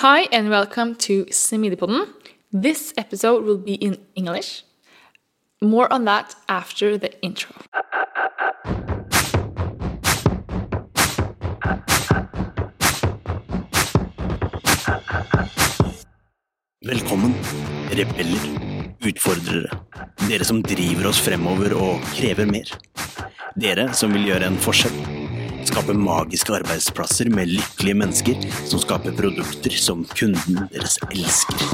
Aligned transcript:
Hi, 0.00 0.28
and 0.30 0.48
welcome 0.48 0.94
to 0.94 1.24
Smidigpodden. 1.24 2.06
This 2.52 2.94
episode 2.96 3.42
will 3.42 3.58
be 3.58 3.74
in 3.74 3.98
English. 4.14 4.62
More 5.60 5.92
on 5.92 6.04
that 6.04 6.36
after 6.48 6.96
the 6.96 7.10
intro. 7.20 7.50
Velkommen, 16.86 17.34
rebeller, 17.90 18.46
utfordrere. 19.02 19.82
Dere 20.28 20.44
som 20.44 20.62
driver 20.62 21.10
oss 21.10 21.18
fremover 21.18 21.74
og 21.74 22.06
krever 22.14 22.46
mer. 22.46 22.70
Dere 23.58 23.90
som 23.98 24.14
vil 24.14 24.30
gjøre 24.30 24.46
en 24.46 24.62
forskjell. 24.62 25.07
Skape 25.68 25.94
magiske 25.96 26.54
arbeidsplasser 26.56 27.30
med 27.34 27.52
lykkelige 27.52 27.98
mennesker 28.00 28.48
som 28.68 28.80
skaper 28.82 29.14
produkter 29.18 29.74
som 29.76 30.04
kunden 30.16 30.62
deres 30.72 30.98
elsker. 31.10 31.64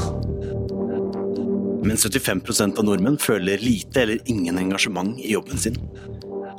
Men 1.85 2.01
75% 2.01 2.81
av 2.81 2.89
nordmenn 2.89 3.21
føler 3.21 3.63
lite 3.63 4.03
eller 4.05 4.23
ingen 4.31 4.59
engasjement 4.59 5.19
i 5.21 5.35
jobben 5.37 5.61
sin. 5.61 5.79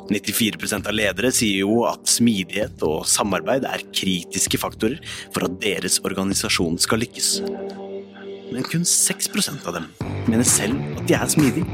94% 0.09 0.85
av 0.87 0.95
ledere 0.95 1.31
sier 1.33 1.63
jo 1.63 1.81
at 1.89 2.05
smidighet 2.07 2.83
og 2.85 3.07
samarbeid 3.09 3.65
er 3.67 3.87
kritiske 3.89 4.61
faktorer 4.61 5.01
for 5.33 5.47
at 5.47 5.57
deres 5.65 5.97
organisasjon 6.05 6.77
skal 6.81 7.01
lykkes 7.01 7.39
men 8.55 8.63
kun 8.63 8.85
6% 8.87 9.67
av 9.67 9.73
dem 9.73 9.87
mener 10.29 10.47
selv 10.47 10.79
at 10.95 11.07
de 11.09 11.17
er 11.17 11.31
smidige. 11.31 11.65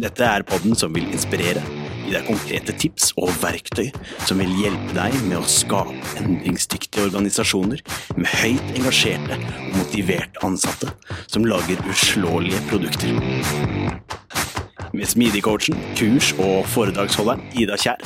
Dette 0.00 0.26
er 0.26 0.44
podden 0.48 0.76
som 0.78 0.92
vil 0.94 1.08
inspirere, 1.08 1.62
gi 2.04 2.14
deg 2.14 2.26
konkrete 2.28 2.74
tips 2.80 3.10
og 3.20 3.32
verktøy 3.42 3.88
som 4.26 4.40
vil 4.42 4.52
hjelpe 4.60 4.96
deg 4.96 5.16
med 5.28 5.38
å 5.40 5.46
skape 5.50 5.96
endringsdyktige 6.20 7.06
organisasjoner 7.08 7.82
med 8.16 8.30
høyt 8.40 8.76
engasjerte 8.78 9.38
og 9.38 9.76
motiverte 9.78 10.46
ansatte 10.46 10.92
som 11.30 11.46
lager 11.48 11.80
uslåelige 11.90 12.62
produkter. 12.70 14.49
Med 14.92 15.06
Smidig-coachen, 15.06 15.76
kurs- 15.94 16.32
og 16.42 16.66
foredragsholderen 16.66 17.42
Ida 17.54 17.76
Kjær. 17.78 18.00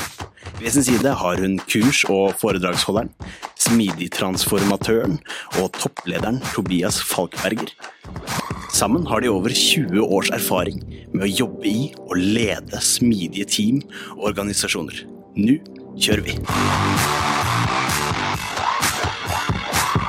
Ved 0.60 0.70
sin 0.70 0.84
side 0.84 1.14
har 1.16 1.40
hun 1.40 1.56
kurs- 1.58 2.04
og 2.12 2.34
foredragsholderen, 2.36 3.08
smidig-transformatøren 3.56 5.16
og 5.62 5.72
topplederen 5.72 6.42
Tobias 6.54 7.00
Falkberger. 7.02 7.72
Sammen 8.72 9.06
har 9.06 9.20
de 9.20 9.28
over 9.28 9.48
20 9.48 10.04
års 10.04 10.30
erfaring 10.30 10.82
med 11.14 11.24
å 11.24 11.32
jobbe 11.32 11.68
i 11.70 11.92
og 11.96 12.16
lede 12.20 12.80
smidige 12.84 13.48
team 13.48 13.80
og 14.18 14.28
organisasjoner. 14.34 15.06
Nå 15.36 15.56
kjører 15.96 16.24
vi! 16.28 16.36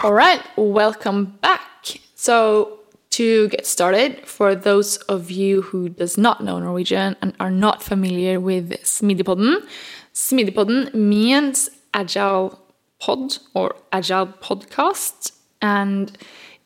All 0.03 0.13
right, 0.13 0.41
welcome 0.57 1.39
back. 1.41 1.99
So, 2.15 2.84
to 3.15 3.47
get 3.47 3.65
started, 3.65 4.27
for 4.27 4.55
those 4.55 4.97
of 5.07 5.31
you 5.31 5.61
who 5.61 5.87
does 5.87 6.17
not 6.17 6.43
know 6.43 6.59
Norwegian 6.59 7.15
and 7.21 7.33
are 7.39 7.49
not 7.49 7.81
familiar 7.81 8.41
with 8.41 8.71
Smidigpodden, 8.83 9.65
Smidigpodden 10.13 10.93
means 10.93 11.69
agile 11.93 12.59
pod 12.99 13.37
or 13.53 13.75
agile 13.93 14.27
podcast. 14.27 15.31
And 15.61 16.17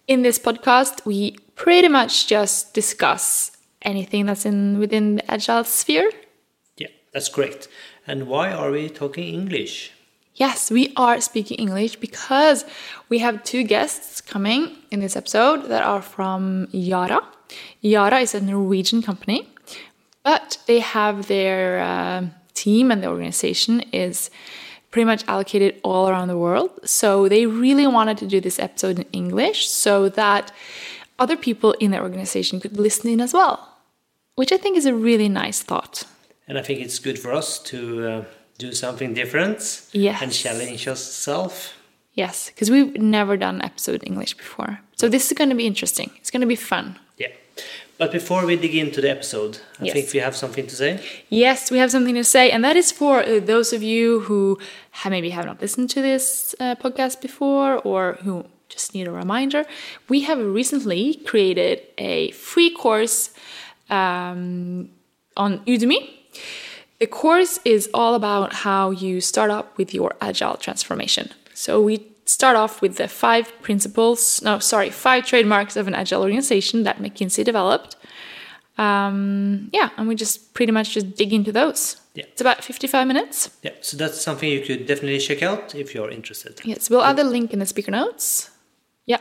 in 0.07 0.23
this 0.23 0.39
podcast, 0.39 1.05
we 1.05 1.37
pretty 1.55 1.87
much 1.87 2.25
just 2.25 2.73
discuss 2.73 3.51
anything 3.83 4.25
that's 4.25 4.45
in 4.45 4.79
within 4.79 5.17
the 5.17 5.31
agile 5.31 5.63
sphere. 5.63 6.09
Yeah, 6.77 6.87
that's 7.13 7.29
correct. 7.29 7.67
And 8.07 8.27
why 8.27 8.51
are 8.51 8.71
we 8.71 8.89
talking 8.89 9.31
English? 9.31 9.91
Yes, 10.39 10.71
we 10.71 10.93
are 10.95 11.19
speaking 11.19 11.57
English 11.57 11.97
because 11.97 12.63
we 13.09 13.19
have 13.19 13.43
two 13.43 13.63
guests 13.63 14.21
coming 14.21 14.77
in 14.89 15.01
this 15.01 15.17
episode 15.17 15.65
that 15.67 15.83
are 15.83 16.01
from 16.01 16.69
Yara. 16.71 17.19
Yara 17.81 18.19
is 18.21 18.33
a 18.33 18.39
Norwegian 18.39 19.01
company, 19.01 19.49
but 20.23 20.57
they 20.65 20.79
have 20.79 21.27
their 21.27 21.81
uh, 21.81 22.27
team 22.53 22.89
and 22.89 23.03
the 23.03 23.07
organization 23.07 23.81
is 23.91 24.29
pretty 24.91 25.03
much 25.03 25.25
allocated 25.27 25.81
all 25.83 26.07
around 26.07 26.29
the 26.29 26.37
world. 26.37 26.71
So 26.85 27.27
they 27.27 27.45
really 27.45 27.85
wanted 27.85 28.17
to 28.19 28.25
do 28.25 28.39
this 28.39 28.59
episode 28.59 28.99
in 28.99 29.05
English 29.11 29.67
so 29.67 30.07
that 30.07 30.53
other 31.19 31.35
people 31.35 31.73
in 31.81 31.91
their 31.91 32.01
organization 32.01 32.61
could 32.61 32.77
listen 32.77 33.09
in 33.09 33.19
as 33.19 33.33
well, 33.33 33.75
which 34.35 34.53
I 34.53 34.57
think 34.57 34.77
is 34.77 34.85
a 34.85 34.95
really 34.95 35.27
nice 35.27 35.61
thought. 35.61 36.05
And 36.47 36.57
I 36.57 36.61
think 36.61 36.79
it's 36.79 36.97
good 36.97 37.19
for 37.19 37.33
us 37.33 37.59
to 37.63 38.07
uh, 38.07 38.23
do 38.59 38.71
something 38.73 39.13
different 39.15 39.59
Yes. 39.93 40.21
and 40.21 40.31
challenge 40.31 40.85
yourself. 40.85 41.73
Yes, 42.13 42.49
because 42.49 42.69
we've 42.69 42.93
never 43.01 43.37
done 43.37 43.61
episode 43.63 44.03
English 44.05 44.33
before. 44.37 44.79
So 44.95 45.07
this 45.09 45.23
is 45.31 45.33
going 45.37 45.49
to 45.49 45.55
be 45.55 45.65
interesting. 45.65 46.09
It's 46.19 46.31
going 46.31 46.41
to 46.41 46.47
be 46.47 46.57
fun. 46.57 46.85
Yeah. 47.17 47.31
But 47.97 48.11
before 48.11 48.45
we 48.45 48.55
dig 48.57 48.75
into 48.75 49.01
the 49.01 49.09
episode, 49.09 49.53
I 49.81 49.85
Yes. 49.85 49.93
think 49.93 50.13
we 50.13 50.19
have 50.19 50.35
something 50.35 50.67
to 50.67 50.75
say. 50.75 50.99
Yes, 51.29 51.71
we 51.71 51.77
have 51.79 51.89
something 51.91 52.15
to 52.15 52.23
say, 52.23 52.51
and 52.51 52.63
that 52.63 52.75
is 52.75 52.91
for 52.91 53.15
uh, 53.23 53.39
those 53.45 53.75
of 53.75 53.81
you 53.83 54.21
who 54.27 54.57
have, 54.91 55.11
maybe 55.11 55.29
have 55.31 55.45
not 55.45 55.61
listened 55.61 55.89
to 55.95 56.01
this 56.01 56.53
uh, 56.59 56.75
podcast 56.75 57.21
before 57.21 57.79
or 57.85 58.17
who 58.23 58.43
just 58.75 58.93
need 58.93 59.07
a 59.07 59.11
reminder. 59.11 59.63
We 60.09 60.21
have 60.29 60.39
recently 60.39 61.15
created 61.25 61.79
a 61.97 62.31
free 62.31 62.69
course 62.83 63.31
um, 63.89 64.89
on 65.35 65.59
Udemy. 65.65 65.99
The 66.99 67.07
course 67.07 67.59
is 67.63 67.89
all 67.93 68.13
about 68.13 68.53
how 68.53 68.91
you 68.91 69.21
start 69.21 69.51
up 69.51 69.77
with 69.77 69.93
your 69.93 70.15
agile 70.21 70.57
transformation. 70.57 71.31
So 71.53 71.81
we 71.81 72.05
start 72.25 72.55
off 72.55 72.81
with 72.81 72.97
the 72.97 73.07
five 73.07 73.51
principles, 73.61 74.41
no, 74.43 74.59
sorry, 74.59 74.89
five 74.89 75.25
trademarks 75.25 75.75
of 75.75 75.87
an 75.87 75.95
agile 75.95 76.21
organization 76.21 76.83
that 76.83 76.99
McKinsey 76.99 77.43
developed. 77.43 77.95
Um, 78.77 79.69
yeah, 79.73 79.89
and 79.97 80.07
we 80.07 80.15
just 80.15 80.53
pretty 80.53 80.71
much 80.71 80.93
just 80.93 81.15
dig 81.15 81.33
into 81.33 81.51
those. 81.51 81.97
Yeah. 82.13 82.25
It's 82.25 82.41
about 82.41 82.63
55 82.63 83.07
minutes. 83.07 83.49
Yeah, 83.63 83.71
so 83.81 83.97
that's 83.97 84.21
something 84.21 84.49
you 84.49 84.61
could 84.61 84.85
definitely 84.85 85.19
check 85.19 85.41
out 85.41 85.75
if 85.75 85.95
you're 85.95 86.09
interested. 86.09 86.59
Yes, 86.63 86.89
we'll 86.89 87.03
add 87.03 87.17
the 87.17 87.23
link 87.23 87.53
in 87.53 87.59
the 87.59 87.65
speaker 87.65 87.91
notes. 87.91 88.51
Yeah. 89.05 89.19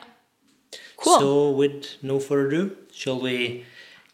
Cool. 0.97 1.21
So, 1.21 1.51
with 1.51 1.97
no 2.03 2.19
further 2.19 2.49
ado, 2.49 2.77
shall 2.93 3.21
we 3.21 3.65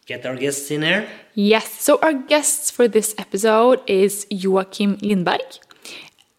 get 0.05 0.25
our 0.25 0.35
guests 0.35 0.69
in 0.69 0.83
here? 0.83 1.07
Yes, 1.33 1.81
so 1.81 1.99
our 2.01 2.13
guests 2.13 2.69
for 2.69 2.87
this 2.87 3.15
episode 3.17 3.81
is 3.87 4.27
Joachim 4.29 4.97
Lindberg 4.97 5.59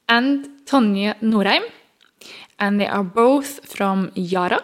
and 0.09 0.49
Tonje 0.65 1.21
Norheim, 1.21 1.63
and 2.59 2.81
they 2.81 2.87
are 2.87 3.03
both 3.03 3.67
from 3.67 4.13
Yara. 4.15 4.63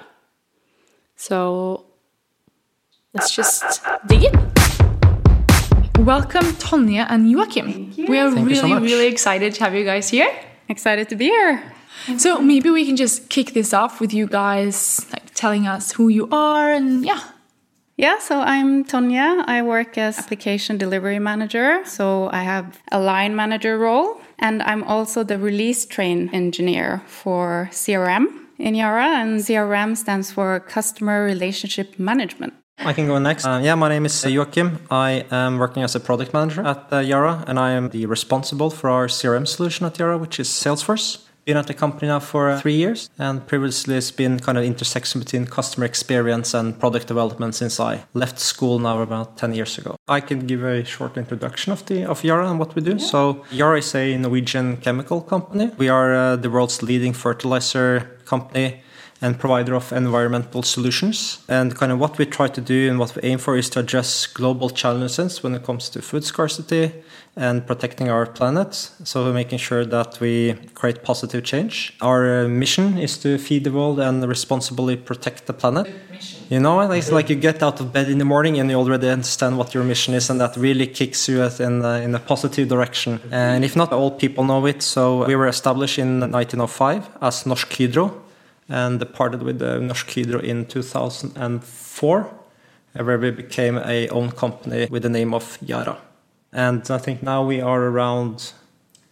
So 1.17 1.85
let's 3.13 3.35
just 3.35 3.83
dig 4.07 4.25
in. 4.25 4.33
Welcome, 6.05 6.47
Tonje 6.63 7.05
and 7.09 7.29
Joachim. 7.29 7.93
We 7.97 8.19
are 8.19 8.31
Thank 8.31 8.51
you 8.51 8.55
so 8.55 8.69
really, 8.69 8.83
really 8.83 9.07
excited 9.07 9.55
to 9.55 9.65
have 9.65 9.75
you 9.75 9.85
guys 9.85 10.11
here. 10.11 10.31
Excited 10.69 11.09
to 11.09 11.17
be 11.17 11.27
here. 11.27 11.63
So 12.19 12.41
maybe 12.41 12.71
we 12.71 12.87
can 12.87 12.97
just 12.97 13.29
kick 13.29 13.53
this 13.53 13.75
off 13.75 14.01
with 14.01 14.15
you 14.15 14.27
guys 14.27 15.07
like 15.13 15.35
telling 15.35 15.67
us 15.67 15.93
who 15.93 16.09
you 16.09 16.29
are 16.31 16.71
and 16.71 17.05
yeah. 17.05 17.21
Yeah, 17.97 18.19
so 18.19 18.41
I'm 18.41 18.85
Tonje. 18.85 19.45
I 19.47 19.63
work 19.63 19.99
as 19.99 20.19
application 20.19 20.79
delivery 20.79 21.19
manager. 21.19 21.83
So 21.85 22.31
I 22.33 22.43
have 22.43 22.81
a 22.91 22.99
line 22.99 23.37
manager 23.37 23.79
role. 23.79 24.21
And 24.39 24.63
I'm 24.63 24.83
also 24.85 25.23
the 25.23 25.39
release 25.39 25.85
train 25.87 26.31
engineer 26.33 27.03
for 27.07 27.69
CRM 27.71 28.27
in 28.59 28.75
Yara. 28.75 29.21
And 29.21 29.41
CRM 29.41 29.97
stands 29.97 30.33
for 30.33 30.59
Customer 30.61 31.25
Relationship 31.25 31.99
Management. 31.99 32.55
I 32.79 32.93
can 32.93 33.07
go 33.07 33.19
next. 33.19 33.45
Uh, 33.45 33.61
yeah, 33.63 33.75
my 33.75 33.89
name 33.89 34.07
is 34.07 34.25
uh, 34.25 34.29
Joachim. 34.29 34.79
I 34.91 35.25
am 35.31 35.59
working 35.59 35.83
as 35.83 35.95
a 35.95 36.01
product 36.01 36.33
manager 36.33 36.67
at 36.67 36.93
uh, 36.93 36.99
Yara, 36.99 37.45
and 37.47 37.59
I 37.59 37.73
am 37.73 37.91
the 37.91 38.07
responsible 38.07 38.71
for 38.71 38.91
our 38.91 39.07
CRM 39.07 39.47
solution 39.47 39.87
at 39.87 39.99
Yara, 39.99 40.19
which 40.19 40.41
is 40.41 40.49
Salesforce. 40.49 41.19
Been 41.45 41.57
at 41.57 41.67
the 41.67 41.75
company 41.75 42.07
now 42.07 42.21
for 42.21 42.51
uh, 42.51 42.61
three 42.61 42.77
years, 42.77 43.11
and 43.19 43.45
previously 43.45 43.97
it's 43.97 44.13
been 44.13 44.39
kind 44.39 44.57
of 44.57 44.63
intersection 44.63 45.21
between 45.21 45.45
customer 45.47 45.85
experience 45.85 46.55
and 46.55 46.79
product 46.79 47.09
development 47.09 47.57
since 47.57 47.81
I 47.81 48.05
left 48.15 48.39
school 48.39 48.79
now 48.79 49.03
about 49.03 49.39
10 49.39 49.53
years 49.53 49.77
ago. 49.77 49.97
I 50.07 50.21
can 50.21 50.47
give 50.47 50.63
a 50.63 50.85
short 50.85 51.17
introduction 51.17 51.73
of 51.73 51.85
the 51.87 52.05
of 52.05 52.23
Yara 52.23 52.49
and 52.49 52.61
what 52.61 52.77
we 52.77 52.83
do. 52.83 53.01
So 53.01 53.45
Yara 53.51 53.79
is 53.79 53.93
a 53.97 54.17
Norwegian 54.19 54.77
chemical 54.77 55.21
company. 55.21 55.73
We 55.79 55.89
are 55.89 56.15
uh, 56.15 56.37
the 56.37 56.49
world's 56.49 56.81
leading 56.81 57.13
fertilizer 57.13 58.21
company 58.25 58.81
and 59.21 59.39
provider 59.39 59.75
of 59.75 59.93
environmental 59.93 60.63
solutions. 60.63 61.45
And 61.49 61.75
kind 61.75 61.91
of 61.91 61.99
what 61.99 62.19
we 62.19 62.27
try 62.27 62.49
to 62.49 62.61
do 62.61 62.89
and 62.89 63.01
what 63.01 63.17
we 63.17 63.23
aim 63.23 63.39
for 63.39 63.57
is 63.57 63.69
to 63.71 63.81
address 63.81 64.27
global 64.27 64.71
challenges 64.71 65.43
when 65.43 65.55
it 65.55 65.65
comes 65.65 65.89
to 65.91 66.03
food 66.03 66.25
scarcity 66.25 66.93
and 67.37 67.67
protecting 67.67 68.11
our 68.11 68.27
planet. 68.27 68.75
So 69.05 69.33
making 69.33 69.59
sure 69.59 69.87
that 69.87 70.21
we 70.21 70.55
create 70.75 71.03
positive 71.03 71.45
change. 71.45 71.95
Our 72.01 72.45
uh, 72.45 72.49
mission 72.49 72.99
is 72.99 73.17
to 73.19 73.39
feed 73.39 73.65
the 73.65 73.73
world 73.73 74.01
and 74.01 74.27
responsibly 74.29 74.97
protect 74.97 75.47
the 75.47 75.55
planet. 75.55 75.87
You 76.51 76.61
know, 76.61 76.81
it's 76.93 77.11
like 77.11 77.31
you 77.31 77.37
get 77.37 77.63
out 77.63 77.81
of 77.81 77.93
bed 77.93 78.11
in 78.11 78.19
the 78.19 78.27
morning 78.27 78.61
and 78.61 78.71
you 78.71 78.77
already 78.77 79.09
understand 79.09 79.57
what 79.57 79.73
your 79.73 79.85
mission 79.85 80.13
is, 80.13 80.29
and 80.29 80.39
that 80.41 80.57
really 80.57 80.87
kicks 80.87 81.27
you 81.29 81.43
in, 81.43 81.83
uh, 81.83 81.95
in 81.95 82.15
a 82.15 82.19
positive 82.19 82.69
direction. 82.69 83.21
And 83.31 83.65
if 83.65 83.75
not, 83.75 83.93
all 83.93 84.11
people 84.11 84.45
know 84.45 84.67
it. 84.67 84.83
So 84.83 85.25
we 85.25 85.35
were 85.35 85.49
established 85.49 85.99
in 85.99 86.21
1905 86.21 87.09
as 87.23 87.45
Norsk 87.45 87.75
Hydro, 87.79 88.23
and 88.69 88.99
departed 88.99 89.43
with 89.43 89.59
the 89.59 89.79
Norsk 89.81 90.15
Hydro 90.15 90.41
in 90.41 90.67
2004, 90.67 92.35
where 92.93 93.19
we 93.19 93.31
became 93.31 93.79
a 93.79 94.09
own 94.09 94.31
company 94.31 94.87
with 94.91 95.03
the 95.03 95.09
name 95.09 95.33
of 95.33 95.59
Yara. 95.63 95.97
And 96.53 96.89
I 96.91 96.99
think 96.99 97.23
now 97.23 97.45
we 97.45 97.61
are 97.61 97.83
around 97.83 98.53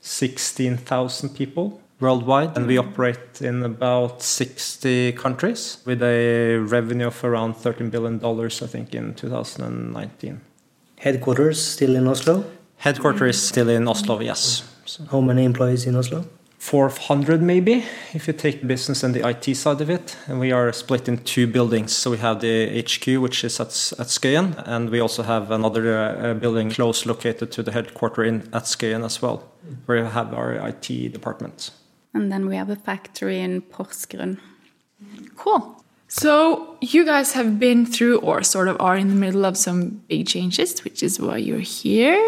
16,000 0.01 1.31
people 1.31 1.81
worldwide, 2.01 2.57
and 2.57 2.67
we 2.67 2.79
operate 2.79 3.41
in 3.41 3.63
about 3.63 4.23
60 4.23 5.13
countries 5.13 5.79
with 5.85 6.03
a 6.03 6.57
revenue 6.57 7.07
of 7.07 7.25
around 7.25 7.55
$13 7.55 7.91
billion, 7.91 8.25
I 8.25 8.49
think, 8.67 8.95
in 8.95 9.15
2019. 9.15 10.41
Headquarters 10.99 11.65
still 11.65 11.97
in 11.97 12.07
Oslo? 12.07 12.45
Headquarters 12.77 13.43
still 13.43 13.69
in 13.69 13.87
Oslo, 13.87 14.21
yes. 14.21 14.65
So 14.85 15.05
How 15.11 15.21
many 15.21 15.45
employees 15.45 15.87
in 15.87 15.97
Oslo? 15.97 16.25
400 16.61 17.41
maybe, 17.41 17.85
if 18.13 18.29
you 18.29 18.35
take 18.35 18.67
business 18.67 19.03
and 19.03 19.15
the 19.15 19.27
IT 19.27 19.57
side 19.57 19.81
of 19.81 19.89
it. 19.89 20.17
And 20.29 20.39
we 20.39 20.53
are 20.53 20.71
split 20.73 21.09
in 21.09 21.17
two 21.25 21.47
buildings. 21.47 21.93
So 21.93 22.11
we 22.11 22.19
have 22.19 22.41
the 22.41 22.83
HQ, 22.83 23.21
which 23.23 23.43
is 23.45 23.59
at, 23.59 23.69
at 23.99 24.09
Skøyen, 24.09 24.63
and 24.67 24.91
we 24.91 25.01
also 25.01 25.23
have 25.23 25.51
another 25.51 25.97
uh, 25.99 26.35
building 26.35 26.71
close 26.71 27.07
located 27.07 27.51
to 27.53 27.63
the 27.63 27.73
headquarters 27.73 28.29
in 28.29 28.43
at 28.53 28.65
Skøyen 28.65 29.05
as 29.05 29.23
well, 29.23 29.43
where 29.87 30.05
we 30.05 30.11
have 30.11 30.35
our 30.35 30.53
IT 30.69 31.13
department. 31.13 31.71
And 32.13 32.31
then 32.31 32.47
we 32.47 32.57
have 32.57 32.69
a 32.69 32.77
factory 32.77 33.41
in 33.41 33.63
Porsgrunn. 33.63 34.39
Cool. 35.37 35.83
So 36.09 36.77
you 36.83 37.07
guys 37.07 37.33
have 37.33 37.59
been 37.59 37.87
through 37.87 38.19
or 38.19 38.43
sort 38.43 38.69
of 38.69 38.77
are 38.81 38.97
in 38.97 39.09
the 39.09 39.15
middle 39.15 39.47
of 39.47 39.57
some 39.57 40.03
big 40.09 40.27
changes, 40.27 40.85
which 40.85 41.03
is 41.03 41.19
why 41.19 41.39
you're 41.39 41.59
here 41.59 42.21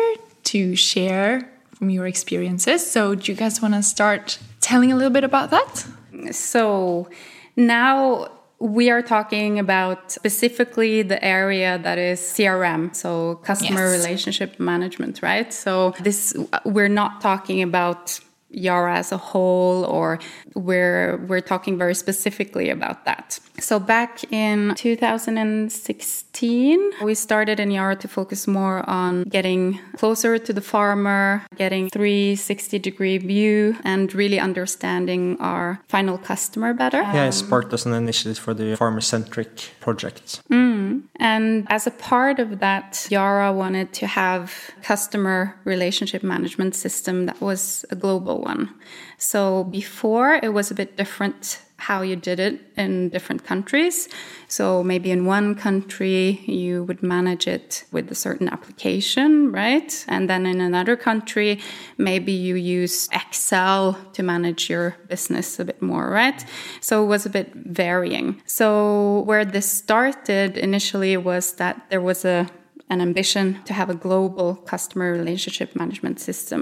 to 0.44 0.74
share 0.74 1.51
from 1.82 1.90
your 1.90 2.06
experiences. 2.06 2.88
So 2.88 3.16
do 3.16 3.32
you 3.32 3.36
guys 3.36 3.60
want 3.60 3.74
to 3.74 3.82
start 3.82 4.38
telling 4.60 4.92
a 4.92 4.94
little 4.94 5.10
bit 5.10 5.24
about 5.24 5.50
that? 5.50 5.84
So 6.30 7.08
now 7.56 8.28
we 8.60 8.88
are 8.88 9.02
talking 9.02 9.58
about 9.58 10.12
specifically 10.12 11.02
the 11.02 11.18
area 11.24 11.80
that 11.82 11.98
is 11.98 12.20
CRM, 12.20 12.94
so 12.94 13.34
customer 13.42 13.86
Yes. 13.90 13.98
relationship 13.98 14.60
management, 14.60 15.22
right? 15.22 15.52
So 15.52 15.92
this 16.00 16.36
we're 16.64 16.94
not 17.02 17.20
talking 17.20 17.60
about 17.62 18.20
Yara 18.52 18.96
as 18.96 19.12
a 19.12 19.16
whole 19.16 19.84
or 19.84 20.18
we're 20.54 21.16
we're 21.28 21.40
talking 21.40 21.78
very 21.78 21.94
specifically 21.94 22.68
about 22.70 23.04
that. 23.04 23.38
So 23.58 23.78
back 23.78 24.24
in 24.32 24.74
2016, 24.76 26.90
we 27.02 27.14
started 27.14 27.60
in 27.60 27.70
Yara 27.70 27.96
to 27.96 28.08
focus 28.08 28.48
more 28.48 28.88
on 28.88 29.24
getting 29.24 29.78
closer 29.96 30.38
to 30.38 30.52
the 30.52 30.60
farmer, 30.60 31.42
getting 31.56 31.90
360 31.90 32.78
degree 32.78 33.18
view 33.18 33.76
and 33.84 34.14
really 34.14 34.38
understanding 34.40 35.36
our 35.40 35.80
final 35.88 36.18
customer 36.18 36.74
better. 36.74 37.02
Yeah, 37.02 37.26
it 37.26 37.32
sparked 37.32 37.72
as 37.72 37.86
an 37.86 37.92
initiative 37.92 38.38
for 38.38 38.54
the 38.54 38.76
farmer-centric 38.76 39.70
project. 39.80 40.42
Mm. 40.50 41.02
And 41.16 41.66
as 41.70 41.86
a 41.86 41.92
part 41.92 42.40
of 42.40 42.58
that, 42.58 43.06
Yara 43.10 43.52
wanted 43.52 43.92
to 43.94 44.06
have 44.06 44.70
customer 44.82 45.54
relationship 45.64 46.22
management 46.22 46.74
system 46.74 47.26
that 47.26 47.40
was 47.40 47.84
a 47.90 47.94
global 47.94 48.41
one. 48.42 48.74
So 49.18 49.64
before 49.64 50.40
it 50.42 50.52
was 50.52 50.70
a 50.70 50.74
bit 50.74 50.96
different 50.96 51.60
how 51.82 52.00
you 52.00 52.14
did 52.14 52.38
it 52.38 52.60
in 52.76 53.08
different 53.08 53.42
countries. 53.42 54.08
So 54.46 54.84
maybe 54.84 55.10
in 55.10 55.26
one 55.26 55.56
country 55.56 56.40
you 56.46 56.84
would 56.84 57.02
manage 57.02 57.48
it 57.48 57.84
with 57.90 58.08
a 58.08 58.14
certain 58.14 58.48
application, 58.48 59.50
right? 59.50 60.04
And 60.06 60.30
then 60.30 60.46
in 60.46 60.60
another 60.60 60.96
country 60.96 61.58
maybe 61.98 62.30
you 62.30 62.54
use 62.54 63.08
Excel 63.12 63.98
to 64.12 64.22
manage 64.22 64.70
your 64.70 64.96
business 65.08 65.58
a 65.58 65.64
bit 65.64 65.82
more, 65.82 66.08
right? 66.08 66.44
So 66.80 67.02
it 67.02 67.08
was 67.08 67.26
a 67.26 67.30
bit 67.30 67.52
varying. 67.52 68.40
So 68.46 69.22
where 69.26 69.44
this 69.44 69.68
started 69.68 70.56
initially 70.56 71.16
was 71.16 71.54
that 71.54 71.90
there 71.90 72.00
was 72.00 72.24
a 72.24 72.46
an 72.92 73.00
ambition 73.00 73.46
to 73.64 73.72
have 73.72 73.88
a 73.88 73.94
global 73.94 74.54
customer 74.72 75.10
relationship 75.12 75.74
management 75.74 76.20
system. 76.20 76.60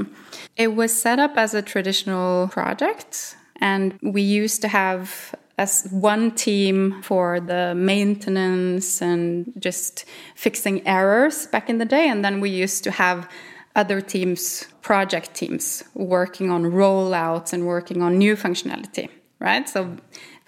It 0.57 0.71
was 0.81 0.93
set 1.07 1.19
up 1.19 1.37
as 1.37 1.55
a 1.55 1.63
traditional 1.73 2.49
project, 2.49 3.37
and 3.61 3.99
we 4.01 4.23
used 4.23 4.63
to 4.63 4.69
have 4.69 5.35
as 5.59 5.89
one 5.91 6.31
team 6.31 7.03
for 7.03 7.41
the 7.41 7.75
maintenance 7.75 9.03
and 9.03 9.53
just 9.59 10.05
fixing 10.37 10.87
errors 10.87 11.49
back 11.49 11.69
in 11.69 11.79
the 11.79 11.85
day, 11.85 12.09
and 12.09 12.25
then 12.25 12.41
we 12.41 12.49
used 12.49 12.85
to 12.85 12.91
have 12.93 13.29
other 13.75 14.01
teams, 14.01 14.67
project 14.83 15.35
teams, 15.35 15.83
working 15.95 16.49
on 16.51 16.63
rollouts 16.63 17.53
and 17.53 17.67
working 17.67 18.03
on 18.03 18.19
new 18.19 18.37
functionality, 18.37 19.09
right? 19.41 19.69
So 19.69 19.97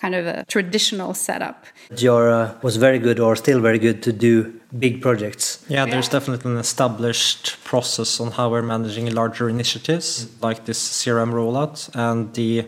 kind 0.02 0.14
of 0.14 0.26
a 0.26 0.44
traditional 0.48 1.14
setup. 1.14 1.64
Yara 1.96 2.58
was 2.62 2.76
very 2.76 2.98
good 2.98 3.20
or 3.20 3.36
still 3.36 3.60
very 3.60 3.78
good 3.78 4.02
to 4.02 4.12
do 4.12 4.52
big 4.78 5.00
projects. 5.00 5.64
Yeah, 5.68 5.86
there's 5.86 6.08
definitely 6.08 6.50
an 6.50 6.58
established 6.58 7.62
process 7.62 8.20
on 8.20 8.32
how 8.32 8.50
we're 8.50 8.62
managing 8.62 9.14
larger 9.14 9.48
initiatives 9.48 10.28
like 10.42 10.64
this 10.64 10.80
CRM 10.98 11.32
rollout. 11.32 11.88
And 11.94 12.34
the 12.34 12.66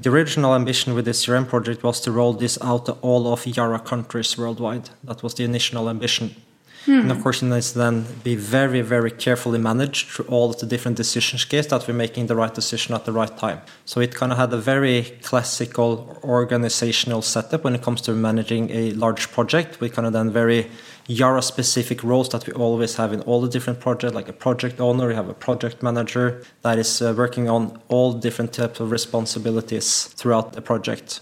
the 0.00 0.10
original 0.10 0.54
ambition 0.54 0.94
with 0.94 1.04
this 1.04 1.24
CRM 1.24 1.46
project 1.46 1.84
was 1.84 2.00
to 2.00 2.10
roll 2.10 2.32
this 2.32 2.58
out 2.60 2.86
to 2.86 2.92
all 3.02 3.32
of 3.32 3.46
Yara 3.46 3.78
countries 3.78 4.36
worldwide. 4.36 4.90
That 5.04 5.22
was 5.22 5.34
the 5.34 5.44
initial 5.44 5.88
ambition. 5.88 6.34
And 6.86 7.12
of 7.12 7.22
course, 7.22 7.42
it 7.42 7.46
needs 7.46 7.72
to 7.72 7.78
then 7.78 8.06
be 8.24 8.34
very, 8.34 8.80
very 8.80 9.10
carefully 9.10 9.58
managed 9.58 10.08
through 10.08 10.26
all 10.26 10.52
the 10.52 10.66
different 10.66 10.96
decision 10.96 11.38
scales 11.38 11.68
that 11.68 11.86
we're 11.86 11.94
making 11.94 12.26
the 12.26 12.34
right 12.34 12.52
decision 12.52 12.94
at 12.94 13.04
the 13.04 13.12
right 13.12 13.36
time. 13.38 13.60
So 13.84 14.00
it 14.00 14.14
kind 14.14 14.32
of 14.32 14.38
had 14.38 14.52
a 14.52 14.58
very 14.58 15.02
classical 15.22 16.18
organizational 16.24 17.22
setup 17.22 17.64
when 17.64 17.74
it 17.74 17.82
comes 17.82 18.00
to 18.02 18.12
managing 18.12 18.70
a 18.70 18.90
large 18.92 19.30
project 19.30 19.80
with 19.80 19.94
kind 19.94 20.06
of 20.06 20.12
then 20.12 20.30
very 20.30 20.70
Yara 21.06 21.42
specific 21.42 22.02
roles 22.02 22.28
that 22.30 22.46
we 22.46 22.52
always 22.52 22.96
have 22.96 23.12
in 23.12 23.20
all 23.22 23.40
the 23.40 23.48
different 23.48 23.80
projects, 23.80 24.14
like 24.14 24.28
a 24.28 24.32
project 24.32 24.80
owner, 24.80 25.10
you 25.10 25.16
have 25.16 25.28
a 25.28 25.34
project 25.34 25.82
manager 25.82 26.42
that 26.62 26.78
is 26.78 27.02
uh, 27.02 27.12
working 27.16 27.48
on 27.48 27.80
all 27.88 28.12
different 28.12 28.52
types 28.52 28.80
of 28.80 28.90
responsibilities 28.90 30.04
throughout 30.04 30.52
the 30.52 30.62
project. 30.62 31.20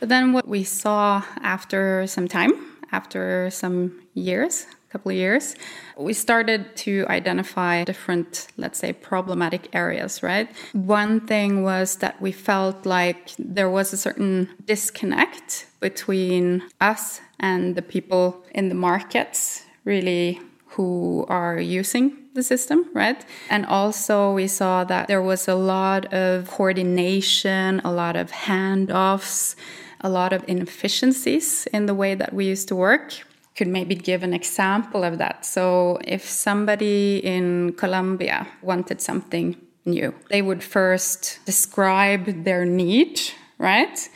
But 0.00 0.08
then 0.08 0.32
what 0.32 0.46
we 0.48 0.64
saw 0.64 1.22
after 1.40 2.06
some 2.06 2.28
time, 2.28 2.52
after 2.90 3.48
some 3.50 4.02
years, 4.14 4.66
couple 4.92 5.10
of 5.10 5.16
years, 5.16 5.56
we 5.96 6.12
started 6.12 6.76
to 6.76 7.06
identify 7.08 7.82
different, 7.84 8.46
let's 8.58 8.78
say, 8.78 8.92
problematic 8.92 9.68
areas, 9.72 10.22
right? 10.22 10.48
One 10.72 11.26
thing 11.26 11.62
was 11.62 11.96
that 11.96 12.20
we 12.20 12.32
felt 12.32 12.84
like 12.84 13.32
there 13.38 13.70
was 13.70 13.92
a 13.92 13.96
certain 13.96 14.50
disconnect 14.66 15.66
between 15.80 16.62
us 16.80 17.20
and 17.40 17.74
the 17.74 17.82
people 17.82 18.44
in 18.54 18.68
the 18.68 18.74
markets, 18.74 19.64
really 19.84 20.40
who 20.66 21.26
are 21.28 21.58
using 21.58 22.16
the 22.34 22.42
system, 22.42 22.88
right? 22.94 23.24
And 23.50 23.66
also, 23.66 24.32
we 24.32 24.46
saw 24.46 24.84
that 24.84 25.08
there 25.08 25.22
was 25.22 25.48
a 25.48 25.54
lot 25.54 26.12
of 26.12 26.48
coordination, 26.48 27.80
a 27.84 27.92
lot 27.92 28.16
of 28.16 28.30
handoffs, 28.30 29.54
a 30.00 30.08
lot 30.08 30.32
of 30.32 30.44
inefficiencies 30.48 31.66
in 31.72 31.86
the 31.86 31.94
way 31.94 32.14
that 32.14 32.32
we 32.32 32.46
used 32.46 32.68
to 32.68 32.76
work. 32.76 33.22
Could 33.56 33.68
maybe 33.68 33.94
give 33.94 34.22
an 34.22 34.32
example 34.32 35.04
of 35.04 35.18
that. 35.18 35.44
So, 35.44 35.98
if 36.04 36.28
somebody 36.28 37.18
in 37.18 37.74
Colombia 37.74 38.48
wanted 38.62 39.00
something 39.00 39.56
new, 39.84 40.14
they 40.30 40.42
would 40.42 40.62
first 40.62 41.40
describe 41.44 42.44
their 42.44 42.64
need, 42.64 43.20
right? 43.58 44.08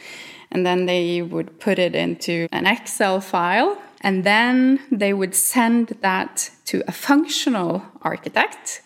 And 0.50 0.64
then 0.64 0.86
they 0.86 1.22
would 1.22 1.60
put 1.60 1.78
it 1.78 1.94
into 1.94 2.48
an 2.52 2.66
Excel 2.66 3.20
file 3.20 3.76
and 4.00 4.24
then 4.24 4.80
they 4.90 5.12
would 5.12 5.34
send 5.34 5.88
that 6.00 6.50
to 6.66 6.82
a 6.86 6.92
functional 6.92 7.82
architect. 8.02 8.82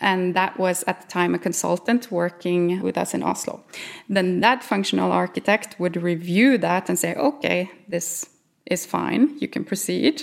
And 0.00 0.34
that 0.34 0.58
was 0.58 0.84
at 0.86 1.00
the 1.00 1.06
time 1.06 1.34
a 1.34 1.38
consultant 1.38 2.10
working 2.10 2.82
with 2.82 2.98
us 2.98 3.14
in 3.14 3.22
Oslo. 3.22 3.62
Then 4.08 4.40
that 4.40 4.62
functional 4.62 5.12
architect 5.12 5.76
would 5.78 5.96
review 5.96 6.58
that 6.58 6.88
and 6.88 6.98
say, 6.98 7.14
okay, 7.14 7.70
this 7.88 8.28
is 8.66 8.86
fine, 8.86 9.36
you 9.38 9.48
can 9.48 9.64
proceed. 9.64 10.22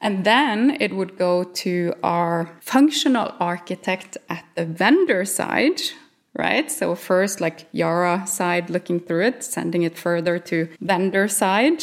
And 0.00 0.24
then 0.24 0.76
it 0.80 0.92
would 0.92 1.16
go 1.16 1.44
to 1.44 1.94
our 2.02 2.50
functional 2.60 3.32
architect 3.40 4.18
at 4.28 4.44
the 4.54 4.66
vendor 4.66 5.24
side, 5.24 5.80
right? 6.36 6.70
So 6.70 6.94
first, 6.94 7.40
like 7.40 7.66
Yara 7.72 8.26
side 8.26 8.68
looking 8.68 9.00
through 9.00 9.24
it, 9.24 9.44
sending 9.44 9.82
it 9.82 9.96
further 9.96 10.38
to 10.40 10.68
vendor 10.80 11.26
side. 11.28 11.82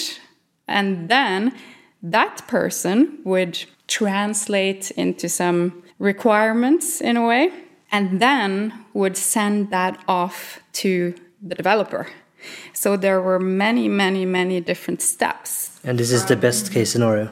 And 0.67 1.09
then 1.09 1.53
that 2.03 2.47
person 2.47 3.19
would 3.23 3.63
translate 3.87 4.91
into 4.91 5.27
some 5.27 5.83
requirements 5.99 7.01
in 7.01 7.17
a 7.17 7.25
way, 7.25 7.51
and 7.91 8.19
then 8.19 8.85
would 8.93 9.17
send 9.17 9.69
that 9.71 10.03
off 10.07 10.59
to 10.73 11.13
the 11.41 11.55
developer. 11.55 12.07
So 12.73 12.97
there 12.97 13.21
were 13.21 13.39
many, 13.39 13.87
many, 13.87 14.25
many 14.25 14.61
different 14.61 15.01
steps. 15.01 15.79
And 15.83 15.97
this 15.97 16.11
is 16.11 16.25
the 16.25 16.35
best 16.35 16.71
case 16.71 16.91
scenario. 16.91 17.31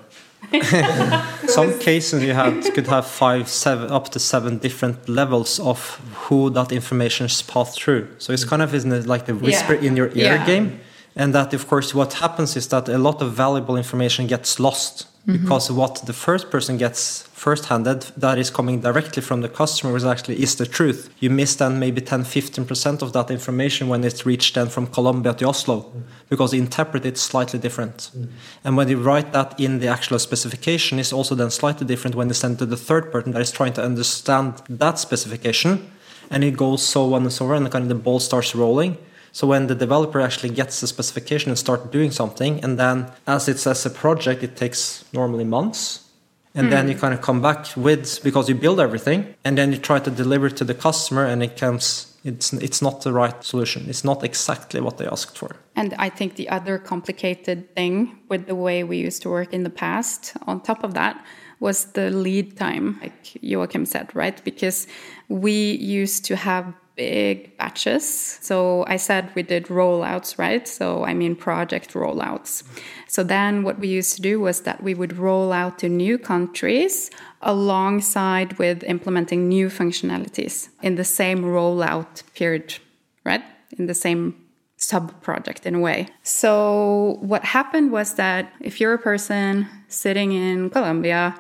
Some 1.48 1.78
cases 1.80 2.24
you 2.24 2.34
had 2.34 2.74
could 2.74 2.88
have 2.88 3.06
five, 3.06 3.48
seven, 3.48 3.92
up 3.92 4.10
to 4.10 4.20
seven 4.20 4.58
different 4.58 5.08
levels 5.08 5.60
of 5.60 6.00
who 6.28 6.50
that 6.52 6.72
information 6.72 7.26
is 7.26 7.42
passed 7.42 7.82
through. 7.82 8.08
So 8.18 8.34
it's 8.34 8.46
kind 8.46 8.62
of 8.62 8.74
isn't 8.74 8.92
it 8.92 9.06
like 9.06 9.26
the 9.26 9.36
whisper 9.36 9.74
Yeah. 9.76 9.88
in 9.88 9.96
your 9.98 10.08
ear 10.08 10.36
Yeah. 10.36 10.46
game, 10.46 10.80
And 11.16 11.34
that, 11.34 11.54
of 11.54 11.68
course, 11.68 11.94
what 11.94 12.14
happens 12.14 12.56
is 12.56 12.68
that 12.68 12.88
a 12.88 12.98
lot 12.98 13.22
of 13.22 13.34
valuable 13.34 13.76
information 13.78 14.28
gets 14.28 14.60
lost 14.60 15.08
mm-hmm. 15.28 15.44
because 15.44 15.72
what 15.72 16.06
the 16.06 16.14
first 16.14 16.50
person 16.50 16.78
gets 16.78 17.28
first-handed 17.40 18.02
that 18.18 18.38
is 18.38 18.50
coming 18.50 18.82
directly 18.82 19.22
from 19.22 19.40
the 19.40 19.48
customer 19.48 19.96
is 19.96 20.04
actually 20.04 20.44
is 20.44 20.58
the 20.58 20.66
truth. 20.66 21.10
You 21.20 21.30
miss 21.30 21.56
then 21.56 21.80
maybe 21.80 22.02
10 22.02 22.24
15% 22.24 23.02
of 23.02 23.14
that 23.14 23.32
information 23.32 23.88
when 23.88 24.04
it's 24.04 24.26
reached 24.26 24.56
then 24.56 24.68
from 24.68 24.88
colombia 24.88 25.34
to 25.36 25.48
oslo 25.48 25.90
because 26.28 26.52
the 26.52 26.58
interpret 26.58 27.06
it's 27.06 27.22
slightly 27.22 27.58
different. 27.58 28.12
Mm. 28.14 28.28
And 28.66 28.78
when 28.78 28.90
you 28.90 28.98
write 28.98 29.32
that 29.32 29.58
in 29.58 29.80
the 29.80 29.88
actual 29.88 30.20
specification 30.20 31.00
is 31.00 31.14
also 31.14 31.34
then 31.34 31.50
slightly 31.50 31.88
different 31.88 32.16
when 32.18 32.28
you 32.28 32.34
send 32.34 32.60
to 32.60 32.66
the 32.66 32.76
third 32.76 33.10
person 33.10 33.32
that 33.32 33.42
is 33.42 33.52
trying 33.52 33.74
to 33.74 33.84
understand 33.84 34.62
that 34.68 35.00
specification 35.00 35.90
and 36.30 36.44
it 36.44 36.58
goes 36.58 36.86
so 36.86 37.14
on 37.14 37.22
and 37.24 37.32
so 37.32 37.46
on 37.54 37.64
and 37.64 37.72
kind 37.72 37.84
of 37.84 37.90
the 37.90 37.96
ball 37.96 38.20
starts 38.20 38.54
rolling. 38.54 38.98
So 39.32 39.48
when 39.48 39.68
the 39.68 39.76
developer 39.76 40.20
actually 40.20 40.50
gets 40.50 40.82
the 40.82 40.88
specification 40.88 41.52
and 41.52 41.58
start 41.58 41.92
doing 41.92 42.12
something, 42.12 42.62
and 42.64 42.78
then 42.78 43.12
as 43.26 43.48
it 43.48 43.60
says 43.60 43.86
a 43.86 43.90
project, 43.90 44.44
it 44.44 44.58
takes 44.58 45.06
normally 45.14 45.46
months. 45.46 46.09
And 46.56 46.72
then 46.72 46.86
hmm. 46.86 46.92
you 46.92 46.98
kind 46.98 47.14
of 47.14 47.22
come 47.22 47.42
back 47.42 47.68
with 47.78 48.24
because 48.24 48.50
you 48.50 48.56
build 48.56 48.80
everything, 48.80 49.36
and 49.46 49.58
then 49.58 49.72
you 49.72 49.78
try 49.78 50.00
to 50.00 50.10
deliver 50.10 50.48
it 50.48 50.58
to 50.58 50.66
the 50.66 50.74
customer, 50.74 51.26
and 51.26 51.44
it 51.44 51.58
comes. 51.58 52.18
It's 52.24 52.52
it's 52.54 52.82
not 52.82 53.02
the 53.02 53.14
right 53.14 53.44
solution. 53.44 53.86
It's 53.88 54.04
not 54.04 54.24
exactly 54.24 54.82
what 54.82 54.98
they 54.98 55.06
asked 55.06 55.38
for. 55.38 55.56
And 55.76 55.94
I 55.94 56.10
think 56.10 56.36
the 56.36 56.50
other 56.50 56.78
complicated 56.78 57.74
thing 57.76 58.20
with 58.28 58.48
the 58.48 58.56
way 58.56 58.84
we 58.84 58.98
used 58.98 59.22
to 59.22 59.30
work 59.30 59.54
in 59.54 59.64
the 59.64 59.70
past, 59.70 60.34
on 60.48 60.60
top 60.60 60.84
of 60.84 60.94
that, 60.96 61.24
was 61.60 61.86
the 61.94 62.10
lead 62.10 62.58
time, 62.58 62.98
like 63.02 63.38
Joachim 63.42 63.86
said, 63.86 64.14
right? 64.14 64.44
Because 64.44 64.88
we 65.28 65.74
used 65.74 66.26
to 66.26 66.36
have 66.36 66.74
big 67.00 67.56
batches. 67.58 68.04
So 68.42 68.84
I 68.88 68.98
said 68.98 69.32
we 69.34 69.42
did 69.42 69.68
rollouts, 69.68 70.38
right? 70.38 70.68
So 70.68 71.06
I 71.06 71.14
mean 71.14 71.34
project 71.34 71.94
rollouts. 71.94 72.64
So 73.08 73.24
then 73.24 73.64
what 73.64 73.80
we 73.80 73.88
used 73.88 74.16
to 74.18 74.22
do 74.22 74.42
was 74.42 74.62
that 74.68 74.84
we 74.84 74.94
would 74.94 75.14
roll 75.18 75.54
out 75.54 75.80
to 75.80 75.88
new 75.88 76.18
countries 76.18 77.10
alongside 77.42 78.60
with 78.60 78.84
implementing 78.84 79.48
new 79.48 79.68
functionalities 79.70 80.68
in 80.82 80.96
the 80.96 81.06
same 81.06 81.40
rollout 81.56 82.24
period, 82.36 82.76
right? 83.24 83.44
In 83.78 83.86
the 83.86 84.00
same 84.06 84.36
sub 84.76 85.06
project 85.22 85.66
in 85.66 85.76
a 85.76 85.80
way. 85.80 86.08
So 86.24 87.18
what 87.22 87.44
happened 87.46 87.94
was 87.94 88.16
that 88.16 88.52
if 88.60 88.82
you're 88.82 88.94
a 88.94 89.04
person 89.12 89.68
sitting 89.88 90.34
in 90.34 90.70
Colombia, 90.70 91.34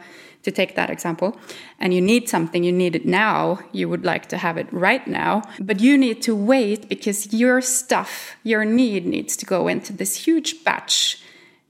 to 0.43 0.51
take 0.51 0.75
that 0.75 0.89
example, 0.89 1.37
and 1.79 1.93
you 1.93 2.01
need 2.01 2.29
something, 2.29 2.63
you 2.63 2.71
need 2.71 2.95
it 2.95 3.05
now, 3.05 3.59
you 3.71 3.89
would 3.89 4.05
like 4.05 4.27
to 4.27 4.37
have 4.37 4.57
it 4.57 4.71
right 4.71 5.05
now, 5.07 5.41
but 5.59 5.79
you 5.79 5.97
need 5.97 6.21
to 6.21 6.35
wait 6.35 6.87
because 6.87 7.33
your 7.33 7.61
stuff, 7.61 8.35
your 8.43 8.63
need 8.63 9.05
needs 9.05 9.35
to 9.37 9.45
go 9.45 9.67
into 9.67 9.93
this 9.93 10.15
huge 10.15 10.63
batch. 10.63 11.21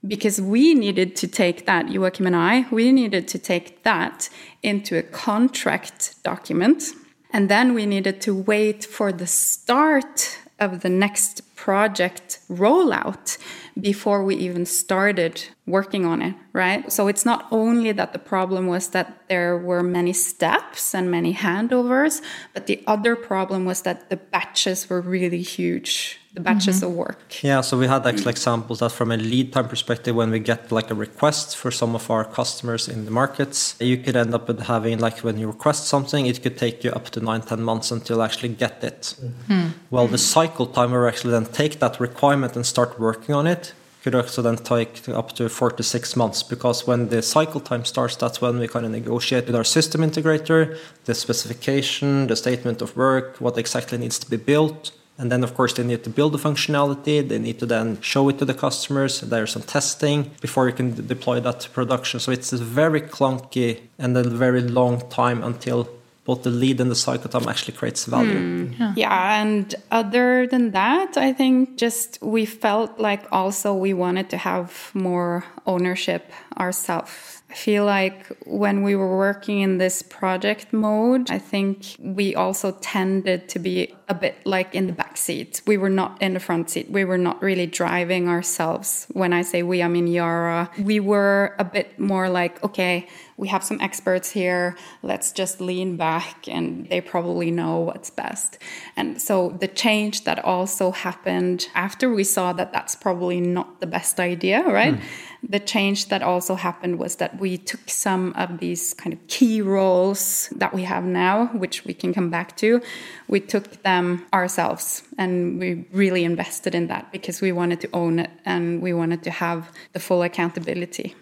Because 0.06 0.40
we 0.40 0.72
needed 0.72 1.14
to 1.16 1.28
take 1.28 1.66
that, 1.66 1.90
Joachim 1.90 2.26
and 2.26 2.36
I, 2.36 2.66
we 2.70 2.90
needed 2.90 3.28
to 3.28 3.38
take 3.38 3.82
that 3.82 4.30
into 4.62 4.96
a 4.96 5.02
contract 5.02 6.14
document. 6.22 6.84
And 7.32 7.48
then 7.48 7.74
we 7.74 7.84
needed 7.86 8.20
to 8.22 8.34
wait 8.34 8.84
for 8.84 9.12
the 9.12 9.26
start 9.26 10.38
of 10.60 10.80
the 10.80 10.88
next 10.88 11.56
project 11.56 12.40
rollout 12.48 13.38
before 13.80 14.22
we 14.22 14.36
even 14.36 14.66
started 14.66 15.48
working 15.66 16.04
on 16.04 16.22
it, 16.22 16.34
right? 16.52 16.92
So 16.92 17.08
it's 17.08 17.24
not 17.24 17.46
only 17.50 17.92
that 17.92 18.12
the 18.12 18.18
problem 18.18 18.66
was 18.66 18.88
that 18.88 19.28
there 19.28 19.56
were 19.56 19.82
many 19.82 20.12
steps 20.12 20.94
and 20.94 21.10
many 21.10 21.34
handovers, 21.34 22.22
but 22.52 22.66
the 22.66 22.82
other 22.86 23.16
problem 23.16 23.64
was 23.64 23.82
that 23.82 24.10
the 24.10 24.16
batches 24.16 24.88
were 24.88 25.00
really 25.00 25.42
huge, 25.42 26.19
the 26.32 26.40
batches 26.40 26.76
mm-hmm. 26.76 26.86
of 26.86 26.92
work. 26.92 27.42
Yeah, 27.42 27.60
so 27.60 27.76
we 27.76 27.86
had 27.86 28.06
actual 28.06 28.28
examples 28.28 28.78
that 28.80 28.92
from 28.92 29.10
a 29.10 29.16
lead 29.16 29.52
time 29.52 29.68
perspective, 29.68 30.14
when 30.14 30.30
we 30.30 30.38
get 30.38 30.70
like 30.70 30.90
a 30.90 30.94
request 30.94 31.56
for 31.56 31.70
some 31.70 31.94
of 31.94 32.10
our 32.10 32.24
customers 32.24 32.88
in 32.88 33.04
the 33.04 33.10
markets, 33.10 33.74
you 33.80 33.96
could 33.98 34.16
end 34.16 34.34
up 34.34 34.46
with 34.48 34.60
having 34.60 34.98
like 34.98 35.18
when 35.20 35.38
you 35.38 35.48
request 35.48 35.88
something, 35.88 36.26
it 36.26 36.42
could 36.42 36.56
take 36.56 36.84
you 36.84 36.92
up 36.92 37.10
to 37.10 37.20
nine, 37.20 37.42
10 37.42 37.62
months 37.62 37.90
until 37.90 38.18
you 38.18 38.22
actually 38.22 38.50
get 38.50 38.84
it. 38.84 39.00
Mm-hmm. 39.20 39.68
Well, 39.90 40.06
the 40.06 40.16
mm-hmm. 40.16 40.40
cycle 40.40 40.66
time 40.66 40.92
where 40.92 41.02
we 41.02 41.08
actually 41.08 41.32
then 41.32 41.46
take 41.46 41.80
that 41.80 41.98
requirement 41.98 42.54
and 42.54 42.64
start 42.64 43.00
working 43.00 43.34
on 43.34 43.46
it 43.46 43.74
could 44.02 44.14
also 44.14 44.40
then 44.40 44.56
take 44.56 45.08
up 45.08 45.32
to 45.32 45.48
four 45.48 45.70
to 45.70 45.82
six 45.82 46.16
months 46.16 46.42
because 46.42 46.86
when 46.86 47.08
the 47.08 47.20
cycle 47.20 47.60
time 47.60 47.84
starts, 47.84 48.16
that's 48.16 48.40
when 48.40 48.58
we 48.58 48.66
kind 48.66 48.86
of 48.86 48.92
negotiate 48.92 49.46
with 49.46 49.54
our 49.54 49.64
system 49.64 50.00
integrator 50.00 50.78
the 51.04 51.14
specification, 51.14 52.26
the 52.26 52.36
statement 52.36 52.80
of 52.80 52.96
work, 52.96 53.36
what 53.38 53.58
exactly 53.58 53.98
needs 53.98 54.18
to 54.18 54.30
be 54.30 54.36
built. 54.36 54.92
And 55.20 55.30
then, 55.30 55.44
of 55.44 55.52
course, 55.54 55.74
they 55.74 55.84
need 55.84 56.02
to 56.04 56.10
build 56.10 56.32
the 56.32 56.38
functionality. 56.38 57.16
They 57.28 57.38
need 57.38 57.58
to 57.58 57.66
then 57.66 58.00
show 58.00 58.30
it 58.30 58.38
to 58.38 58.46
the 58.46 58.54
customers. 58.54 59.20
There's 59.20 59.52
some 59.52 59.62
testing 59.62 60.30
before 60.40 60.66
you 60.68 60.74
can 60.80 60.88
d- 60.92 61.02
deploy 61.14 61.40
that 61.40 61.60
to 61.60 61.68
production. 61.78 62.20
So 62.20 62.32
it's 62.32 62.52
a 62.54 62.56
very 62.82 63.02
clunky 63.02 63.80
and 63.98 64.16
a 64.16 64.24
very 64.24 64.62
long 64.62 64.94
time 65.10 65.44
until 65.44 65.88
both 66.24 66.42
the 66.42 66.50
lead 66.50 66.80
and 66.80 66.90
the 66.90 67.00
cycle 67.08 67.28
time 67.28 67.48
actually 67.48 67.76
creates 67.76 68.04
value. 68.04 68.68
Hmm. 68.68 68.92
Yeah, 68.96 69.42
and 69.42 69.74
other 69.90 70.46
than 70.46 70.70
that, 70.70 71.16
I 71.16 71.32
think 71.32 71.76
just 71.76 72.18
we 72.22 72.44
felt 72.46 72.98
like 72.98 73.22
also 73.32 73.74
we 73.74 73.92
wanted 73.92 74.30
to 74.30 74.38
have 74.38 74.90
more 74.94 75.44
ownership 75.66 76.32
ourselves. 76.56 77.42
I 77.50 77.54
feel 77.54 77.84
like 77.84 78.28
when 78.46 78.82
we 78.84 78.94
were 78.94 79.16
working 79.16 79.60
in 79.60 79.78
this 79.78 80.02
project 80.02 80.72
mode, 80.72 81.30
I 81.30 81.38
think 81.38 81.96
we 81.98 82.34
also 82.36 82.72
tended 82.80 83.48
to 83.48 83.58
be 83.58 83.92
a 84.10 84.14
bit 84.14 84.44
like 84.44 84.74
in 84.74 84.88
the 84.88 84.92
back 84.92 85.16
seat. 85.16 85.62
We 85.66 85.76
were 85.76 85.88
not 85.88 86.20
in 86.20 86.34
the 86.34 86.40
front 86.40 86.68
seat. 86.68 86.90
We 86.90 87.04
were 87.04 87.16
not 87.16 87.40
really 87.40 87.66
driving 87.66 88.28
ourselves. 88.28 89.06
When 89.12 89.32
I 89.32 89.42
say 89.42 89.62
we, 89.62 89.84
I 89.84 89.88
mean 89.88 90.08
Yara. 90.08 90.68
We 90.78 90.98
were 90.98 91.54
a 91.60 91.64
bit 91.64 91.98
more 91.98 92.28
like, 92.28 92.62
okay, 92.64 93.06
we 93.40 93.48
have 93.48 93.64
some 93.64 93.80
experts 93.80 94.28
here. 94.30 94.76
Let's 95.02 95.32
just 95.32 95.62
lean 95.62 95.96
back 95.96 96.46
and 96.46 96.86
they 96.90 97.00
probably 97.00 97.50
know 97.50 97.78
what's 97.78 98.10
best. 98.10 98.58
And 98.96 99.22
so 99.22 99.56
the 99.60 99.68
change 99.68 100.24
that 100.24 100.44
also 100.44 100.90
happened 100.90 101.68
after 101.74 102.12
we 102.12 102.24
saw 102.24 102.52
that 102.52 102.70
that's 102.74 102.94
probably 102.94 103.40
not 103.40 103.80
the 103.80 103.86
best 103.86 104.20
idea, 104.20 104.62
right? 104.64 104.96
Hmm. 104.96 105.04
The 105.42 105.60
change 105.74 106.08
that 106.08 106.22
also 106.22 106.54
happened 106.54 106.98
was 106.98 107.16
that 107.16 107.40
we 107.40 107.56
took 107.56 107.88
some 107.88 108.34
of 108.34 108.58
these 108.58 108.92
kind 108.92 109.14
of 109.14 109.26
key 109.26 109.62
roles 109.62 110.52
that 110.56 110.74
we 110.74 110.82
have 110.82 111.04
now, 111.04 111.46
which 111.62 111.86
we 111.86 111.94
can 111.94 112.12
come 112.12 112.28
back 112.28 112.58
to. 112.58 112.82
We 113.26 113.40
took 113.40 113.82
them 113.82 113.99
ourselves 114.32 115.02
and 115.18 115.58
we 115.60 115.84
really 115.92 116.24
invested 116.24 116.74
in 116.74 116.86
that 116.88 117.12
because 117.12 117.40
we 117.40 117.52
wanted 117.52 117.80
to 117.80 117.88
own 117.92 118.18
it 118.18 118.30
and 118.44 118.82
we 118.82 118.92
wanted 118.92 119.22
to 119.22 119.30
have 119.30 119.60
the 119.92 120.00
full 120.00 120.22
accountability. 120.22 121.14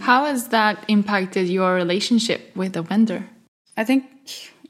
How 0.00 0.24
has 0.24 0.48
that 0.48 0.84
impacted 0.88 1.48
your 1.48 1.74
relationship 1.74 2.40
with 2.54 2.72
the 2.72 2.82
vendor? 2.82 3.24
I 3.76 3.84
think 3.84 4.04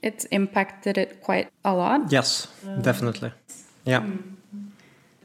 it's 0.02 0.24
impacted 0.26 0.98
it 0.98 1.20
quite 1.22 1.48
a 1.64 1.74
lot. 1.74 2.12
Yes, 2.12 2.48
definitely. 2.82 3.32
Yeah. 3.84 4.00
Mm-hmm. 4.00 4.34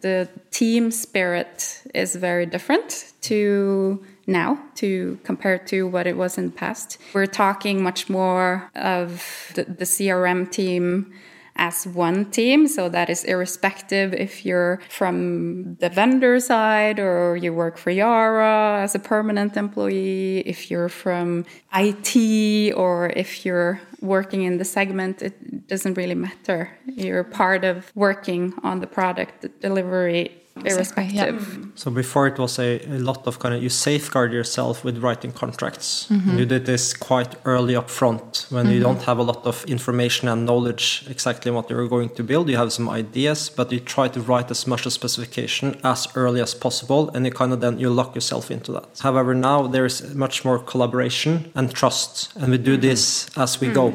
The 0.01 0.27
team 0.49 0.91
spirit 0.91 1.83
is 1.93 2.15
very 2.15 2.47
different 2.47 3.13
to 3.21 4.03
now 4.25 4.57
to 4.75 5.19
compared 5.23 5.67
to 5.67 5.87
what 5.87 6.07
it 6.07 6.17
was 6.17 6.37
in 6.37 6.45
the 6.47 6.51
past. 6.51 6.97
We're 7.13 7.27
talking 7.27 7.83
much 7.83 8.09
more 8.09 8.69
of 8.75 9.51
the, 9.53 9.63
the 9.65 9.85
CRM 9.85 10.51
team 10.51 11.13
as 11.55 11.86
one 11.88 12.29
team. 12.31 12.67
So 12.67 12.89
that 12.89 13.10
is 13.10 13.24
irrespective 13.24 14.13
if 14.13 14.46
you're 14.46 14.79
from 14.89 15.75
the 15.75 15.89
vendor 15.89 16.39
side 16.39 17.00
or 17.00 17.38
you 17.38 17.53
work 17.53 17.77
for 17.77 17.91
Yara 17.91 18.81
as 18.81 18.96
a 18.96 19.00
permanent 19.00 19.58
employee, 19.58 20.39
if 20.39 20.72
you're 20.72 20.89
from 20.89 21.46
IT 21.74 22.74
or 22.74 23.10
if 23.15 23.46
you're 23.46 23.79
working 24.01 24.43
in 24.43 24.58
the 24.58 24.65
segment, 24.65 25.22
it 25.22 25.67
doesn't 25.67 25.96
really 25.96 26.15
matter. 26.15 26.70
You're 26.86 27.24
part 27.24 27.63
of 27.63 27.91
working 27.96 28.53
on 28.63 28.79
the 28.79 28.88
product 28.88 29.46
delivery 29.62 30.40
Exactly, 30.55 31.05
yeah. 31.05 31.25
irrespective. 31.25 31.58
Mm. 31.58 31.79
So 31.79 31.91
before 31.91 32.27
it 32.27 32.38
was 32.38 32.60
a, 32.60 32.79
a 32.86 33.00
lot 33.00 33.25
of 33.27 33.39
kind 33.39 33.55
of 33.55 33.63
you 33.63 33.70
safeguard 33.70 34.34
yourself 34.34 34.84
with 34.84 34.98
writing 35.00 35.31
contracts. 35.31 36.10
And 36.10 36.39
you 36.39 36.46
did 36.46 36.65
this 36.65 36.93
quite 36.93 37.36
early 37.46 37.75
up 37.75 37.89
front 37.89 38.48
when 38.50 38.67
you 38.67 38.74
mm-hmm. 38.74 38.84
don't 38.84 39.01
have 39.03 39.17
a 39.17 39.24
lot 39.24 39.46
of 39.46 39.63
information 39.65 40.27
and 40.27 40.46
knowledge 40.46 41.05
exactly 41.10 41.51
what 41.51 41.70
you're 41.70 41.88
going 41.88 42.10
to 42.10 42.24
build. 42.24 42.50
You 42.50 42.58
have 42.58 42.72
some 42.74 42.89
ideas, 42.89 43.50
but 43.50 43.72
you 43.72 43.79
try 43.79 44.08
to 44.10 44.22
write 44.22 44.51
as 44.51 44.67
much 44.67 44.86
of 44.86 44.93
specification 44.93 45.79
as 45.84 46.08
early 46.15 46.41
as 46.41 46.53
possible, 46.53 47.10
and 47.10 47.25
you 47.25 47.31
kind 47.31 47.53
of 47.53 47.62
then 47.62 47.79
you 47.79 47.89
lock 47.89 48.13
yourself 48.13 48.51
into 48.51 48.72
that. 48.74 49.00
However, 49.00 49.34
now 49.34 49.67
there 49.67 49.86
is 49.86 50.13
much 50.13 50.46
more 50.46 50.60
collaboration 50.60 51.51
and 51.55 51.74
trust, 51.74 52.36
and 52.36 52.51
we 52.51 52.58
do 52.58 52.74
mm-hmm. 52.74 52.81
this 52.81 53.29
as 53.38 53.60
we 53.62 53.70
go. 53.70 53.93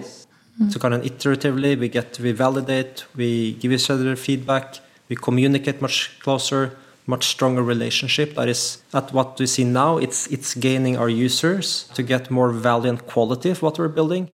So 0.70 0.78
kind 0.78 0.94
of 0.94 1.02
iteratively, 1.02 1.78
we 1.78 1.90
get 1.90 2.18
we 2.18 2.32
validate, 2.32 3.04
we 3.14 3.52
give 3.52 3.72
each 3.72 3.90
other 3.90 4.16
feedback, 4.16 4.78
we 5.08 5.16
communicate 5.16 5.80
much 5.80 6.18
closer, 6.20 6.76
much 7.06 7.26
stronger 7.26 7.62
relationship. 7.62 8.34
That 8.34 8.48
is 8.48 8.82
at 8.92 9.12
what 9.12 9.38
we 9.38 9.46
see 9.46 9.64
now. 9.64 9.98
It's 9.98 10.26
it's 10.28 10.54
gaining 10.54 10.96
our 10.96 11.08
users 11.08 11.88
to 11.94 12.02
get 12.02 12.30
more 12.30 12.50
value 12.50 12.90
and 12.90 13.06
quality 13.06 13.50
of 13.50 13.62
what 13.62 13.78
we're 13.78 13.88
building, 13.88 14.30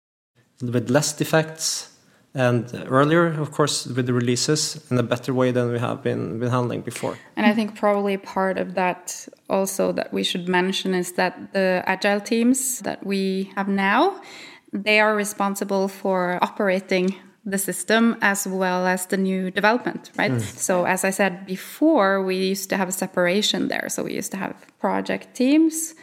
with 0.62 0.90
less 0.90 1.12
defects, 1.12 1.90
and 2.34 2.84
earlier, 2.86 3.26
of 3.26 3.50
course, 3.50 3.86
with 3.86 4.06
the 4.06 4.12
releases 4.12 4.80
in 4.90 4.98
a 4.98 5.02
better 5.02 5.34
way 5.34 5.50
than 5.50 5.72
we 5.72 5.78
have 5.78 6.02
been, 6.02 6.38
been 6.38 6.50
handling 6.50 6.82
before. 6.82 7.18
And 7.36 7.44
I 7.44 7.52
think 7.52 7.74
probably 7.74 8.16
part 8.16 8.56
of 8.56 8.74
that 8.74 9.26
also 9.48 9.92
that 9.92 10.12
we 10.12 10.22
should 10.22 10.48
mention 10.48 10.94
is 10.94 11.12
that 11.12 11.52
the 11.52 11.82
agile 11.86 12.20
teams 12.20 12.80
that 12.80 13.04
we 13.04 13.50
have 13.56 13.66
now, 13.68 14.20
they 14.72 15.00
are 15.00 15.16
responsible 15.16 15.88
for 15.88 16.38
operating 16.40 17.16
the 17.50 17.58
system 17.58 18.16
as 18.22 18.46
well 18.46 18.86
as 18.86 19.06
the 19.06 19.16
new 19.16 19.50
development, 19.50 20.10
right? 20.16 20.32
Mm. 20.32 20.40
So 20.40 20.84
as 20.84 21.04
I 21.04 21.10
said 21.10 21.46
before, 21.46 22.22
we 22.22 22.36
used 22.36 22.70
to 22.70 22.76
have 22.76 22.88
a 22.88 22.92
separation 22.92 23.68
there. 23.68 23.88
So 23.88 24.04
we 24.04 24.14
used 24.14 24.30
to 24.32 24.36
have 24.36 24.54
project 24.78 25.34
teams 25.34 25.94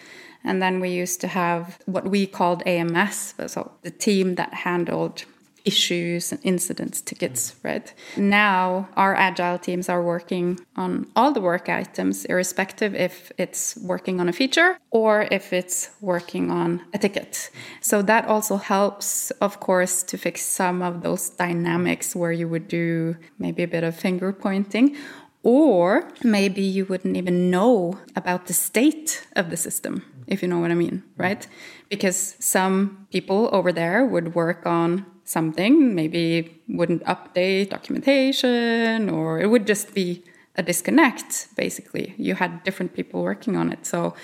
and 0.43 0.61
then 0.61 0.79
we 0.79 0.89
used 0.89 1.19
to 1.21 1.27
have 1.27 1.79
what 1.85 2.07
we 2.07 2.25
called 2.25 2.63
AMS, 2.65 3.33
so 3.47 3.71
the 3.81 3.91
team 3.91 4.35
that 4.35 4.53
handled 4.53 5.25
issues 5.67 6.31
and 6.31 6.39
incidents 6.43 7.01
tickets, 7.01 7.55
right? 7.63 7.93
Now 8.15 8.87
our 8.95 9.13
agile 9.15 9.59
teams 9.59 9.89
are 9.89 10.01
working 10.01 10.59
on 10.75 11.07
all 11.15 11.31
the 11.33 11.41
work 11.41 11.67
items, 11.67 12.25
irrespective 12.25 12.95
if 12.95 13.31
it's 13.37 13.77
working 13.77 14.19
on 14.21 14.29
a 14.29 14.33
feature 14.33 14.79
or 14.91 15.27
if 15.29 15.51
it's 15.51 15.89
working 16.01 16.49
on 16.49 16.69
a 16.93 16.97
ticket. 16.97 17.49
So 17.81 18.01
that 18.03 18.25
also 18.25 18.55
helps, 18.57 19.31
of 19.47 19.59
course, 19.59 20.03
to 20.03 20.17
fix 20.17 20.41
some 20.41 20.81
of 20.81 21.01
those 21.01 21.29
dynamics 21.29 22.15
where 22.15 22.31
you 22.31 22.47
would 22.47 22.67
do 22.67 23.17
maybe 23.37 23.63
a 23.63 23.67
bit 23.67 23.83
of 23.83 23.95
finger 23.95 24.31
pointing 24.31 24.95
or 25.43 26.09
maybe 26.23 26.61
you 26.61 26.85
wouldn't 26.85 27.15
even 27.15 27.49
know 27.49 27.99
about 28.15 28.47
the 28.47 28.53
state 28.53 29.27
of 29.35 29.49
the 29.49 29.57
system, 29.57 30.03
if 30.27 30.41
you 30.41 30.47
know 30.47 30.59
what 30.59 30.71
I 30.71 30.75
mean, 30.75 31.03
right? 31.15 31.47
Because 31.89 32.35
some 32.39 33.07
people 33.11 33.49
over 33.51 33.71
there 33.71 34.05
would 34.05 34.35
work 34.35 34.65
on 34.65 35.05
something, 35.27 35.93
maybe 35.93 36.61
wouldn't 36.69 37.03
update 37.03 37.69
documentation, 37.69 39.09
or 39.09 39.39
it 39.39 39.47
would 39.47 39.67
just 39.67 39.93
be 39.93 40.23
a 40.55 40.63
disconnect, 40.63 41.47
basically. 41.55 42.15
You 42.17 42.35
had 42.35 42.63
different 42.63 42.93
people 42.93 43.21
working 43.21 43.55
on 43.55 43.71
it. 43.71 43.85
So 43.85 44.15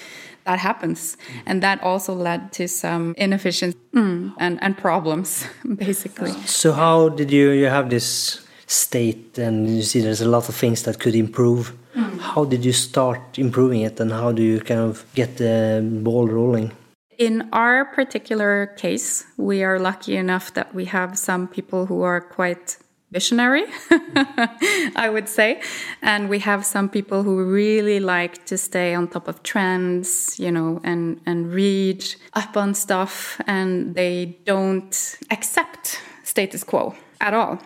that 0.45 0.59
happens. 0.59 1.17
And 1.45 1.61
that 1.61 1.81
also 1.83 2.13
led 2.13 2.51
to 2.53 2.67
some 2.67 3.13
inefficiency 3.17 3.77
mm, 3.93 4.33
and, 4.39 4.61
and 4.63 4.77
problems, 4.77 5.45
basically. 5.75 6.31
So, 6.45 6.71
how 6.71 7.09
did 7.09 7.31
you, 7.31 7.51
you 7.51 7.65
have 7.65 7.89
this 7.89 8.45
state 8.65 9.37
and 9.37 9.69
you 9.75 9.83
see 9.83 10.01
there's 10.01 10.21
a 10.21 10.27
lot 10.27 10.49
of 10.49 10.55
things 10.55 10.83
that 10.83 10.99
could 10.99 11.15
improve? 11.15 11.73
Mm. 11.95 12.19
How 12.19 12.45
did 12.45 12.65
you 12.65 12.73
start 12.73 13.37
improving 13.37 13.81
it 13.81 13.99
and 13.99 14.11
how 14.11 14.31
do 14.31 14.41
you 14.41 14.59
kind 14.59 14.79
of 14.79 15.05
get 15.13 15.37
the 15.37 15.87
ball 16.01 16.27
rolling? 16.27 16.71
In 17.17 17.49
our 17.51 17.85
particular 17.85 18.67
case, 18.77 19.25
we 19.37 19.63
are 19.63 19.79
lucky 19.79 20.15
enough 20.15 20.53
that 20.53 20.73
we 20.73 20.85
have 20.85 21.17
some 21.17 21.47
people 21.47 21.85
who 21.85 22.01
are 22.01 22.21
quite 22.21 22.77
visionary, 23.13 23.63
I 24.95 25.09
would 25.13 25.29
say. 25.29 25.61
And 26.01 26.29
we 26.29 26.39
have 26.39 26.65
some 26.65 26.89
people 26.89 27.23
who 27.23 27.43
really 27.45 27.99
like 27.99 28.45
to 28.47 28.57
stay 28.57 28.95
on 28.95 29.07
top 29.07 29.27
of 29.27 29.43
trends, 29.43 30.39
you 30.39 30.51
know, 30.51 30.81
and, 30.83 31.21
and 31.25 31.53
read 31.53 32.03
up 32.33 32.57
on 32.57 32.73
stuff, 32.73 33.39
and 33.45 33.95
they 33.95 34.37
don't 34.45 35.17
accept 35.29 36.01
status 36.23 36.63
quo 36.63 36.95
at 37.21 37.33
all. 37.33 37.59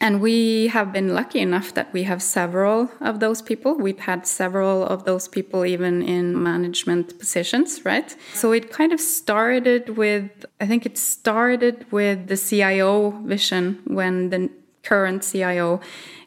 And 0.00 0.22
we 0.22 0.68
have 0.68 0.92
been 0.92 1.12
lucky 1.14 1.40
enough 1.40 1.74
that 1.74 1.92
we 1.92 2.04
have 2.04 2.22
several 2.22 2.90
of 3.02 3.20
those 3.20 3.42
people. 3.42 3.76
We've 3.76 3.98
had 3.98 4.26
several 4.26 4.86
of 4.86 5.04
those 5.04 5.28
people 5.28 5.66
even 5.66 6.02
in 6.02 6.42
management 6.42 7.18
positions, 7.18 7.84
right? 7.84 8.16
So 8.32 8.52
it 8.52 8.72
kind 8.72 8.92
of 8.94 9.00
started 9.00 9.98
with, 9.98 10.46
I 10.58 10.66
think 10.66 10.86
it 10.86 10.96
started 10.96 11.84
with 11.92 12.28
the 12.28 12.36
CIO 12.38 13.10
vision 13.26 13.82
when 13.84 14.30
the 14.30 14.48
current 14.82 15.22
CIO 15.22 15.80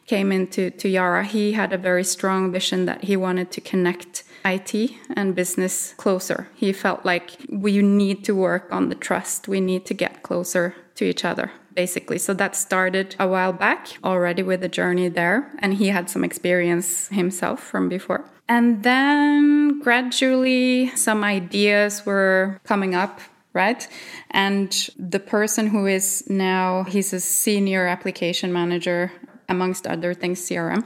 came 0.06 0.30
into 0.30 0.70
to 0.70 0.88
Yara. 0.88 1.24
He 1.24 1.52
had 1.52 1.72
a 1.72 1.78
very 1.78 2.04
strong 2.04 2.52
vision 2.52 2.84
that 2.86 3.02
he 3.04 3.16
wanted 3.16 3.50
to 3.52 3.60
connect 3.60 4.22
IT 4.44 4.92
and 5.16 5.34
business 5.34 5.94
closer. 5.96 6.48
He 6.54 6.72
felt 6.72 7.04
like 7.04 7.30
we 7.48 7.82
need 7.82 8.24
to 8.24 8.36
work 8.36 8.68
on 8.70 8.88
the 8.88 8.94
trust. 8.94 9.48
We 9.48 9.60
need 9.60 9.84
to 9.86 9.94
get 9.94 10.22
closer 10.22 10.76
to 10.96 11.04
each 11.04 11.24
other 11.24 11.50
basically. 11.74 12.18
So 12.18 12.34
that 12.34 12.54
started 12.54 13.16
a 13.18 13.26
while 13.26 13.52
back 13.52 13.98
already 14.04 14.44
with 14.44 14.60
the 14.60 14.68
journey 14.68 15.08
there. 15.08 15.52
And 15.58 15.74
he 15.74 15.88
had 15.88 16.08
some 16.08 16.22
experience 16.22 17.08
himself 17.08 17.60
from 17.60 17.88
before. 17.88 18.24
And 18.48 18.84
then 18.84 19.80
gradually 19.80 20.94
some 20.94 21.24
ideas 21.24 22.06
were 22.06 22.60
coming 22.64 22.94
up 22.94 23.20
right? 23.54 23.86
And 24.32 24.90
the 24.98 25.20
person 25.20 25.68
who 25.68 25.86
is 25.86 26.28
now, 26.28 26.82
he's 26.82 27.12
a 27.12 27.20
senior 27.20 27.86
application 27.86 28.52
manager, 28.52 29.12
amongst 29.48 29.86
other 29.86 30.12
things, 30.12 30.40
CRM, 30.40 30.84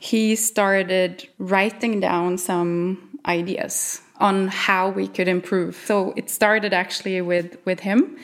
he 0.00 0.36
started 0.36 1.28
writing 1.38 2.00
down 2.00 2.38
some 2.38 3.18
ideas 3.26 4.00
on 4.18 4.48
how 4.48 4.88
we 4.88 5.08
could 5.08 5.28
improve. 5.28 5.76
So 5.84 6.14
it 6.16 6.30
started 6.30 6.72
actually 6.72 7.20
with, 7.20 7.58
with 7.64 7.80
him 7.80 8.16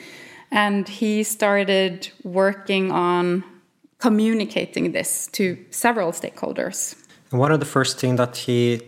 and 0.53 0.87
he 0.87 1.23
started 1.23 2.09
working 2.23 2.91
on 2.91 3.43
communicating 3.97 4.91
this 4.91 5.27
to 5.31 5.57
several 5.71 6.11
stakeholders. 6.11 6.95
And 7.31 7.39
one 7.39 7.51
of 7.51 7.59
the 7.59 7.65
first 7.65 7.99
things 7.99 8.17
that 8.17 8.37
he 8.37 8.79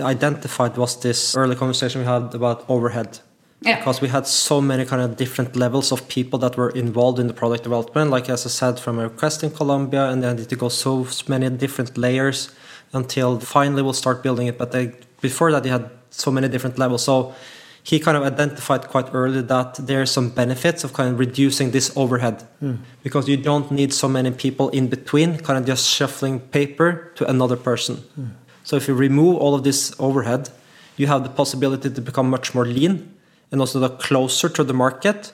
identified 0.00 0.76
was 0.78 0.98
this 1.00 1.36
early 1.36 1.54
conversation 1.54 2.00
we 2.00 2.06
had 2.06 2.34
about 2.34 2.64
overhead. 2.68 3.20
Yeah. 3.60 3.76
Because 3.76 4.00
we 4.00 4.08
had 4.08 4.26
so 4.26 4.62
many 4.62 4.86
kind 4.86 5.02
of 5.02 5.18
different 5.18 5.54
levels 5.54 5.92
of 5.92 6.08
people 6.08 6.38
that 6.38 6.56
were 6.56 6.70
involved 6.70 7.18
in 7.18 7.26
the 7.26 7.34
product 7.34 7.64
development. 7.64 8.10
Like 8.10 8.30
as 8.30 8.46
I 8.46 8.48
said, 8.48 8.80
from 8.80 8.98
a 8.98 9.02
request 9.02 9.42
in 9.42 9.50
Colombia, 9.50 10.08
and 10.08 10.22
then 10.22 10.38
it 10.38 10.58
goes 10.58 10.78
so 10.78 11.06
many 11.28 11.50
different 11.50 11.98
layers 11.98 12.50
until 12.94 13.38
finally 13.38 13.82
we'll 13.82 13.92
start 13.92 14.22
building 14.22 14.46
it. 14.46 14.56
But 14.56 14.72
they, 14.72 14.94
before 15.20 15.52
that, 15.52 15.62
they 15.62 15.68
had 15.68 15.90
so 16.08 16.30
many 16.30 16.48
different 16.48 16.78
levels. 16.78 17.04
So 17.04 17.34
he 17.82 17.98
kind 17.98 18.16
of 18.16 18.22
identified 18.22 18.88
quite 18.88 19.08
early 19.14 19.42
that 19.42 19.74
there 19.74 20.02
are 20.02 20.06
some 20.06 20.28
benefits 20.28 20.84
of 20.84 20.92
kind 20.92 21.12
of 21.12 21.18
reducing 21.18 21.70
this 21.70 21.90
overhead 21.96 22.46
mm. 22.62 22.78
because 23.02 23.28
you 23.28 23.36
don't 23.36 23.70
need 23.70 23.92
so 23.92 24.08
many 24.08 24.30
people 24.30 24.68
in 24.70 24.88
between, 24.88 25.38
kind 25.38 25.58
of 25.58 25.64
just 25.64 25.88
shuffling 25.88 26.40
paper 26.40 27.10
to 27.14 27.28
another 27.28 27.56
person. 27.56 27.96
Mm. 28.18 28.30
So 28.64 28.76
if 28.76 28.86
you 28.86 28.94
remove 28.94 29.36
all 29.36 29.54
of 29.54 29.64
this 29.64 29.94
overhead, 29.98 30.50
you 30.96 31.06
have 31.06 31.22
the 31.22 31.30
possibility 31.30 31.90
to 31.90 32.00
become 32.00 32.28
much 32.28 32.54
more 32.54 32.66
lean 32.66 33.14
and 33.50 33.60
also 33.60 33.88
closer 33.88 34.48
to 34.50 34.62
the 34.62 34.74
market 34.74 35.32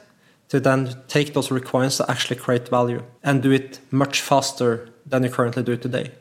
to 0.49 0.61
then 0.61 0.95
take 1.09 1.35
those 1.35 1.51
requirements 1.51 1.97
to 1.97 2.09
actually 2.09 2.37
create 2.37 2.69
value 2.69 3.03
and 3.25 3.43
do 3.43 3.51
it 3.51 3.81
much 3.91 4.21
faster 4.21 4.89
than 5.05 5.25
you 5.25 5.31
currently 5.31 5.63
do 5.65 5.77
today. 5.77 6.13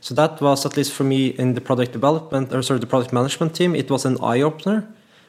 So 0.00 0.14
that 0.14 0.40
was 0.40 0.64
at 0.64 0.76
least 0.76 0.92
for 0.92 1.02
me 1.02 1.28
in 1.28 1.54
the 1.54 1.60
product 1.60 1.92
development 1.92 2.52
or 2.52 2.62
sorry 2.62 2.78
the 2.78 2.86
product 2.86 3.12
management 3.12 3.56
team, 3.56 3.74
it 3.74 3.90
was 3.90 4.04
an 4.04 4.16
eye 4.22 4.40
opener 4.40 4.86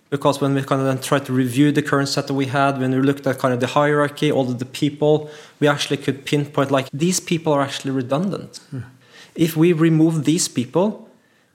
because 0.09 0.39
when 0.39 0.53
we 0.53 0.63
kind 0.63 0.81
of 0.81 0.87
then 0.87 0.99
tried 0.99 1.25
to 1.25 1.33
review 1.33 1.71
the 1.71 1.81
current 1.81 2.09
setup 2.09 2.35
we 2.35 2.45
had, 2.45 2.79
when 2.79 2.91
we 2.91 3.01
looked 3.01 3.27
at 3.27 3.39
kind 3.39 3.53
of 3.53 3.59
the 3.59 3.67
hierarchy, 3.67 4.31
all 4.31 4.49
of 4.49 4.59
the 4.59 4.65
people, 4.65 5.29
we 5.59 5.67
actually 5.67 5.97
could 5.97 6.25
pinpoint 6.25 6.71
like 6.71 6.89
these 6.93 7.19
people 7.19 7.53
are 7.53 7.61
actually 7.61 7.91
redundant. 7.91 8.59
Mm. 8.73 8.83
If 9.35 9.55
we 9.55 9.73
remove 9.73 10.25
these 10.25 10.47
people, 10.47 11.07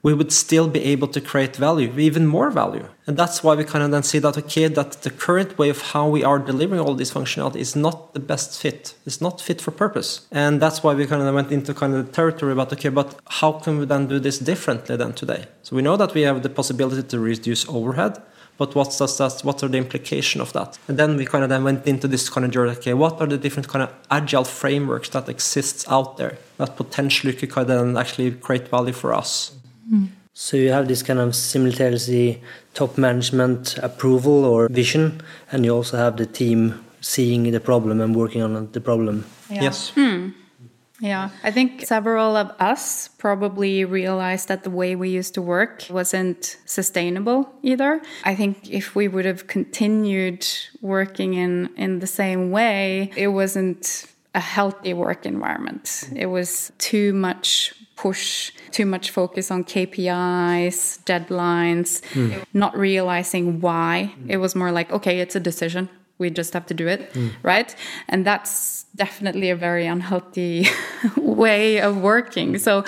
we 0.03 0.13
would 0.13 0.33
still 0.33 0.67
be 0.67 0.83
able 0.83 1.07
to 1.07 1.21
create 1.21 1.55
value, 1.55 1.91
even 1.97 2.27
more 2.27 2.51
value. 2.51 2.85
And 3.07 3.15
that's 3.15 3.41
why 3.41 3.55
we 3.55 3.63
kind 3.63 3.85
of 3.85 3.91
then 3.91 4.03
see 4.03 4.19
that 4.19 4.37
okay, 4.37 4.67
that 4.67 5.01
the 5.01 5.09
current 5.09 5.57
way 5.57 5.69
of 5.69 5.81
how 5.93 6.09
we 6.09 6.25
are 6.25 6.39
delivering 6.39 6.81
all 6.81 6.93
this 6.93 7.11
functionality 7.11 7.55
is 7.55 7.73
not 7.73 8.13
the 8.13 8.19
best 8.19 8.61
fit. 8.61 8.95
It's 9.05 9.21
not 9.21 9.39
fit 9.39 9.61
for 9.61 9.71
purpose. 9.71 10.27
And 10.29 10.61
that's 10.61 10.83
why 10.83 10.93
we 10.93 11.07
kind 11.07 11.21
of 11.21 11.33
went 11.33 11.53
into 11.53 11.73
kind 11.73 11.95
of 11.95 12.05
the 12.05 12.11
territory 12.11 12.51
about 12.51 12.73
okay, 12.73 12.89
but 12.89 13.17
how 13.29 13.53
can 13.53 13.79
we 13.79 13.85
then 13.85 14.07
do 14.07 14.19
this 14.19 14.39
differently 14.39 14.97
than 14.97 15.13
today? 15.13 15.45
So 15.63 15.75
we 15.77 15.81
know 15.81 15.95
that 15.95 16.13
we 16.13 16.21
have 16.21 16.43
the 16.43 16.49
possibility 16.49 17.03
to 17.03 17.19
reduce 17.19 17.67
overhead 17.69 18.21
but 18.57 18.75
what 18.75 18.95
does 18.97 19.17
that 19.17 19.41
what 19.43 19.63
are 19.63 19.67
the 19.67 19.77
implications 19.77 20.41
of 20.41 20.53
that 20.53 20.77
and 20.87 20.97
then 20.97 21.17
we 21.17 21.25
kind 21.25 21.43
of 21.43 21.49
then 21.49 21.63
went 21.63 21.85
into 21.87 22.07
this 22.07 22.29
kind 22.29 22.45
of 22.45 22.51
journey 22.51 22.71
okay 22.71 22.93
what 22.93 23.19
are 23.21 23.27
the 23.27 23.37
different 23.37 23.67
kind 23.67 23.83
of 23.83 23.91
agile 24.11 24.43
frameworks 24.43 25.09
that 25.09 25.27
exists 25.29 25.85
out 25.89 26.17
there 26.17 26.37
that 26.57 26.75
potentially 26.75 27.33
could 27.33 27.49
kind 27.49 27.69
of 27.69 27.85
then 27.85 27.97
actually 27.97 28.31
create 28.31 28.67
value 28.67 28.93
for 28.93 29.13
us 29.13 29.55
mm. 29.91 30.07
so 30.33 30.57
you 30.57 30.71
have 30.71 30.87
this 30.87 31.01
kind 31.03 31.19
of 31.19 31.35
simultaneously 31.35 32.41
top 32.73 32.97
management 32.97 33.77
approval 33.79 34.45
or 34.45 34.69
vision 34.69 35.21
and 35.51 35.65
you 35.65 35.73
also 35.73 35.97
have 35.97 36.17
the 36.17 36.25
team 36.25 36.83
seeing 37.01 37.51
the 37.51 37.59
problem 37.59 37.99
and 37.99 38.15
working 38.15 38.41
on 38.41 38.71
the 38.71 38.81
problem 38.81 39.25
yeah. 39.49 39.63
yes 39.63 39.91
mm. 39.95 40.33
Yeah, 41.03 41.31
I 41.43 41.51
think 41.51 41.85
several 41.85 42.37
of 42.37 42.51
us 42.61 43.09
probably 43.09 43.83
realized 43.83 44.47
that 44.47 44.63
the 44.63 44.69
way 44.69 44.95
we 44.95 45.09
used 45.09 45.33
to 45.33 45.41
work 45.41 45.83
wasn't 45.89 46.55
sustainable 46.65 47.53
either. 47.61 48.01
I 48.23 48.35
think 48.35 48.69
if 48.69 48.95
we 48.95 49.09
would 49.09 49.25
have 49.25 49.47
continued 49.47 50.47
working 50.79 51.33
in, 51.33 51.69
in 51.75 51.99
the 51.99 52.07
same 52.07 52.51
way, 52.51 53.11
it 53.17 53.27
wasn't 53.27 54.05
a 54.33 54.39
healthy 54.39 54.93
work 54.93 55.25
environment. 55.25 56.05
It 56.15 56.27
was 56.27 56.71
too 56.77 57.11
much 57.11 57.73
push, 57.97 58.53
too 58.71 58.85
much 58.85 59.09
focus 59.09 59.51
on 59.51 59.65
KPIs, 59.65 61.03
deadlines, 61.03 62.01
mm. 62.13 62.45
not 62.53 62.77
realizing 62.77 63.59
why. 63.59 64.15
It 64.29 64.37
was 64.37 64.55
more 64.55 64.71
like, 64.71 64.89
okay, 64.89 65.19
it's 65.19 65.35
a 65.35 65.41
decision 65.41 65.89
we 66.23 66.29
just 66.41 66.53
have 66.53 66.65
to 66.71 66.73
do 66.73 66.87
it, 66.95 67.01
mm. 67.13 67.29
right? 67.43 67.75
And 68.11 68.25
that's 68.25 68.85
definitely 68.95 69.49
a 69.49 69.55
very 69.67 69.85
unhealthy 69.95 70.67
way 71.17 71.81
of 71.87 71.93
working. 71.97 72.57
So 72.57 72.83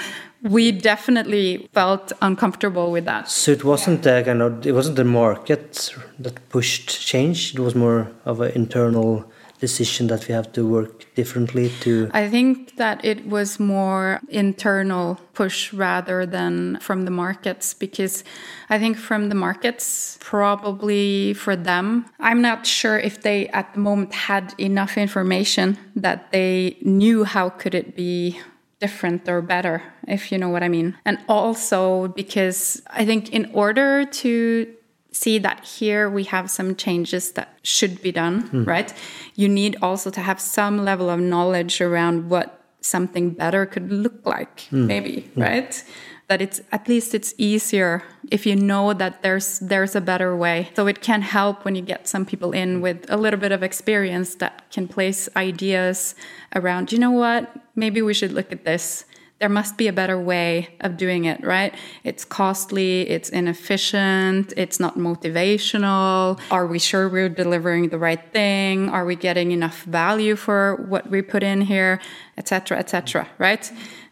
we 0.56 0.71
definitely 0.71 1.69
felt 1.74 2.12
uncomfortable 2.21 2.88
with 2.95 3.06
that. 3.06 3.30
So 3.30 3.52
it 3.52 3.63
wasn't 3.63 4.04
the 4.04 4.24
kind 4.26 4.41
of 4.41 4.65
it 4.65 4.74
wasn't 4.80 4.95
the 4.95 5.10
market 5.24 5.93
that 6.24 6.36
pushed 6.50 6.88
change. 7.12 7.38
It 7.56 7.62
was 7.67 7.76
more 7.76 8.02
of 8.26 8.41
an 8.41 8.52
internal 8.62 9.12
decision 9.59 10.07
that 10.07 10.27
we 10.27 10.33
have 10.33 10.51
to 10.53 10.67
work 10.67 11.13
differently 11.15 11.69
to. 11.81 12.09
I 12.13 12.29
think 12.29 12.75
that 12.77 13.03
it 13.03 13.25
was 13.27 13.59
more 13.59 14.19
internal 14.29 15.19
push 15.33 15.73
rather 15.73 16.25
than 16.25 16.79
from 16.79 17.05
the 17.05 17.11
markets 17.11 17.73
because 17.73 18.23
I 18.69 18.79
think 18.79 18.97
from 18.97 19.29
the 19.29 19.35
markets 19.35 20.17
probably 20.21 21.33
for 21.33 21.55
them 21.55 22.05
I'm 22.19 22.41
not 22.41 22.65
sure 22.65 22.97
if 22.97 23.21
they 23.21 23.47
at 23.49 23.73
the 23.73 23.79
moment 23.79 24.13
had 24.13 24.53
enough 24.57 24.97
information 24.97 25.77
that 25.95 26.31
they 26.31 26.77
knew 26.81 27.23
how 27.23 27.49
could 27.49 27.75
it 27.75 27.95
be 27.95 28.39
different 28.79 29.27
or 29.29 29.41
better 29.41 29.81
if 30.07 30.31
you 30.31 30.37
know 30.37 30.49
what 30.49 30.63
I 30.63 30.69
mean 30.69 30.97
and 31.05 31.17
also 31.27 32.07
because 32.09 32.81
I 32.89 33.05
think 33.05 33.31
in 33.31 33.49
order 33.53 34.05
to 34.05 34.75
see 35.15 35.39
that 35.39 35.63
here 35.63 36.10
we 36.10 36.25
have 36.25 36.51
some 36.51 36.75
changes 36.75 37.32
that 37.32 37.58
should 37.63 38.01
be 38.01 38.12
done, 38.12 38.41
hmm. 38.41 38.63
right? 38.65 38.93
You 39.36 39.47
need 39.47 39.78
also 39.82 40.10
to 40.12 40.21
have 40.21 40.39
some 40.41 40.84
level 40.84 41.10
of 41.10 41.19
knowledge 41.19 41.80
around 41.80 42.30
what 42.30 42.60
something 42.82 43.30
better 43.32 43.65
could 43.65 43.91
look 43.91 44.25
like, 44.25 44.62
hmm. 44.69 44.88
maybe, 44.88 45.21
hmm. 45.21 45.41
right? 45.41 45.84
That 46.28 46.41
it's 46.41 46.60
at 46.71 46.88
least 46.88 47.13
it's 47.13 47.34
easier 47.38 48.04
if 48.32 48.45
you 48.47 48.56
know 48.56 48.93
that 48.93 49.21
there's 49.21 49.60
there's 49.60 49.95
a 49.95 50.01
better 50.01 50.36
way. 50.36 50.69
So 50.75 50.88
it 50.88 51.01
can 51.01 51.21
help 51.21 51.63
when 51.63 51.75
you 51.75 51.84
get 51.84 52.08
some 52.08 52.25
people 52.25 52.51
in 52.51 52.82
with 52.82 53.06
a 53.10 53.15
little 53.15 53.39
bit 53.39 53.51
of 53.51 53.62
experience 53.63 54.36
that 54.36 54.69
can 54.71 54.88
place 54.88 55.30
ideas 55.38 56.15
around, 56.56 56.91
you 56.91 56.97
know 56.99 57.12
what, 57.12 57.56
maybe 57.75 58.01
we 58.01 58.13
should 58.13 58.34
look 58.34 58.51
at 58.51 58.65
this 58.65 59.06
there 59.39 59.50
must 59.50 59.78
be 59.78 59.88
a 59.88 59.93
better 59.93 60.19
way 60.19 60.69
of 60.80 60.95
doing 60.95 61.26
it, 61.26 61.43
right? 61.43 61.76
It's 62.06 62.24
costly, 62.24 63.02
it's 63.02 63.30
inefficient, 63.30 64.54
it's 64.56 64.80
not 64.80 64.98
motivational. 64.98 66.39
Are 66.52 66.65
we 66.65 66.80
sure 66.80 67.10
we're 67.10 67.28
delivering 67.28 67.89
the 67.89 67.98
right 67.98 68.32
thing? 68.32 68.88
Are 68.89 69.04
we 69.04 69.15
getting 69.17 69.52
enough 69.52 69.84
value 69.84 70.38
for 70.38 70.78
what 70.88 71.10
we 71.10 71.21
put 71.21 71.43
in 71.43 71.62
here, 71.62 72.00
etc., 72.38 72.78
etc., 72.78 73.28
right? 73.38 73.69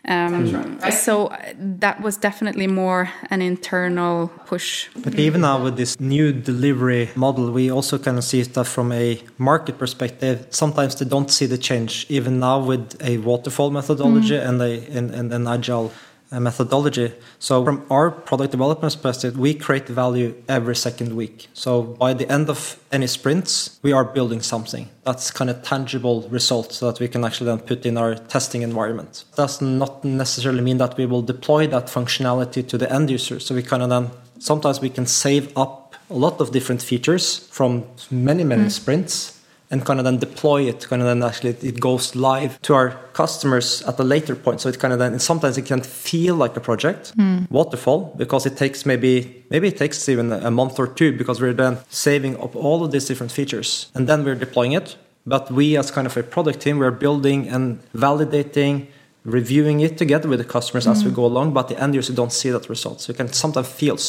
Um, 0.07 0.79
So 0.91 1.31
that 1.79 2.01
was 2.01 2.17
definitely 2.17 2.67
more 2.67 3.09
an 3.29 3.41
internal 3.41 4.27
push. 4.45 4.89
But 5.03 5.15
even 5.15 5.41
now 5.41 5.63
with 5.63 5.77
this 5.77 5.99
new 5.99 6.33
delivery 6.33 7.09
model, 7.15 7.51
we 7.51 7.71
also 7.71 7.97
kind 7.97 8.17
of 8.17 8.23
see 8.23 8.43
that 8.43 8.67
from 8.67 8.91
a 8.91 9.21
market 9.37 9.77
perspective. 9.77 10.47
Sometimes 10.49 10.95
they 10.95 11.05
don't 11.05 11.31
see 11.31 11.45
the 11.47 11.57
change. 11.57 12.05
Even 12.09 12.39
now 12.39 12.59
with 12.59 13.01
a 13.01 13.17
waterfall 13.19 13.71
methodology 13.71 14.35
and 14.35 14.61
a 14.61 14.85
and, 14.97 15.11
and 15.11 15.33
an 15.33 15.47
agile 15.47 15.85
uh, 15.85 16.12
Uh, 16.33 16.39
methodology. 16.39 17.13
So 17.37 17.63
from 17.63 17.85
our 17.91 18.09
product 18.09 18.49
development 18.49 18.81
perspective, 18.81 19.37
we 19.37 19.53
create 19.53 19.87
value 19.87 20.33
every 20.49 20.75
second 20.75 21.15
week. 21.15 21.47
So 21.53 21.83
by 21.83 22.15
the 22.15 22.27
end 22.27 22.49
of 22.49 22.79
any 22.91 23.05
sprints, 23.05 23.79
we 23.83 23.91
are 23.91 24.03
building 24.03 24.41
something. 24.41 24.89
That's 25.03 25.29
kind 25.29 25.51
of 25.51 25.61
tangible 25.61 26.27
results 26.29 26.79
that 26.79 26.99
we 26.99 27.07
can 27.07 27.23
actually 27.23 27.51
then 27.51 27.59
put 27.59 27.85
in 27.85 27.97
our 27.97 28.15
testing 28.15 28.63
environment. 28.63 29.25
Does 29.35 29.61
not 29.61 30.03
necessarily 30.03 30.61
mean 30.61 30.79
that 30.79 30.97
we 30.97 31.05
will 31.05 31.21
deploy 31.21 31.67
that 31.67 31.85
functionality 31.85 32.67
to 32.67 32.79
the 32.79 32.91
end 32.91 33.11
user. 33.11 33.39
So 33.39 33.53
we 33.53 33.61
kind 33.61 33.83
of 33.83 33.89
then 33.89 34.09
sometimes 34.39 34.81
we 34.81 34.89
can 34.89 35.05
save 35.05 35.55
up 35.55 35.93
a 36.09 36.15
lot 36.15 36.41
of 36.41 36.51
different 36.51 36.81
features 36.81 37.47
from 37.51 37.83
many 38.09 38.43
many 38.43 38.63
hmm. 38.63 38.69
sprints 38.69 39.32
and 39.73 39.83
kind 39.83 39.99
of 39.99 40.05
then 40.05 40.17
deploy 40.17 40.61
it 40.69 40.87
kind 40.87 41.01
of 41.01 41.07
then 41.07 41.23
actually 41.23 41.49
it 41.69 41.79
goes 41.79 42.15
live 42.15 42.61
to 42.61 42.75
our 42.75 42.91
customers 43.13 43.81
at 43.89 43.99
a 43.99 44.03
later 44.03 44.35
point. 44.35 44.61
So 44.61 44.69
it 44.69 44.77
kind 44.77 44.93
of 44.93 44.99
then 44.99 45.17
sometimes 45.17 45.57
it 45.57 45.65
can 45.65 45.81
feel 45.81 46.35
like 46.35 46.55
a 46.55 46.59
project. 46.59 47.11
Hmm. 47.15 47.45
Waterfall 47.49 48.13
because 48.15 48.45
it 48.45 48.55
takes 48.55 48.85
maybe 48.85 49.43
maybe 49.49 49.67
it 49.69 49.77
takes 49.77 50.07
even 50.07 50.31
a 50.31 50.51
month 50.51 50.77
or 50.77 50.87
two 50.87 51.11
because 51.17 51.41
we're 51.41 51.57
then 51.65 51.79
saving 51.89 52.33
up 52.39 52.55
all 52.55 52.83
of 52.85 52.91
these 52.91 53.05
different 53.05 53.31
features. 53.31 53.91
And 53.95 54.07
then 54.07 54.23
we're 54.23 54.41
deploying 54.45 54.73
it. 54.73 54.95
But 55.25 55.49
we 55.49 55.75
as 55.75 55.89
kind 55.89 56.05
of 56.05 56.15
a 56.17 56.23
product 56.23 56.59
team 56.59 56.77
we're 56.77 56.99
building 57.05 57.49
and 57.49 57.79
validating 57.93 58.87
reviewing 59.25 59.79
it 59.79 59.97
together 59.97 60.27
with 60.29 60.39
the 60.39 60.49
customers 60.55 60.85
as 60.85 61.03
we 61.03 61.09
hmm. 61.09 61.15
go 61.15 61.25
along. 61.25 61.53
But 61.53 61.67
the 61.69 61.81
end 61.81 61.95
user 61.95 62.13
don't 62.13 62.33
see 62.33 62.51
that 62.51 62.69
result. 62.69 63.01
So 63.01 63.11
it 63.11 63.17
can 63.17 63.33
sometimes 63.33 63.69
feels. 63.69 64.05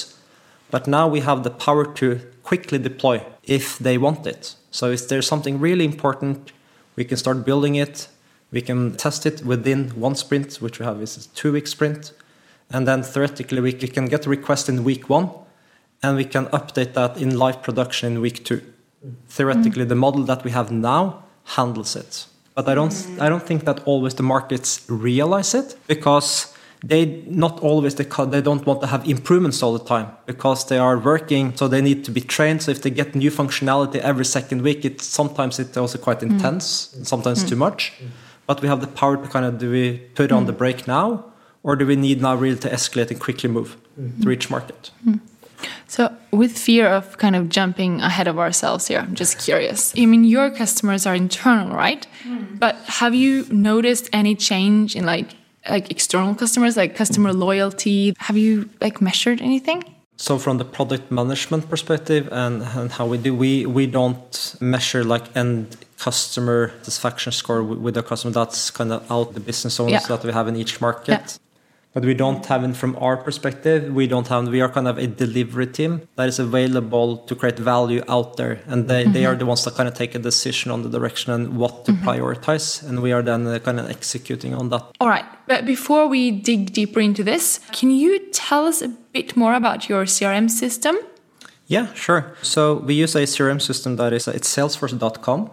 But 0.70 0.86
now 0.86 1.08
we 1.08 1.20
have 1.20 1.42
the 1.42 1.50
power 1.66 1.84
to 2.00 2.20
quickly 2.42 2.78
deploy 2.78 3.24
if 3.44 3.78
they 3.78 3.96
want 3.96 4.26
it. 4.26 4.56
So 4.74 4.90
if 4.90 5.06
there's 5.06 5.28
something 5.28 5.60
really 5.60 5.84
important, 5.84 6.50
we 6.96 7.04
can 7.04 7.16
start 7.16 7.44
building 7.44 7.76
it. 7.76 8.08
We 8.50 8.60
can 8.60 8.96
test 8.96 9.24
it 9.24 9.44
within 9.44 9.90
one 9.90 10.16
sprint, 10.16 10.56
which 10.56 10.80
we 10.80 10.84
have 10.84 11.00
is 11.00 11.16
a 11.16 11.28
two-week 11.28 11.68
sprint, 11.68 12.12
and 12.70 12.86
then 12.86 13.04
theoretically 13.04 13.60
we 13.60 13.72
can 13.72 14.06
get 14.06 14.26
a 14.26 14.28
request 14.28 14.68
in 14.68 14.82
week 14.82 15.08
one, 15.08 15.30
and 16.02 16.16
we 16.16 16.24
can 16.24 16.46
update 16.46 16.94
that 16.94 17.16
in 17.18 17.38
live 17.38 17.62
production 17.62 18.14
in 18.14 18.20
week 18.20 18.44
two. 18.44 18.62
Theoretically, 19.28 19.84
mm. 19.84 19.88
the 19.88 19.94
model 19.94 20.24
that 20.24 20.42
we 20.42 20.50
have 20.50 20.72
now 20.72 21.22
handles 21.44 21.94
it, 21.94 22.26
but 22.56 22.68
I 22.68 22.74
don't 22.74 22.90
mm. 22.90 23.20
I 23.20 23.28
don't 23.28 23.46
think 23.46 23.64
that 23.66 23.80
always 23.84 24.14
the 24.14 24.24
markets 24.24 24.84
realize 24.88 25.54
it 25.54 25.76
because 25.86 26.52
they 26.86 27.22
not 27.26 27.60
always 27.60 27.94
they, 27.94 28.04
they 28.04 28.42
don't 28.42 28.66
want 28.66 28.80
to 28.82 28.86
have 28.86 29.08
improvements 29.08 29.62
all 29.62 29.72
the 29.72 29.84
time 29.84 30.08
because 30.26 30.66
they 30.66 30.78
are 30.78 30.98
working 30.98 31.56
so 31.56 31.66
they 31.66 31.80
need 31.80 32.04
to 32.04 32.10
be 32.10 32.20
trained. 32.20 32.62
So 32.62 32.70
if 32.70 32.82
they 32.82 32.90
get 32.90 33.14
new 33.14 33.30
functionality 33.30 33.96
every 33.96 34.24
second 34.24 34.62
week 34.62 34.84
it 34.84 35.00
sometimes 35.00 35.58
it's 35.58 35.76
also 35.76 35.98
quite 35.98 36.20
mm. 36.20 36.30
intense 36.30 36.94
sometimes 37.02 37.42
too 37.44 37.56
mm. 37.56 37.66
much. 37.66 37.92
Mm. 37.92 38.08
But 38.46 38.60
we 38.60 38.68
have 38.68 38.80
the 38.82 38.86
power 38.86 39.16
to 39.16 39.28
kind 39.28 39.46
of 39.46 39.58
do 39.58 39.70
we 39.70 39.98
put 40.14 40.30
on 40.30 40.44
the 40.44 40.52
brake 40.52 40.86
now 40.86 41.24
or 41.62 41.74
do 41.76 41.86
we 41.86 41.96
need 41.96 42.20
now 42.20 42.34
really 42.34 42.58
to 42.58 42.68
escalate 42.68 43.10
and 43.10 43.18
quickly 43.18 43.48
move 43.48 43.76
mm-hmm. 43.98 44.20
to 44.20 44.28
reach 44.28 44.50
market? 44.50 44.90
So, 45.86 46.14
with 46.30 46.58
fear 46.58 46.88
of 46.88 47.16
kind 47.16 47.34
of 47.36 47.48
jumping 47.48 48.02
ahead 48.02 48.28
of 48.28 48.38
ourselves 48.38 48.88
here, 48.88 48.98
I'm 48.98 49.14
just 49.14 49.38
curious. 49.38 49.94
I 49.96 50.04
mean, 50.04 50.24
your 50.24 50.50
customers 50.50 51.06
are 51.06 51.14
internal, 51.14 51.74
right? 51.74 52.06
But 52.58 52.76
have 53.00 53.14
you 53.14 53.46
noticed 53.50 54.10
any 54.12 54.34
change 54.34 54.94
in 54.94 55.06
like 55.06 55.34
like 55.68 55.90
external 55.90 56.34
customers, 56.34 56.76
like 56.76 56.94
customer 56.96 57.32
loyalty? 57.32 58.14
Have 58.18 58.36
you 58.36 58.68
like 58.80 59.00
measured 59.00 59.40
anything? 59.40 59.82
So 60.16 60.38
from 60.38 60.58
the 60.58 60.64
product 60.64 61.10
management 61.10 61.68
perspective 61.68 62.28
and, 62.30 62.62
and 62.62 62.92
how 62.92 63.06
we 63.06 63.18
do, 63.18 63.34
we 63.34 63.66
we 63.66 63.86
don't 63.86 64.56
measure 64.60 65.02
like 65.02 65.24
end 65.36 65.76
customer 65.98 66.70
satisfaction 66.82 67.32
score 67.32 67.62
with, 67.62 67.94
the 67.94 68.02
customer. 68.02 68.32
That's 68.32 68.70
kind 68.70 68.92
of 68.92 69.10
out 69.10 69.34
the 69.34 69.40
business 69.40 69.80
owners 69.80 69.92
Yeah. 69.92 70.06
that 70.16 70.24
we 70.24 70.32
have 70.32 70.46
in 70.48 70.56
each 70.56 70.80
market. 70.80 71.08
Yeah. 71.08 71.43
But 71.94 72.04
we 72.04 72.12
don't 72.12 72.44
have 72.46 72.64
it 72.64 72.76
from 72.76 72.96
our 73.00 73.16
perspective. 73.16 73.94
We 73.94 74.08
don't 74.08 74.26
have. 74.26 74.48
We 74.48 74.60
are 74.60 74.68
kind 74.68 74.88
of 74.88 74.98
a 74.98 75.06
delivery 75.06 75.68
team 75.68 76.08
that 76.16 76.28
is 76.28 76.40
available 76.40 77.18
to 77.18 77.34
create 77.36 77.58
value 77.58 78.02
out 78.08 78.36
there, 78.36 78.60
and 78.66 78.88
they, 78.88 79.04
they 79.04 79.24
are 79.24 79.36
the 79.36 79.46
ones 79.46 79.62
that 79.64 79.74
kind 79.76 79.88
of 79.88 79.94
take 79.94 80.14
a 80.16 80.18
decision 80.18 80.72
on 80.72 80.82
the 80.82 80.88
direction 80.88 81.32
and 81.32 81.56
what 81.56 81.84
to 81.84 81.92
prioritize, 81.92 82.82
and 82.86 83.00
we 83.00 83.12
are 83.12 83.22
then 83.22 83.46
uh, 83.46 83.60
kind 83.60 83.78
of 83.78 83.88
executing 83.88 84.54
on 84.54 84.70
that. 84.70 84.82
All 85.00 85.08
right, 85.08 85.24
but 85.46 85.64
before 85.64 86.08
we 86.08 86.32
dig 86.32 86.72
deeper 86.72 87.00
into 87.00 87.22
this, 87.22 87.60
can 87.70 87.92
you 87.92 88.18
tell 88.32 88.66
us 88.66 88.82
a 88.82 88.88
bit 88.88 89.36
more 89.36 89.54
about 89.54 89.88
your 89.88 90.04
CRM 90.04 90.50
system? 90.50 90.96
Yeah, 91.66 91.94
sure. 91.94 92.34
So 92.42 92.74
we 92.74 92.94
use 92.94 93.14
a 93.14 93.22
CRM 93.22 93.62
system 93.62 93.96
that 93.96 94.12
is 94.12 94.28
it's 94.28 94.54
salesforce.com 94.54 95.50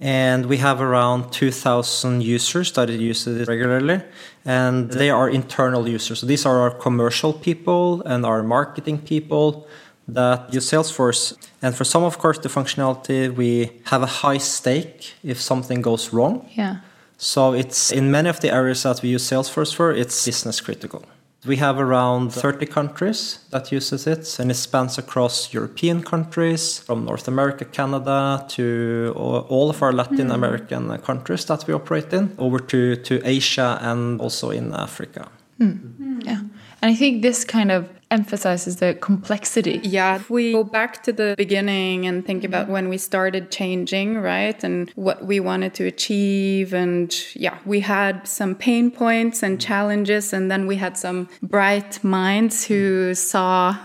and 0.00 0.46
we 0.46 0.56
have 0.56 0.80
around 0.80 1.30
2000 1.30 2.22
users 2.22 2.72
that 2.72 2.88
use 2.88 3.26
it 3.26 3.46
regularly 3.46 4.00
and 4.46 4.90
they 4.90 5.10
are 5.10 5.28
internal 5.28 5.86
users. 5.86 6.20
So 6.20 6.26
these 6.26 6.46
are 6.46 6.58
our 6.60 6.70
commercial 6.70 7.34
people 7.34 8.02
and 8.06 8.24
our 8.24 8.42
marketing 8.42 8.98
people 8.98 9.66
that 10.08 10.52
use 10.52 10.70
Salesforce. 10.70 11.36
And 11.60 11.76
for 11.76 11.84
some 11.84 12.02
of 12.02 12.18
course 12.18 12.38
the 12.38 12.48
functionality 12.48 13.34
we 13.34 13.72
have 13.84 14.02
a 14.02 14.06
high 14.06 14.38
stake 14.38 15.14
if 15.22 15.40
something 15.40 15.82
goes 15.82 16.12
wrong. 16.12 16.48
Yeah. 16.54 16.76
So 17.18 17.52
it's 17.52 17.92
in 17.92 18.10
many 18.10 18.30
of 18.30 18.40
the 18.40 18.50
areas 18.50 18.82
that 18.84 19.02
we 19.02 19.10
use 19.10 19.28
Salesforce 19.28 19.74
for, 19.74 19.92
it's 19.92 20.24
business 20.24 20.62
critical. 20.62 21.04
We 21.46 21.56
have 21.56 21.78
around 21.78 22.34
30 22.34 22.66
countries 22.66 23.38
that 23.50 23.72
uses 23.72 24.06
it, 24.06 24.38
and 24.38 24.50
it 24.50 24.54
spans 24.54 24.98
across 24.98 25.54
European 25.54 26.02
countries, 26.02 26.78
from 26.78 27.06
North 27.06 27.28
America, 27.28 27.64
Canada, 27.64 28.44
to 28.48 29.14
all 29.16 29.46
all 29.48 29.70
of 29.70 29.82
our 29.82 29.92
Latin 29.92 30.26
hmm. 30.26 30.32
American 30.32 30.98
countries 30.98 31.46
that 31.46 31.66
we 31.66 31.72
operate 31.72 32.12
in, 32.12 32.34
over 32.38 32.58
to, 32.58 32.96
to 32.96 33.20
Asia 33.24 33.78
and 33.80 34.20
also 34.20 34.50
in 34.50 34.74
Africa. 34.74 35.28
Hmm. 35.58 35.70
Hmm. 35.70 36.20
Yeah. 36.20 36.40
And 36.82 36.90
I 36.92 36.94
think 36.94 37.22
this 37.22 37.44
kind 37.44 37.70
of 37.70 37.88
emphasizes 38.10 38.76
the 38.76 38.94
complexity. 38.94 39.80
Yeah, 39.82 40.16
if 40.16 40.30
we 40.30 40.52
go 40.52 40.64
back 40.64 41.02
to 41.04 41.12
the 41.12 41.34
beginning 41.36 42.06
and 42.06 42.26
think 42.26 42.44
about 42.44 42.64
mm-hmm. 42.64 42.72
when 42.72 42.88
we 42.88 42.98
started 42.98 43.50
changing, 43.50 44.18
right? 44.18 44.62
And 44.64 44.90
what 44.96 45.24
we 45.24 45.38
wanted 45.40 45.74
to 45.74 45.86
achieve. 45.86 46.74
And 46.74 47.14
yeah, 47.34 47.58
we 47.64 47.80
had 47.80 48.26
some 48.26 48.54
pain 48.54 48.90
points 48.90 49.42
and 49.42 49.58
mm-hmm. 49.58 49.66
challenges. 49.66 50.32
And 50.32 50.50
then 50.50 50.66
we 50.66 50.76
had 50.76 50.96
some 50.98 51.28
bright 51.42 52.02
minds 52.02 52.64
who 52.64 53.10
mm-hmm. 53.10 53.14
saw, 53.14 53.76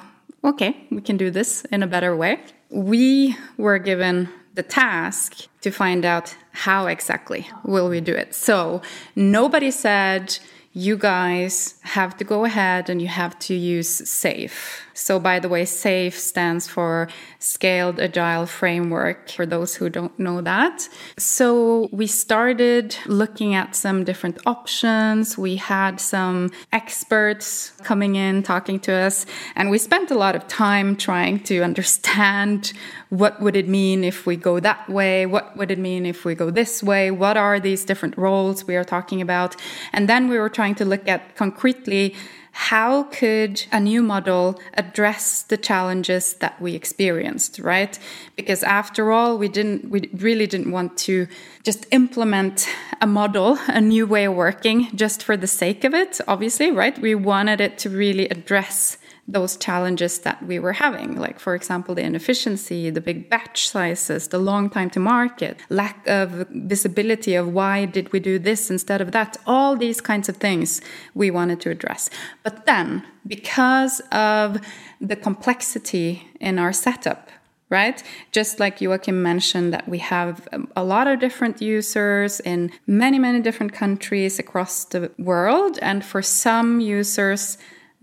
okay, 0.43 0.75
we 0.89 1.01
can 1.01 1.17
do 1.17 1.29
this 1.29 1.63
in 1.65 1.83
a 1.83 1.87
better 1.87 2.15
way. 2.15 2.39
We 2.69 3.37
were 3.57 3.77
given 3.77 4.29
the 4.55 4.63
task 4.63 5.47
to 5.61 5.69
find 5.69 6.05
out 6.05 6.35
how 6.51 6.87
exactly 6.87 7.47
will 7.63 7.89
we 7.89 8.01
do 8.01 8.13
it. 8.13 8.33
So 8.33 8.81
nobody 9.15 9.69
said 9.69 10.37
you 10.75 10.97
guys 10.97 11.75
have 11.83 12.17
to 12.17 12.25
go 12.25 12.43
ahead 12.43 12.89
and 12.89 13.01
you 13.01 13.07
have 13.07 13.39
to 13.39 13.55
use 13.55 14.01
SAFe. 14.01 14.81
So, 14.97 15.19
by 15.19 15.39
the 15.39 15.49
way, 15.49 15.63
SAFe 15.65 16.13
stands 16.13 16.69
for 16.69 17.09
Scaled 17.39 17.99
Agile 17.99 18.45
Framework, 18.45 19.29
for 19.29 19.45
those 19.45 19.75
who 19.75 19.89
don't 19.89 20.17
know 20.17 20.39
that. 20.39 20.87
So, 21.17 21.89
we 21.91 22.07
started 22.07 22.95
looking 23.05 23.53
at 23.53 23.75
some 23.75 24.05
different 24.05 24.39
options. 24.45 25.37
We 25.37 25.57
had 25.57 25.99
some 25.99 26.51
experts 26.71 27.73
coming 27.83 28.15
in, 28.15 28.41
talking 28.41 28.79
to 28.81 28.93
us, 28.93 29.25
and 29.57 29.69
we 29.69 29.79
spent 29.79 30.11
a 30.11 30.15
lot 30.15 30.33
of 30.33 30.47
time 30.47 30.95
trying 30.95 31.41
to 31.41 31.61
understand 31.61 32.71
what 33.09 33.41
would 33.41 33.57
it 33.57 33.67
mean 33.67 34.05
if 34.05 34.25
we 34.25 34.37
go 34.37 34.61
that 34.61 34.89
way? 34.89 35.25
What 35.25 35.57
would 35.57 35.71
it 35.71 35.79
mean 35.79 36.05
if 36.05 36.23
we 36.23 36.35
go 36.35 36.49
this 36.49 36.81
way? 36.81 37.11
What 37.11 37.35
are 37.35 37.59
these 37.59 37.83
different 37.83 38.17
roles 38.17 38.65
we 38.65 38.77
are 38.77 38.85
talking 38.85 39.21
about? 39.21 39.57
And 39.91 40.07
then 40.07 40.29
we 40.29 40.39
were 40.39 40.49
trying 40.49 40.75
to 40.75 40.85
look 40.85 41.05
at 41.07 41.35
concretely 41.35 42.15
how 42.57 43.03
could 43.03 43.61
a 43.73 43.81
new 43.81 44.01
model 44.01 44.57
address 44.75 45.43
the 45.43 45.57
challenges 45.57 46.35
that 46.35 46.59
we 46.61 46.73
experienced 46.73 47.59
right? 47.59 47.99
Because 48.37 48.63
after 48.63 49.11
all 49.11 49.37
we 49.37 49.49
didn't 49.49 49.89
we 49.89 50.09
really 50.13 50.47
didn't 50.47 50.71
want 50.71 50.97
to 50.99 51.27
just 51.63 51.85
implement 51.91 52.65
a 53.01 53.07
model 53.07 53.57
a 53.67 53.81
new 53.81 54.07
way 54.07 54.23
of 54.23 54.33
working 54.33 54.87
just 54.95 55.21
for 55.21 55.35
the 55.35 55.47
sake 55.47 55.83
of 55.83 55.93
it 55.93 56.21
obviously 56.29 56.71
right? 56.71 56.97
We 56.97 57.13
wanted 57.13 57.59
it 57.59 57.77
to 57.79 57.89
really 57.89 58.29
address 58.29 58.97
those 59.27 59.57
challenges 59.57 60.19
that 60.19 60.45
we 60.45 60.59
were 60.59 60.73
having, 60.73 61.15
like, 61.19 61.39
for 61.39 61.55
example, 61.55 61.95
the 61.95 62.03
inefficiency, 62.03 62.91
the 62.91 63.01
big 63.01 63.27
batch 63.27 63.67
sizes, 63.67 64.27
the 64.27 64.37
long 64.37 64.69
time 64.69 64.89
to 64.91 64.99
market, 64.99 65.59
lack 65.69 66.07
of 66.07 66.47
visibility 66.51 67.33
of 67.33 67.51
why 67.51 67.85
did 67.85 68.11
we 68.13 68.19
do 68.19 68.37
this 68.37 68.69
instead 68.69 69.01
of 69.01 69.11
that, 69.13 69.35
all 69.47 69.75
these 69.75 69.99
kinds 69.99 70.29
of 70.29 70.37
things 70.37 70.79
we 71.15 71.31
wanted 71.31 71.59
to 71.61 71.71
address. 71.71 72.09
But 72.43 72.67
then, 72.67 73.03
because 73.25 73.99
of 74.11 74.61
the 75.01 75.15
complexity 75.15 76.27
in 76.39 76.59
our 76.59 76.71
setup, 76.71 77.29
right? 77.71 78.03
Just 78.31 78.59
like 78.59 78.79
Joachim 78.79 79.23
mentioned, 79.23 79.73
that 79.73 79.89
we 79.89 79.97
have 79.97 80.47
a 80.75 80.83
lot 80.83 81.07
of 81.07 81.19
different 81.19 81.63
users 81.63 82.39
in 82.41 82.71
many, 82.85 83.17
many 83.17 83.39
different 83.41 83.73
countries 83.73 84.37
across 84.37 84.85
the 84.85 85.11
world. 85.17 85.79
And 85.81 86.05
for 86.05 86.21
some 86.21 86.79
users, 86.79 87.57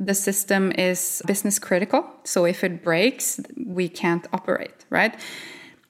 the 0.06 0.14
system 0.14 0.72
is 0.72 1.22
business 1.26 1.58
critical. 1.58 2.04
So 2.24 2.44
if 2.44 2.64
it 2.64 2.82
breaks, 2.82 3.40
we 3.66 3.88
can't 3.88 4.26
operate, 4.32 4.84
right? 4.90 5.14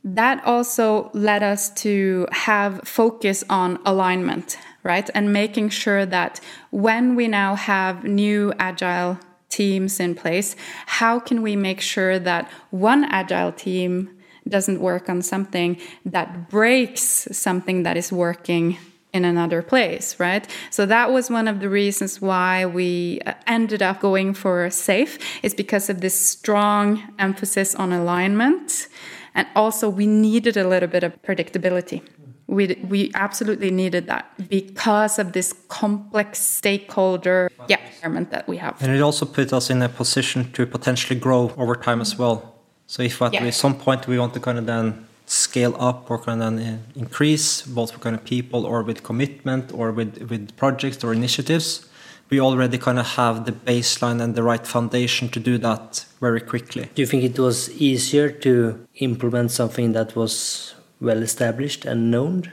That 0.04 0.44
also 0.44 1.10
led 1.14 1.42
us 1.42 1.70
to 1.82 2.26
have 2.32 2.80
focus 2.82 3.44
on 3.48 3.78
alignment, 3.86 4.58
right? 4.82 5.08
And 5.14 5.32
making 5.32 5.70
sure 5.70 6.04
that 6.06 6.40
when 6.70 7.14
we 7.14 7.28
now 7.28 7.54
have 7.54 8.04
new 8.04 8.52
agile 8.58 9.18
teams 9.48 10.00
in 10.00 10.14
place, 10.14 10.56
how 10.86 11.20
can 11.20 11.42
we 11.42 11.54
make 11.56 11.80
sure 11.80 12.18
that 12.18 12.50
one 12.70 13.04
agile 13.04 13.52
team 13.52 14.10
doesn't 14.48 14.80
work 14.80 15.08
on 15.08 15.22
something 15.22 15.78
that 16.04 16.50
breaks 16.50 17.28
something 17.30 17.84
that 17.84 17.96
is 17.96 18.10
working 18.10 18.76
in 19.12 19.24
another 19.24 19.62
place, 19.62 20.18
right? 20.18 20.46
So 20.70 20.86
that 20.86 21.12
was 21.12 21.30
one 21.30 21.46
of 21.46 21.60
the 21.60 21.68
reasons 21.68 22.20
why 22.20 22.64
we 22.64 23.20
uh, 23.26 23.34
ended 23.46 23.82
up 23.82 24.00
going 24.00 24.34
for 24.34 24.68
SAFe 24.68 25.20
is 25.42 25.54
because 25.54 25.90
of 25.90 26.00
this 26.00 26.18
strong 26.18 27.02
emphasis 27.18 27.74
on 27.74 27.92
alignment. 27.92 28.88
And 29.34 29.46
also 29.54 29.88
we 29.88 30.06
needed 30.06 30.56
a 30.56 30.66
little 30.66 30.88
bit 30.88 31.04
of 31.04 31.20
predictability. 31.22 32.02
We, 32.46 32.78
we 32.88 33.10
absolutely 33.14 33.70
needed 33.70 34.06
that 34.08 34.30
because 34.48 35.18
of 35.18 35.32
this 35.32 35.54
complex 35.68 36.38
stakeholder 36.38 37.50
yeah, 37.68 37.78
environment 37.94 38.30
that 38.30 38.48
we 38.48 38.56
have. 38.58 38.82
And 38.82 38.92
it 38.94 39.00
also 39.00 39.24
put 39.24 39.52
us 39.52 39.70
in 39.70 39.80
a 39.82 39.88
position 39.88 40.52
to 40.52 40.66
potentially 40.66 41.18
grow 41.18 41.52
over 41.56 41.76
time 41.76 42.00
as 42.00 42.18
well. 42.18 42.54
So 42.86 43.02
if 43.02 43.22
at 43.22 43.32
yeah. 43.32 43.48
some 43.50 43.78
point 43.78 44.06
we 44.06 44.18
want 44.18 44.34
to 44.34 44.40
kind 44.40 44.58
of 44.58 44.66
then 44.66 45.06
scale 45.32 45.74
up 45.78 46.10
or 46.10 46.18
kind 46.18 46.42
of 46.42 46.52
increase 46.94 47.62
both 47.62 47.92
for 47.92 47.98
kind 48.00 48.14
of 48.14 48.22
people 48.24 48.66
or 48.66 48.82
with 48.82 49.02
commitment 49.02 49.72
or 49.72 49.90
with 49.90 50.12
with 50.30 50.54
projects 50.56 51.02
or 51.02 51.12
initiatives. 51.12 51.88
We 52.28 52.40
already 52.40 52.78
kind 52.78 52.98
of 52.98 53.06
have 53.20 53.44
the 53.44 53.52
baseline 53.52 54.22
and 54.22 54.34
the 54.34 54.42
right 54.42 54.66
foundation 54.66 55.28
to 55.30 55.40
do 55.40 55.58
that 55.58 56.06
very 56.20 56.40
quickly. 56.40 56.88
Do 56.94 57.02
you 57.02 57.06
think 57.06 57.24
it 57.24 57.38
was 57.38 57.70
easier 57.80 58.30
to 58.46 58.86
implement 58.96 59.50
something 59.50 59.92
that 59.92 60.16
was 60.16 60.74
well 61.00 61.22
established 61.22 61.84
and 61.84 62.10
known? 62.10 62.52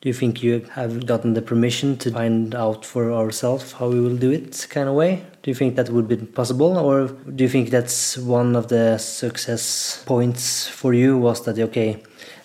Do 0.00 0.08
you 0.08 0.14
think 0.14 0.42
you 0.42 0.64
have 0.72 1.06
gotten 1.06 1.34
the 1.34 1.42
permission 1.42 1.96
to 1.98 2.10
find 2.10 2.54
out 2.54 2.84
for 2.84 3.12
ourselves 3.12 3.72
how 3.72 3.88
we 3.88 4.00
will 4.00 4.16
do 4.16 4.30
it 4.30 4.66
kind 4.70 4.88
of 4.88 4.94
way? 4.94 5.24
Do 5.42 5.50
you 5.50 5.54
think 5.54 5.76
that 5.76 5.90
would 5.90 6.08
be 6.08 6.16
possible 6.16 6.78
or 6.78 7.08
do 7.08 7.44
you 7.44 7.50
think 7.50 7.70
that's 7.70 8.16
one 8.16 8.54
of 8.54 8.68
the 8.68 8.98
success 8.98 10.04
points 10.06 10.68
for 10.68 10.94
you 10.94 11.18
was 11.18 11.44
that 11.44 11.58
okay 11.58 12.02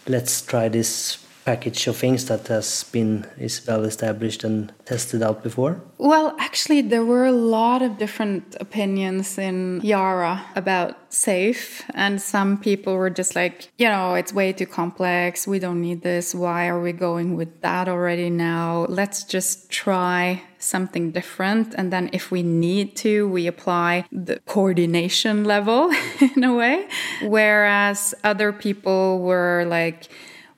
let's 0.08 0.42
try 0.42 0.68
this 0.70 1.22
package 1.45 1.88
of 1.88 1.97
things 1.97 2.25
that 2.25 2.47
has 2.47 2.84
been 2.91 3.25
is 3.38 3.65
well 3.67 3.84
established 3.84 4.43
and 4.43 4.71
tested 4.86 5.21
out 5.21 5.43
before? 5.43 5.82
Well, 5.97 6.36
actually, 6.39 6.82
there 6.82 7.06
were 7.06 7.25
a 7.25 7.32
lot 7.32 7.82
of 7.82 7.97
different 7.97 8.56
opinions 8.60 9.38
in 9.38 9.82
Yara 9.84 10.45
about 10.56 11.10
SAFe, 11.12 11.84
and 11.93 12.21
some 12.21 12.58
people 12.58 12.95
were 12.95 13.10
just 13.10 13.36
like, 13.36 13.69
you 13.77 13.88
know, 13.88 14.15
it's 14.15 14.34
way 14.34 14.53
too 14.53 14.65
complex. 14.65 15.47
We 15.47 15.60
don't 15.60 15.82
need 15.82 16.01
this. 16.01 16.34
Why 16.36 16.67
are 16.67 16.82
we 16.82 16.91
going 16.91 17.36
with 17.36 17.62
that 17.62 17.88
already 17.88 18.29
now? 18.29 18.86
Let's 18.89 19.23
just 19.23 19.69
try 19.69 20.41
something 20.60 21.12
different. 21.12 21.73
And 21.75 21.91
then 21.91 22.10
if 22.13 22.32
we 22.32 22.41
need 22.41 22.95
to, 22.97 23.27
we 23.27 23.47
apply 23.47 24.06
the 24.12 24.39
coordination 24.45 25.43
level 25.53 25.91
in 26.36 26.43
a 26.43 26.53
way. 26.53 26.88
Whereas 27.21 28.15
other 28.23 28.53
people 28.53 29.19
were 29.19 29.65
like, 29.67 30.10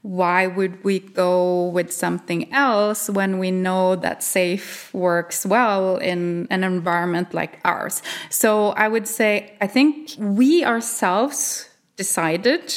why 0.05 0.45
would 0.45 0.83
we 0.83 0.99
go 0.99 1.69
with 1.69 1.91
something 1.91 2.53
else 2.53 3.09
when 3.09 3.39
we 3.39 3.49
know 3.49 3.95
that 3.95 4.19
SAFe 4.19 4.93
works 4.93 5.47
well 5.47 5.97
in 5.97 6.47
an 6.51 6.63
environment 6.63 7.33
like 7.33 7.59
ours? 7.65 8.03
So 8.29 8.69
I 8.69 8.87
would 8.87 9.07
say, 9.07 9.55
I 9.61 9.65
think 9.65 10.11
we 10.19 10.63
ourselves 10.63 11.67
decided 11.95 12.75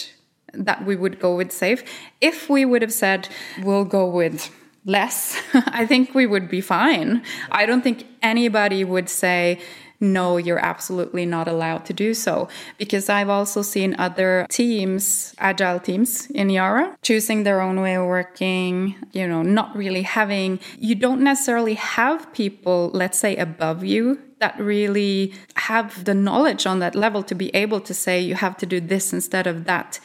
that 0.55 0.87
we 0.87 0.97
would 0.97 1.21
go 1.21 1.37
with 1.37 1.51
SAFe. 1.51 1.87
If 2.23 2.49
we 2.49 2.65
would 2.65 2.81
have 2.81 2.95
said, 2.95 3.29
we'll 3.63 3.85
go 3.85 4.09
with 4.09 4.51
less, 4.87 5.39
I 5.53 5.85
think 5.85 6.15
we 6.15 6.25
would 6.25 6.49
be 6.49 6.63
fine. 6.63 7.23
I 7.51 7.67
don't 7.67 7.83
think 7.83 8.07
anybody 8.23 8.85
would 8.85 9.11
say, 9.11 9.61
no, 10.01 10.37
you're 10.37 10.65
absolutely 10.65 11.27
not 11.27 11.49
allowed 11.49 11.85
to 11.87 11.93
do 11.93 12.15
so. 12.15 12.49
Because 12.79 13.09
I've 13.09 13.29
also 13.29 13.63
seen 13.63 13.97
other 13.99 14.47
teams, 14.49 15.35
agile 15.39 15.81
teams 15.81 16.31
in 16.31 16.51
Yara, 16.51 16.97
choosing 17.03 17.43
their 17.43 17.61
own 17.61 17.81
way 17.81 17.95
of 17.97 18.07
working, 18.07 18.95
you 19.13 19.27
know, 19.27 19.43
not 19.43 19.77
really 19.77 20.03
having, 20.03 20.61
you 20.79 20.95
don't 20.95 21.23
necessarily 21.23 21.75
have 21.75 22.33
people, 22.33 22.91
let's 22.95 23.19
say, 23.19 23.37
above 23.37 23.85
you 23.85 24.21
that 24.39 24.59
really 24.61 25.35
have 25.57 26.05
the 26.05 26.15
knowledge 26.15 26.67
on 26.67 26.79
that 26.79 26.95
level 26.95 27.23
to 27.25 27.35
be 27.35 27.55
able 27.57 27.81
to 27.81 27.93
say 27.93 28.21
you 28.21 28.37
have 28.37 28.57
to 28.57 28.67
do 28.67 28.81
this 28.81 29.13
instead 29.13 29.47
of 29.47 29.65
that. 29.65 29.99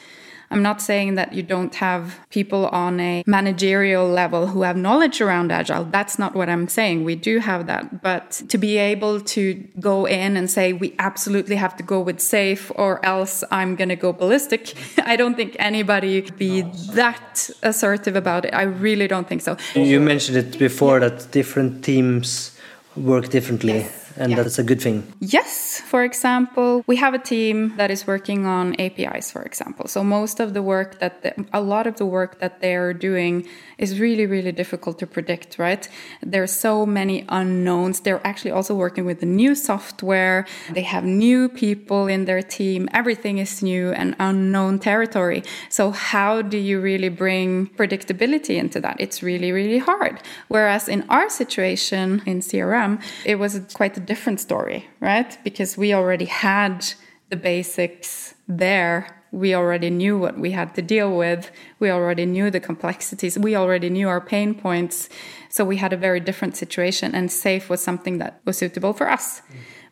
I'm 0.54 0.62
not 0.62 0.80
saying 0.80 1.16
that 1.16 1.32
you 1.32 1.42
don't 1.42 1.74
have 1.74 2.20
people 2.30 2.66
on 2.68 3.00
a 3.00 3.24
managerial 3.26 4.06
level 4.06 4.46
who 4.46 4.62
have 4.62 4.76
knowledge 4.76 5.20
around 5.20 5.50
agile. 5.50 5.84
That's 5.84 6.16
not 6.16 6.36
what 6.36 6.48
I'm 6.48 6.68
saying. 6.68 7.02
We 7.02 7.16
do 7.16 7.40
have 7.40 7.66
that. 7.66 8.02
But 8.02 8.30
to 8.50 8.56
be 8.56 8.78
able 8.78 9.20
to 9.36 9.54
go 9.80 10.06
in 10.06 10.36
and 10.36 10.48
say, 10.48 10.72
we 10.72 10.94
absolutely 11.00 11.56
have 11.56 11.76
to 11.78 11.82
go 11.82 12.00
with 12.00 12.18
SAFe 12.18 12.70
or 12.76 13.04
else 13.04 13.42
I'm 13.50 13.74
going 13.74 13.88
to 13.88 13.96
go 13.96 14.12
ballistic, 14.12 14.74
I 15.04 15.16
don't 15.16 15.34
think 15.34 15.56
anybody 15.58 16.20
be 16.38 16.62
that 16.92 17.50
assertive 17.64 18.14
about 18.14 18.44
it. 18.44 18.54
I 18.54 18.62
really 18.62 19.08
don't 19.08 19.28
think 19.28 19.42
so. 19.42 19.56
You 19.74 19.98
mentioned 19.98 20.36
it 20.36 20.56
before 20.56 21.00
that 21.00 21.32
different 21.32 21.84
teams 21.84 22.56
work 22.94 23.28
differently. 23.28 23.78
Yes 23.78 24.03
and 24.16 24.30
yeah. 24.30 24.36
that's 24.36 24.58
a 24.58 24.62
good 24.62 24.80
thing. 24.80 25.12
Yes. 25.20 25.80
For 25.80 26.04
example, 26.04 26.84
we 26.86 26.96
have 26.96 27.14
a 27.14 27.18
team 27.18 27.76
that 27.76 27.90
is 27.90 28.06
working 28.06 28.46
on 28.46 28.78
APIs, 28.80 29.32
for 29.32 29.42
example. 29.42 29.88
So 29.88 30.04
most 30.04 30.40
of 30.40 30.54
the 30.54 30.62
work 30.62 31.00
that 31.00 31.22
the, 31.22 31.46
a 31.52 31.60
lot 31.60 31.86
of 31.86 31.96
the 31.96 32.06
work 32.06 32.38
that 32.40 32.60
they're 32.60 32.94
doing 32.94 33.46
is 33.78 33.98
really 33.98 34.26
really 34.26 34.52
difficult 34.52 34.98
to 35.00 35.06
predict, 35.06 35.58
right? 35.58 35.88
There's 36.22 36.52
so 36.52 36.86
many 36.86 37.24
unknowns. 37.28 38.00
They're 38.00 38.24
actually 38.24 38.52
also 38.52 38.74
working 38.74 39.04
with 39.04 39.20
the 39.20 39.26
new 39.26 39.54
software. 39.54 40.46
They 40.70 40.82
have 40.82 41.04
new 41.04 41.48
people 41.48 42.06
in 42.06 42.24
their 42.24 42.42
team. 42.42 42.88
Everything 42.92 43.38
is 43.38 43.62
new 43.62 43.90
and 43.90 44.14
unknown 44.18 44.78
territory. 44.78 45.42
So 45.68 45.90
how 45.90 46.42
do 46.42 46.58
you 46.58 46.80
really 46.80 47.08
bring 47.08 47.68
predictability 47.68 48.56
into 48.56 48.80
that? 48.80 48.96
It's 49.00 49.22
really 49.22 49.50
really 49.50 49.78
hard. 49.78 50.20
Whereas 50.48 50.88
in 50.88 51.04
our 51.08 51.28
situation 51.28 52.22
in 52.26 52.40
CRM, 52.40 53.02
it 53.24 53.36
was 53.36 53.60
quite 53.74 53.96
a 53.96 54.03
different 54.04 54.40
story, 54.40 54.88
right? 55.00 55.36
Because 55.44 55.76
we 55.76 55.94
already 55.94 56.26
had 56.26 56.86
the 57.30 57.36
basics 57.36 58.34
there 58.46 59.24
we 59.34 59.52
already 59.52 59.90
knew 59.90 60.16
what 60.16 60.38
we 60.38 60.52
had 60.52 60.76
to 60.76 60.82
deal 60.82 61.14
with. 61.16 61.50
We 61.80 61.90
already 61.90 62.24
knew 62.24 62.50
the 62.50 62.60
complexities. 62.60 63.36
We 63.36 63.56
already 63.56 63.90
knew 63.90 64.08
our 64.08 64.20
pain 64.20 64.54
points. 64.54 65.08
So 65.48 65.64
we 65.64 65.76
had 65.76 65.92
a 65.92 65.96
very 65.96 66.20
different 66.20 66.56
situation, 66.56 67.14
and 67.14 67.30
SAFE 67.30 67.68
was 67.68 67.82
something 67.82 68.18
that 68.18 68.40
was 68.44 68.56
suitable 68.58 68.92
for 68.92 69.10
us. 69.10 69.42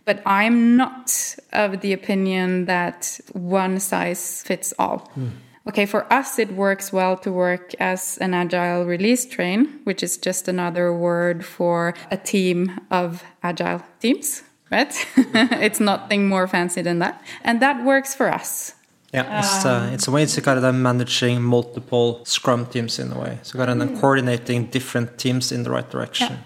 But 0.04 0.22
I'm 0.24 0.76
not 0.76 1.36
of 1.52 1.80
the 1.80 1.92
opinion 1.92 2.66
that 2.66 3.18
one 3.32 3.80
size 3.80 4.42
fits 4.42 4.72
all. 4.78 5.10
Hmm. 5.14 5.28
Okay, 5.68 5.86
for 5.86 6.12
us, 6.12 6.38
it 6.38 6.52
works 6.52 6.92
well 6.92 7.16
to 7.18 7.30
work 7.30 7.72
as 7.78 8.18
an 8.18 8.34
agile 8.34 8.84
release 8.84 9.24
train, 9.24 9.80
which 9.84 10.02
is 10.02 10.16
just 10.16 10.48
another 10.48 10.92
word 10.92 11.44
for 11.44 11.94
a 12.10 12.16
team 12.16 12.80
of 12.90 13.22
agile 13.44 13.80
teams, 14.00 14.42
right? 14.72 14.92
it's 15.16 15.78
nothing 15.78 16.28
more 16.28 16.48
fancy 16.48 16.82
than 16.82 16.98
that. 16.98 17.22
And 17.44 17.62
that 17.62 17.84
works 17.84 18.12
for 18.12 18.28
us. 18.28 18.74
Yeah, 19.14 19.38
it's, 19.38 19.64
uh, 19.64 19.90
it's 19.92 20.08
a 20.08 20.10
way 20.10 20.24
to 20.24 20.40
kind 20.40 20.64
of 20.64 20.74
managing 20.74 21.42
multiple 21.42 22.24
Scrum 22.24 22.66
teams 22.66 22.98
in 22.98 23.12
a 23.12 23.18
way. 23.18 23.38
So 23.42 23.58
kind 23.58 23.70
of 23.70 23.78
then 23.78 24.00
coordinating 24.00 24.66
different 24.66 25.18
teams 25.18 25.52
in 25.52 25.62
the 25.62 25.70
right 25.70 25.88
direction. 25.88 26.38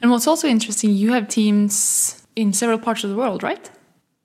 And 0.00 0.10
what's 0.10 0.28
also 0.28 0.46
interesting, 0.48 0.90
you 0.94 1.12
have 1.12 1.28
teams 1.28 2.24
in 2.36 2.52
several 2.52 2.78
parts 2.78 3.04
of 3.04 3.10
the 3.10 3.16
world, 3.16 3.42
right? 3.42 3.70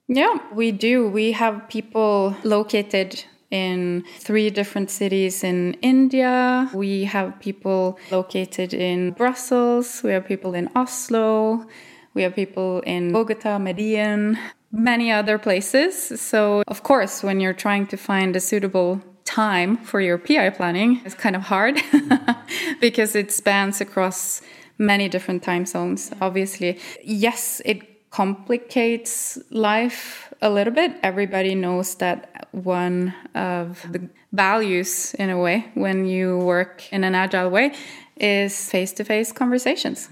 Yeah, 0.07 0.37
we 0.53 0.71
do. 0.71 1.09
We 1.09 1.33
have 1.33 1.67
people 1.67 2.35
located 2.43 3.25
in 3.51 4.03
three 4.19 4.49
different 4.49 4.89
cities 4.91 5.43
in 5.43 5.73
India. 5.81 6.69
We 6.73 7.05
have 7.05 7.39
people 7.39 7.97
located 8.11 8.73
in 8.73 9.11
Brussels. 9.11 10.01
We 10.03 10.11
have 10.11 10.25
people 10.25 10.53
in 10.53 10.69
Oslo. 10.75 11.65
We 12.13 12.23
have 12.23 12.35
people 12.35 12.81
in 12.81 13.13
Bogota, 13.13 13.59
Medellin, 13.59 14.37
many 14.71 15.11
other 15.11 15.37
places. 15.37 16.19
So, 16.19 16.63
of 16.67 16.83
course, 16.83 17.23
when 17.23 17.39
you're 17.39 17.53
trying 17.53 17.87
to 17.87 17.97
find 17.97 18.35
a 18.35 18.39
suitable 18.39 19.01
time 19.23 19.77
for 19.77 20.01
your 20.01 20.17
PI 20.17 20.49
planning, 20.51 21.01
it's 21.05 21.15
kind 21.15 21.35
of 21.35 21.43
hard 21.43 21.79
because 22.81 23.15
it 23.15 23.31
spans 23.31 23.81
across 23.81 24.41
many 24.77 25.09
different 25.09 25.43
time 25.43 25.65
zones, 25.65 26.11
obviously. 26.21 26.79
Yes, 27.03 27.61
it 27.65 28.09
complicates 28.09 29.37
life 29.51 30.26
a 30.41 30.49
little 30.49 30.73
bit. 30.73 30.93
Everybody 31.03 31.55
knows 31.55 31.95
that 31.95 32.47
one 32.51 33.13
of 33.35 33.85
the 33.91 34.09
values, 34.31 35.13
in 35.15 35.29
a 35.29 35.37
way, 35.37 35.71
when 35.73 36.05
you 36.05 36.37
work 36.37 36.91
in 36.91 37.03
an 37.03 37.15
agile 37.15 37.49
way, 37.49 37.73
is 38.17 38.69
face 38.69 38.91
to 38.93 39.03
face 39.03 39.31
conversations. 39.31 40.09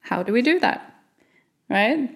How 0.00 0.22
do 0.22 0.32
we 0.32 0.42
do 0.42 0.58
that? 0.60 0.94
Right? 1.68 2.10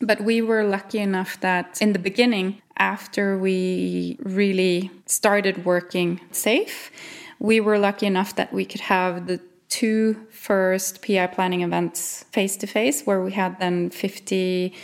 But 0.00 0.20
we 0.20 0.42
were 0.42 0.64
lucky 0.64 0.98
enough 0.98 1.40
that 1.40 1.80
in 1.80 1.92
the 1.92 1.98
beginning, 1.98 2.62
after 2.76 3.36
we 3.38 4.16
really 4.22 4.90
started 5.06 5.64
working 5.64 6.20
SAFe, 6.30 6.90
we 7.38 7.60
were 7.60 7.78
lucky 7.78 8.06
enough 8.06 8.36
that 8.36 8.52
we 8.52 8.64
could 8.64 8.80
have 8.82 9.26
the 9.26 9.40
two 9.68 10.14
first 10.30 11.02
PI 11.04 11.26
planning 11.28 11.62
events 11.62 12.24
face 12.32 12.56
to 12.56 12.66
face, 12.66 13.02
where 13.02 13.20
we 13.22 13.32
had 13.32 13.58
then 13.60 13.90
50 13.90 14.74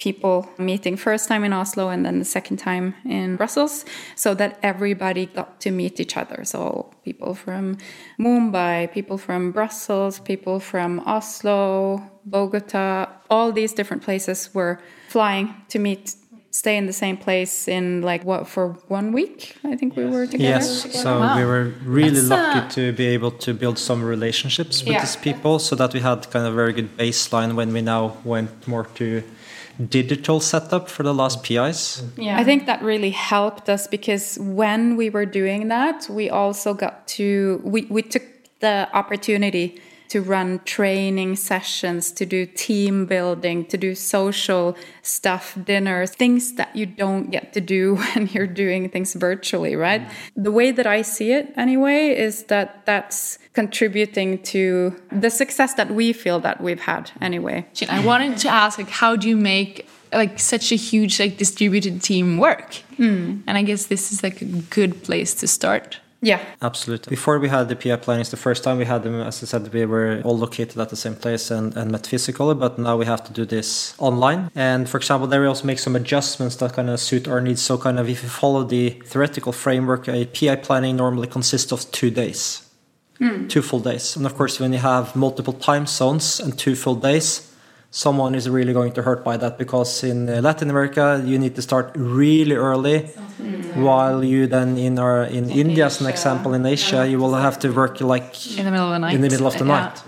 people 0.00 0.48
meeting 0.58 0.96
first 0.96 1.28
time 1.28 1.44
in 1.44 1.52
Oslo 1.52 1.88
and 1.90 2.04
then 2.04 2.18
the 2.18 2.24
second 2.24 2.56
time 2.56 2.94
in 3.04 3.36
Brussels 3.36 3.84
so 4.16 4.34
that 4.34 4.58
everybody 4.62 5.26
got 5.26 5.60
to 5.60 5.70
meet 5.70 6.00
each 6.00 6.16
other. 6.16 6.42
So 6.44 6.90
people 7.04 7.34
from 7.34 7.76
Mumbai 8.18 8.90
people 8.92 9.18
from 9.18 9.52
Brussels 9.52 10.18
people 10.20 10.58
from 10.58 11.00
Oslo 11.06 12.02
Bogota 12.24 13.08
all 13.28 13.52
these 13.52 13.72
different 13.72 14.02
places 14.02 14.50
were 14.54 14.80
flying 15.08 15.54
to 15.68 15.78
meet 15.78 16.14
stay 16.52 16.76
in 16.76 16.86
the 16.86 16.92
same 16.92 17.16
place 17.16 17.68
in 17.68 18.02
like 18.02 18.24
what 18.24 18.48
for 18.48 18.70
one 18.88 19.12
week 19.12 19.54
i 19.64 19.76
think 19.76 19.94
we 19.96 20.04
were 20.04 20.26
together? 20.26 20.58
Yes, 20.58 21.00
so 21.00 21.20
we 21.36 21.44
were 21.44 21.72
really 21.84 22.10
That's, 22.10 22.28
lucky 22.28 22.58
uh, 22.58 22.68
to 22.70 22.92
be 22.92 23.06
able 23.06 23.30
to 23.46 23.54
build 23.54 23.78
some 23.78 24.02
relationships 24.02 24.82
with 24.82 24.94
Yeah. 24.94 25.00
these 25.00 25.14
people 25.14 25.60
so 25.60 25.76
that 25.76 25.92
we 25.94 26.00
had 26.00 26.28
kind 26.32 26.44
of 26.46 26.52
a 26.52 26.56
very 26.56 26.72
good 26.72 26.96
baseline 26.96 27.54
when 27.54 27.72
we 27.72 27.82
now 27.82 28.16
went 28.24 28.66
more 28.66 28.86
to 28.98 29.22
digital 29.88 30.40
setup 30.40 30.88
for 30.88 31.02
the 31.02 31.14
last 31.14 31.42
PIs. 31.42 32.02
Yeah. 32.16 32.38
I 32.38 32.44
think 32.44 32.66
that 32.66 32.82
really 32.82 33.10
helped 33.10 33.68
us 33.68 33.86
because 33.86 34.38
when 34.40 34.96
we 34.96 35.10
were 35.10 35.26
doing 35.26 35.68
that, 35.68 36.06
we 36.10 36.28
also 36.28 36.74
got 36.74 37.06
to, 37.08 37.60
we, 37.64 37.86
we 37.86 38.02
took 38.02 38.22
the 38.60 38.88
opportunity 38.92 39.80
to 40.10 40.20
run 40.20 40.58
training 40.64 41.36
sessions, 41.36 42.10
to 42.10 42.26
do 42.26 42.44
team 42.44 43.06
building, 43.06 43.64
to 43.64 43.78
do 43.78 43.94
social 43.94 44.76
stuff, 45.02 45.56
dinners, 45.64 46.10
things 46.10 46.54
that 46.54 46.74
you 46.74 46.84
don't 46.84 47.30
get 47.30 47.52
to 47.52 47.60
do 47.60 47.94
when 48.14 48.26
you're 48.28 48.46
doing 48.46 48.88
things 48.88 49.14
virtually, 49.14 49.76
right? 49.76 50.02
Mm. 50.02 50.44
The 50.44 50.52
way 50.52 50.72
that 50.72 50.86
I 50.86 51.02
see 51.02 51.32
it, 51.32 51.52
anyway, 51.56 52.08
is 52.08 52.44
that 52.44 52.84
that's 52.86 53.38
contributing 53.52 54.42
to 54.42 55.00
the 55.12 55.30
success 55.30 55.74
that 55.74 55.90
we 55.92 56.12
feel 56.12 56.40
that 56.40 56.60
we've 56.60 56.80
had, 56.80 57.12
anyway. 57.20 57.66
I 57.88 58.04
wanted 58.04 58.36
to 58.38 58.48
ask, 58.48 58.78
like, 58.78 58.90
how 58.90 59.14
do 59.16 59.28
you 59.28 59.36
make 59.36 59.88
like 60.12 60.40
such 60.40 60.72
a 60.72 60.74
huge 60.74 61.20
like 61.20 61.36
distributed 61.36 62.02
team 62.02 62.38
work? 62.38 62.74
Hmm. 62.96 63.42
And 63.46 63.56
I 63.56 63.62
guess 63.62 63.86
this 63.86 64.10
is 64.10 64.24
like 64.24 64.42
a 64.42 64.44
good 64.44 65.04
place 65.04 65.34
to 65.34 65.46
start. 65.46 66.00
Yeah. 66.22 66.40
Absolutely. 66.60 67.08
Before 67.10 67.38
we 67.38 67.48
had 67.48 67.68
the 67.68 67.76
PI 67.76 67.96
plannings, 67.96 68.30
the 68.30 68.36
first 68.36 68.62
time 68.62 68.76
we 68.76 68.84
had 68.84 69.02
them, 69.02 69.14
as 69.20 69.42
I 69.42 69.46
said, 69.46 69.72
we 69.72 69.86
were 69.86 70.20
all 70.22 70.36
located 70.36 70.78
at 70.78 70.90
the 70.90 70.96
same 70.96 71.16
place 71.16 71.50
and, 71.50 71.74
and 71.76 71.90
met 71.90 72.06
physically, 72.06 72.54
but 72.54 72.78
now 72.78 72.96
we 72.98 73.06
have 73.06 73.24
to 73.24 73.32
do 73.32 73.46
this 73.46 73.94
online. 73.98 74.50
And 74.54 74.88
for 74.88 74.98
example, 74.98 75.26
there 75.26 75.40
we 75.40 75.46
also 75.46 75.64
make 75.64 75.78
some 75.78 75.96
adjustments 75.96 76.56
that 76.56 76.74
kind 76.74 76.90
of 76.90 77.00
suit 77.00 77.26
our 77.26 77.40
needs. 77.40 77.62
So, 77.62 77.78
kind 77.78 77.98
of, 77.98 78.08
if 78.08 78.22
you 78.22 78.28
follow 78.28 78.64
the 78.64 78.90
theoretical 79.06 79.52
framework, 79.52 80.08
a 80.08 80.26
PI 80.26 80.56
planning 80.56 80.96
normally 80.96 81.26
consists 81.26 81.72
of 81.72 81.90
two 81.90 82.10
days, 82.10 82.68
hmm. 83.18 83.48
two 83.48 83.62
full 83.62 83.80
days. 83.80 84.14
And 84.14 84.26
of 84.26 84.34
course, 84.34 84.60
when 84.60 84.74
you 84.74 84.80
have 84.80 85.16
multiple 85.16 85.54
time 85.54 85.86
zones 85.86 86.38
and 86.38 86.58
two 86.58 86.74
full 86.74 86.96
days, 86.96 87.49
someone 87.90 88.34
is 88.34 88.48
really 88.48 88.72
going 88.72 88.92
to 88.92 89.02
hurt 89.02 89.24
by 89.24 89.36
that 89.36 89.58
because 89.58 90.04
in 90.04 90.28
uh, 90.28 90.40
Latin 90.40 90.70
America 90.70 91.22
you 91.26 91.38
need 91.38 91.54
to 91.56 91.62
start 91.62 91.90
really 91.96 92.54
early, 92.54 92.98
while 93.74 94.22
you 94.24 94.46
then 94.46 94.76
in 94.78 94.98
our 94.98 95.24
in 95.24 95.50
India 95.50 95.86
as 95.86 96.00
an 96.00 96.06
example 96.06 96.54
in 96.54 96.64
Asia 96.66 97.06
you 97.06 97.18
will 97.18 97.34
have 97.34 97.58
to 97.58 97.70
work 97.72 98.00
like 98.00 98.34
In 98.58 98.64
the 98.64 98.70
middle 98.70 98.86
of 98.86 98.92
the 98.92 98.98
night. 98.98 99.14
in 99.14 99.20
the 99.20 99.28
middle 99.30 99.46
of 99.46 99.54
the 99.58 99.64
Yeah. 99.64 99.80
night. 99.80 100.02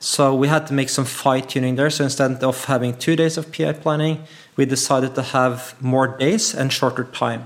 So 0.00 0.34
we 0.34 0.48
had 0.48 0.66
to 0.66 0.74
make 0.74 0.90
some 0.90 1.06
fine 1.06 1.42
tuning 1.46 1.76
there. 1.76 1.88
So 1.88 2.04
instead 2.04 2.42
of 2.44 2.64
having 2.66 2.92
two 2.98 3.16
days 3.16 3.38
of 3.38 3.50
PI 3.50 3.72
planning, 3.72 4.18
we 4.56 4.66
decided 4.66 5.14
to 5.14 5.22
have 5.22 5.74
more 5.80 6.08
days 6.18 6.54
and 6.54 6.70
shorter 6.70 7.04
time. 7.04 7.42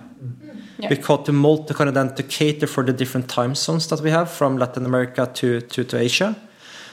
yeah. 0.80 0.88
Because 0.88 1.24
to 1.26 1.32
multi 1.32 1.72
kind 1.74 1.88
of 1.88 1.94
then 1.94 2.14
to 2.16 2.22
cater 2.24 2.66
for 2.66 2.82
the 2.84 2.92
different 2.92 3.28
time 3.28 3.54
zones 3.54 3.86
that 3.88 4.00
we 4.00 4.10
have 4.10 4.28
from 4.30 4.56
Latin 4.58 4.84
America 4.84 5.30
to, 5.34 5.60
to, 5.60 5.84
to 5.84 5.96
Asia. 5.98 6.34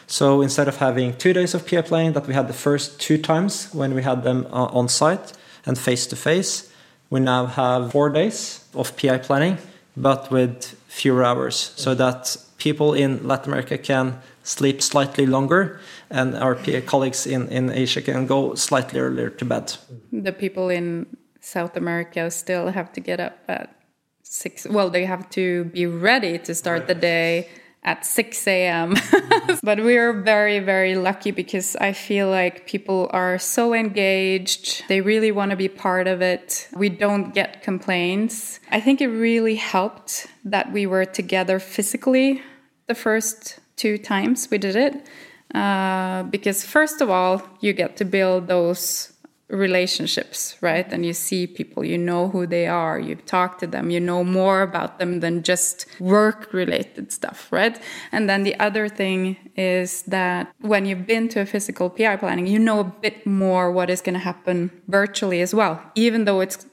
So 0.08 0.42
instead 0.42 0.68
of 0.68 0.78
having 0.78 1.18
two 1.18 1.34
days 1.34 1.54
of 1.54 1.68
PI 1.68 1.82
planning 1.82 2.14
that 2.14 2.28
we 2.28 2.34
had 2.34 2.48
the 2.48 2.54
first 2.54 3.00
two 3.00 3.18
times 3.18 3.70
when 3.74 3.94
we 3.94 4.04
had 4.04 4.24
them 4.24 4.48
uh, 4.52 4.66
on 4.66 4.88
site 4.88 5.34
and 5.66 5.78
face 5.78 6.06
to 6.08 6.16
face, 6.16 6.72
we 7.10 7.20
now 7.20 7.46
have 7.46 7.92
four 7.92 8.10
days 8.10 8.66
of 8.74 8.96
PI 8.98 9.20
planning, 9.20 9.58
but 9.96 10.32
with 10.32 10.76
fewer 10.88 11.24
hours, 11.24 11.74
so 11.76 11.96
that 11.96 12.38
people 12.58 12.94
in 12.94 13.28
Latin 13.28 13.52
America 13.52 13.78
can 13.78 14.20
sleep 14.44 14.82
slightly 14.82 15.26
longer 15.26 15.80
and 16.10 16.36
our 16.36 16.56
PI 16.56 16.82
colleagues 16.82 17.26
in, 17.26 17.48
in 17.50 17.72
Asia 17.72 18.02
can 18.02 18.28
go 18.28 18.56
slightly 18.56 19.00
earlier 19.00 19.30
to 19.30 19.46
bed. 19.46 19.76
the 20.12 20.32
people 20.32 20.70
in 20.70 21.06
South 21.42 21.76
America 21.76 22.32
still 22.32 22.70
have 22.70 22.92
to 22.94 23.02
get 23.02 23.20
up 23.20 23.38
at 23.48 23.76
six. 24.24 24.66
Well, 24.68 24.90
they 24.90 25.06
have 25.06 25.30
to 25.32 25.66
be 25.66 25.86
ready 25.86 26.38
to 26.40 26.56
start 26.56 26.88
the 26.88 26.96
day 26.96 27.50
at 27.86 28.06
6 28.06 28.48
a.m. 28.48 28.96
but 29.64 29.80
we 29.80 29.96
are 29.96 30.12
very, 30.12 30.60
very 30.60 30.96
lucky 30.96 31.32
because 31.32 31.76
I 31.78 31.94
feel 31.94 32.30
like 32.30 32.66
people 32.66 33.10
are 33.14 33.38
so 33.38 33.74
engaged. 33.74 34.84
They 34.90 35.02
really 35.02 35.32
want 35.32 35.52
to 35.52 35.56
be 35.56 35.70
part 35.70 36.08
of 36.08 36.22
it. 36.22 36.68
We 36.74 36.90
don't 36.90 37.34
get 37.34 37.62
complaints. 37.62 38.60
I 38.72 38.82
think 38.82 39.02
it 39.02 39.08
really 39.08 39.56
helped 39.56 40.28
that 40.44 40.72
we 40.74 40.88
were 40.88 41.06
together 41.06 41.60
physically 41.60 42.42
the 42.88 42.96
first 42.96 43.60
two 43.76 43.98
times 43.98 44.50
we 44.50 44.58
did 44.58 44.76
it. 44.76 45.08
Uh, 45.54 46.24
because, 46.24 46.66
first 46.66 47.02
of 47.02 47.10
all, 47.10 47.42
you 47.62 47.72
get 47.72 47.96
to 47.98 48.04
build 48.04 48.48
those 48.48 49.14
relationships, 49.48 50.58
right? 50.62 50.92
And 50.92 51.06
you 51.06 51.14
see 51.14 51.46
people, 51.46 51.86
you 51.86 51.98
know 51.98 52.30
who 52.30 52.48
they 52.48 52.68
are, 52.68 53.00
you 53.00 53.16
talk 53.16 53.60
to 53.60 53.68
them, 53.68 53.90
you 53.90 54.00
know 54.00 54.24
more 54.24 54.62
about 54.62 54.98
them 54.98 55.20
than 55.20 55.44
just 55.44 55.86
work 56.00 56.52
related 56.52 57.12
stuff, 57.12 57.48
right? 57.52 57.80
And 58.12 58.28
then 58.28 58.44
the 58.44 58.60
other 58.60 58.90
thing 58.90 59.38
is 59.56 60.02
that 60.04 60.52
when 60.62 60.86
you've 60.86 61.06
been 61.06 61.30
to 61.30 61.42
a 61.42 61.46
physical 61.46 61.90
PI 61.90 62.18
planning, 62.18 62.48
you 62.48 62.58
know 62.58 62.80
a 62.80 62.84
bit 62.84 63.26
more 63.26 63.72
what 63.72 63.90
is 63.90 64.02
going 64.02 64.14
to 64.14 64.20
happen 64.20 64.72
virtually 64.88 65.42
as 65.42 65.54
well, 65.54 65.82
even 65.94 66.26
though 66.26 66.42
it's 66.42 66.66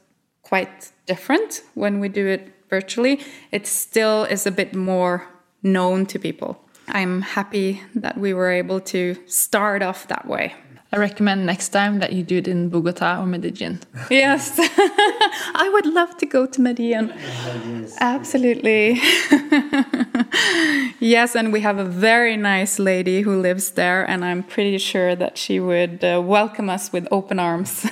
quite 0.43 0.93
different 1.07 1.63
when 1.75 2.01
we 2.01 2.09
do 2.09 2.27
it 2.27 2.53
virtually, 2.71 3.21
it 3.51 3.67
still 3.67 4.25
is 4.25 4.47
a 4.47 4.51
bit 4.51 4.75
more 4.75 5.29
known 5.63 6.07
to 6.07 6.19
people. 6.19 6.59
I'm 6.89 7.23
happy 7.23 7.83
that 7.95 8.19
we 8.19 8.35
were 8.35 8.51
able 8.51 8.81
to 8.81 9.17
start 9.27 9.83
off 9.83 10.09
that 10.09 10.27
way. 10.27 10.55
I 10.95 10.99
recommend 10.99 11.47
next 11.47 11.71
time 11.71 12.01
that 12.01 12.13
you 12.13 12.23
do 12.23 12.37
it 12.37 12.47
in 12.49 12.69
Bogota 12.69 13.21
or 13.23 13.27
Medellin. 13.27 13.79
Yes, 14.11 14.53
I 14.59 15.71
would 15.73 15.87
love 15.87 16.17
to 16.19 16.27
go 16.27 16.45
to 16.47 16.61
Medellin. 16.61 17.13
Absolutely. 18.01 19.01
yes, 21.01 21.35
and 21.35 21.53
we 21.53 21.61
have 21.61 21.79
a 21.79 21.85
very 21.85 22.37
nice 22.37 22.79
lady 22.79 23.23
who 23.23 23.41
lives 23.41 23.71
there, 23.71 24.05
and 24.09 24.25
I'm 24.25 24.43
pretty 24.43 24.79
sure 24.79 25.15
that 25.17 25.39
she 25.39 25.61
would 25.61 26.05
uh, 26.05 26.21
welcome 26.25 26.69
us 26.69 26.93
with 26.93 27.07
open 27.11 27.39
arms. 27.39 27.87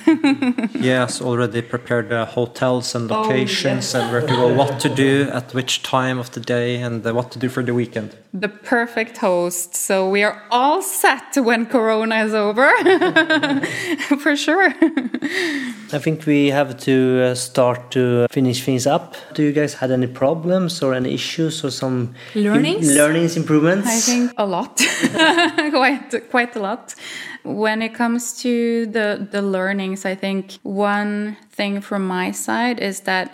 yes, 0.73 1.21
already 1.21 1.61
prepared 1.61 2.11
uh, 2.11 2.25
hotels 2.25 2.95
and 2.95 3.11
Oh, 3.11 3.21
locations 3.21 3.93
yes. 3.93 3.95
and 3.95 4.11
where 4.11 4.21
to 4.21 4.27
go, 4.35 4.53
what 4.53 4.79
to 4.79 4.89
do 4.89 5.29
at 5.33 5.53
which 5.53 5.81
time 5.81 6.19
of 6.19 6.31
the 6.31 6.39
day, 6.39 6.81
and 6.81 7.05
uh, 7.05 7.13
what 7.13 7.31
to 7.31 7.39
do 7.39 7.49
for 7.49 7.63
the 7.63 7.73
weekend. 7.73 8.15
the 8.33 8.49
perfect 8.49 9.17
host. 9.17 9.75
So 9.75 10.09
we 10.09 10.23
are 10.23 10.41
all 10.51 10.81
set 10.81 11.35
when 11.37 11.65
Corona 11.65 12.23
is 12.25 12.33
over, 12.33 12.71
for 14.19 14.35
sure. 14.35 14.73
I 15.93 15.99
think 15.99 16.25
we 16.25 16.49
have 16.49 16.77
to 16.81 17.21
uh, 17.23 17.35
start 17.35 17.91
to 17.91 18.27
finish 18.31 18.63
things 18.63 18.87
up. 18.87 19.15
Do 19.33 19.43
you 19.43 19.51
guys 19.51 19.73
had 19.75 19.91
any 19.91 20.07
problems 20.07 20.81
or 20.81 20.93
any 20.93 21.13
issues 21.13 21.63
or 21.63 21.71
some 21.71 22.13
Learnings? 22.35 22.95
learnings 22.95 23.37
improvements? 23.37 23.87
I 23.87 23.99
think 23.99 24.33
a 24.37 24.45
lot, 24.45 24.77
quite 25.71 26.29
quite 26.29 26.55
a 26.55 26.59
lot. 26.59 26.95
When 27.43 27.81
it 27.81 27.93
comes 27.93 28.41
to 28.41 28.85
the 28.85 29.27
the 29.31 29.41
learnings, 29.41 30.05
I 30.05 30.15
think 30.15 30.59
one 30.63 31.37
thing 31.51 31.81
from 31.81 32.07
my 32.07 32.31
side 32.31 32.79
is 32.79 33.01
that 33.01 33.33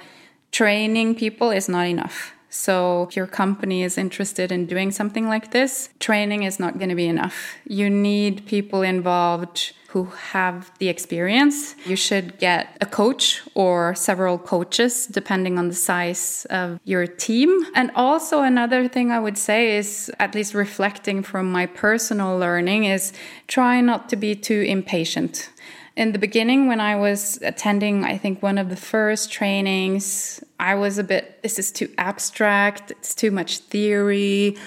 training 0.51 1.16
people 1.16 1.51
is 1.51 1.68
not 1.70 1.88
enough. 1.88 2.34
So, 2.50 3.04
if 3.10 3.16
your 3.16 3.28
company 3.28 3.84
is 3.84 3.98
interested 3.98 4.52
in 4.52 4.68
doing 4.68 4.91
something 4.91 5.28
like 5.28 5.52
this, 5.52 5.89
training 6.00 6.43
is 6.43 6.60
not 6.60 6.78
going 6.78 6.89
to 6.89 6.95
be 6.95 7.08
enough. 7.08 7.56
You 7.66 7.89
need 7.89 8.45
people 8.45 8.82
involved 8.82 9.74
who 9.89 10.06
have 10.06 10.72
the 10.80 10.89
experience. 10.89 11.76
You 11.86 11.95
should 11.95 12.38
get 12.39 12.78
a 12.82 12.86
coach 12.86 13.41
or 13.56 13.95
several 13.95 14.38
coaches, 14.38 15.08
depending 15.08 15.58
on 15.58 15.70
the 15.70 15.76
size 15.76 16.45
of 16.50 16.80
your 16.84 17.08
team. 17.08 17.66
And 17.74 17.91
also, 17.95 18.41
another 18.41 18.88
thing 18.88 19.12
I 19.12 19.20
would 19.20 19.38
say 19.38 19.78
is, 19.78 20.12
at 20.20 20.36
least 20.36 20.54
reflecting 20.54 21.24
from 21.24 21.52
my 21.52 21.66
personal 21.66 22.38
learning, 22.38 22.86
is 22.86 23.14
try 23.48 23.82
not 23.82 24.10
to 24.10 24.16
be 24.16 24.36
too 24.36 24.62
impatient. 24.62 25.50
In 25.98 26.12
the 26.12 26.20
beginning, 26.20 26.68
when 26.68 26.80
I 26.80 26.95
was 26.95 27.39
attending, 27.41 28.06
I 28.06 28.20
think 28.20 28.43
one 28.43 28.60
of 28.60 28.70
the 28.70 28.76
first 28.76 29.32
trainings, 29.32 30.39
I 30.60 30.76
was 30.76 31.00
a 31.00 31.04
bit, 31.04 31.41
this 31.41 31.58
is 31.58 31.72
too 31.72 31.89
abstract, 31.98 32.91
it's 32.91 33.16
too 33.16 33.32
much 33.32 33.58
theory, 33.58 34.58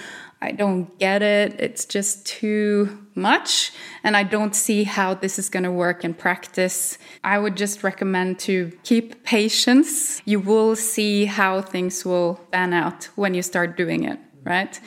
I 0.43 0.51
don't 0.51 0.99
get 0.99 1.23
it, 1.23 1.55
it's 1.61 1.85
just 1.85 2.27
too 2.27 3.07
much, 3.15 3.71
and 4.03 4.17
I 4.17 4.25
don't 4.25 4.57
see 4.57 4.83
how 4.83 5.15
this 5.15 5.39
is 5.39 5.49
going 5.49 5.63
to 5.63 5.71
work 5.71 6.05
in 6.05 6.15
practice. 6.15 6.99
I 7.23 7.39
would 7.39 7.57
just 7.57 7.85
recommend 7.85 8.41
to 8.41 8.77
keep 8.83 9.23
patience. 9.23 10.21
You 10.25 10.41
will 10.41 10.75
see 10.75 11.27
how 11.27 11.63
things 11.63 12.05
will 12.05 12.41
pan 12.51 12.73
out 12.73 13.05
when 13.15 13.35
you 13.35 13.43
start 13.43 13.77
doing 13.77 14.03
it, 14.03 14.19
right? 14.43 14.81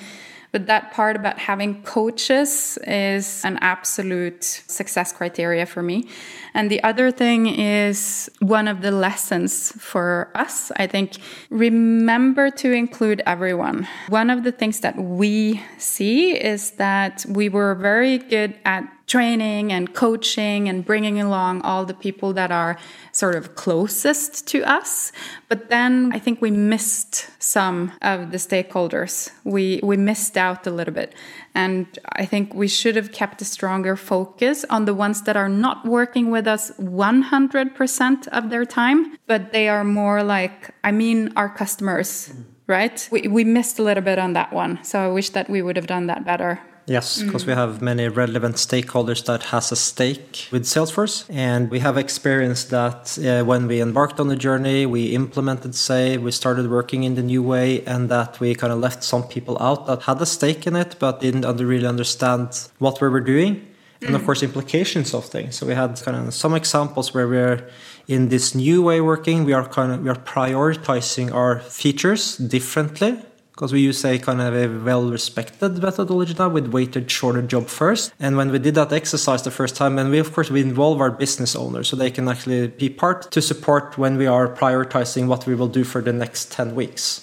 But 0.54 0.68
that 0.68 0.94
part 0.94 1.16
about 1.16 1.40
having 1.40 1.82
coaches 1.82 2.78
is 2.86 3.44
an 3.44 3.58
absolute 3.62 4.44
success 4.44 5.12
criteria 5.12 5.66
for 5.66 5.82
me. 5.82 6.08
And 6.54 6.70
the 6.70 6.82
other 6.84 7.10
thing 7.10 7.48
is 7.48 8.30
one 8.40 8.68
of 8.68 8.82
the 8.82 8.92
lessons 8.92 9.72
for 9.80 10.30
us, 10.36 10.72
I 10.78 10.86
think, 10.86 11.18
remember 11.50 12.52
to 12.52 12.72
include 12.72 13.24
everyone. 13.26 13.88
One 14.10 14.30
of 14.30 14.44
the 14.44 14.52
things 14.52 14.82
that 14.82 14.96
we 14.96 15.60
see 15.80 16.34
is 16.38 16.72
that 16.74 17.26
we 17.28 17.50
were 17.50 17.74
very 17.74 18.20
good 18.20 18.54
at 18.64 18.84
training 19.08 19.72
and 19.72 19.94
coaching 19.94 20.70
and 20.70 20.86
bringing 20.86 21.20
along 21.20 21.62
all 21.62 21.86
the 21.86 21.94
people 21.94 22.34
that 22.34 22.52
are 22.52 22.78
sort 23.12 23.36
of 23.36 23.56
closest 23.56 24.48
to 24.48 24.64
us. 24.64 25.12
But 25.50 25.70
then 25.70 26.12
I 26.14 26.20
think 26.20 26.42
we 26.42 26.52
missed 26.52 27.30
some 27.40 27.92
of 28.02 28.32
the 28.32 28.38
stakeholders. 28.38 29.30
We 29.44 29.80
we 29.84 29.98
missed 29.98 30.38
out 30.38 30.66
a 30.66 30.72
little 30.72 30.94
bit. 30.94 31.14
And 31.56 31.86
I 32.14 32.26
think 32.26 32.54
we 32.54 32.68
should 32.68 32.96
have 32.96 33.12
kept 33.12 33.42
a 33.42 33.46
stronger 33.46 33.96
focus 33.96 34.66
on 34.70 34.86
the 34.86 34.94
ones 34.94 35.22
that 35.24 35.38
are 35.38 35.50
not 35.50 35.86
working 35.86 36.32
with 36.32 36.48
us 36.48 36.72
100% 36.80 38.28
of 38.30 38.50
their 38.50 38.66
time, 38.66 39.18
but 39.28 39.52
they 39.52 39.70
are 39.70 39.84
more 39.84 40.24
like, 40.24 40.72
I 40.84 40.92
mean, 40.92 41.32
our 41.36 41.50
customers, 41.50 42.34
right? 42.66 43.08
We, 43.12 43.28
we 43.28 43.44
missed 43.44 43.78
a 43.78 43.84
little 43.84 44.04
bit 44.04 44.18
on 44.18 44.34
that 44.34 44.52
one. 44.52 44.84
So 44.84 45.00
I 45.00 45.08
wish 45.08 45.30
that 45.32 45.50
we 45.50 45.62
would 45.62 45.76
have 45.76 45.88
done 45.88 46.08
that 46.08 46.26
better. 46.26 46.60
Yes, 46.86 47.22
because 47.22 47.46
we 47.46 47.54
have 47.54 47.82
many 47.82 48.10
relevant 48.10 48.56
stakeholders 48.56 49.24
that 49.26 49.44
has 49.44 49.72
a 49.72 49.76
stake 49.76 50.50
with 50.52 50.64
Salesforce, 50.64 51.26
and 51.30 51.72
we 51.72 51.80
have 51.80 51.98
experienced 51.98 52.72
that 52.72 53.18
uh, 53.20 53.46
when 53.46 53.68
we 53.68 53.80
embarked 53.80 54.20
on 54.20 54.28
the 54.28 54.36
journey, 54.36 54.86
we 54.86 55.16
implemented 55.16 55.72
SAFe, 55.72 56.22
we 56.22 56.32
started 56.32 56.70
working 56.70 57.04
in 57.04 57.16
the 57.16 57.24
new 57.24 57.42
way, 57.42 57.86
and 57.86 58.10
that 58.10 58.40
we 58.42 58.54
kind 58.54 58.74
of 58.74 58.80
left 58.80 59.02
some 59.04 59.24
people 59.24 59.58
out 59.62 59.88
that 59.88 60.04
had 60.04 60.22
a 60.22 60.26
stake 60.26 60.68
in 60.68 60.76
it 60.76 60.98
but 61.00 61.22
didn't 61.22 61.46
under, 61.46 61.66
really 61.66 61.88
understand 61.88 62.50
what 62.80 63.00
we 63.00 63.08
were 63.08 63.22
doing, 63.22 63.66
and 64.02 64.14
of 64.14 64.26
course 64.26 64.44
implications 64.44 65.14
of 65.14 65.24
things. 65.24 65.56
So 65.56 65.66
we 65.66 65.76
had 65.76 66.02
kind 66.02 66.18
of 66.18 66.34
some 66.34 66.54
examples 66.54 67.14
where 67.14 67.30
we're 67.30 67.66
in 68.10 68.28
this 68.28 68.54
new 68.54 68.82
way 68.82 69.00
working, 69.00 69.46
we 69.46 69.54
are 69.54 69.66
kind 69.66 69.94
of 69.94 70.04
we 70.04 70.10
are 70.10 70.16
prioritizing 70.16 71.34
our 71.34 71.62
features 71.62 72.36
differently 72.36 73.24
because 73.54 73.72
we 73.72 73.82
use 73.82 74.04
a 74.04 74.18
kind 74.18 74.42
of 74.42 74.56
a 74.56 74.68
well-respected 74.84 75.80
methodology 75.80 76.34
now 76.34 76.50
with 76.50 76.74
weighted 76.74 77.10
shortest 77.10 77.48
job 77.50 77.68
first. 77.68 78.12
And 78.20 78.36
when 78.36 78.52
we 78.52 78.58
did 78.58 78.74
that 78.76 78.92
exercise 78.92 79.44
the 79.44 79.52
first 79.52 79.76
time, 79.76 80.00
and 80.00 80.10
we 80.10 80.18
of 80.18 80.34
course 80.34 80.50
we 80.50 80.62
involve 80.62 81.00
our 81.00 81.12
business 81.12 81.56
owners 81.56 81.88
so 81.88 81.96
they 81.96 82.10
can 82.10 82.28
actually 82.28 82.68
be 82.68 82.90
part 82.90 83.32
to 83.32 83.42
support 83.42 83.96
when 83.98 84.18
we 84.18 84.26
are 84.26 84.48
prioritizing 84.48 85.28
what 85.28 85.46
we 85.46 85.54
will 85.54 85.68
do 85.68 85.84
for 85.84 86.02
the 86.02 86.12
next 86.12 86.52
10 86.52 86.74
weeks. 86.74 87.22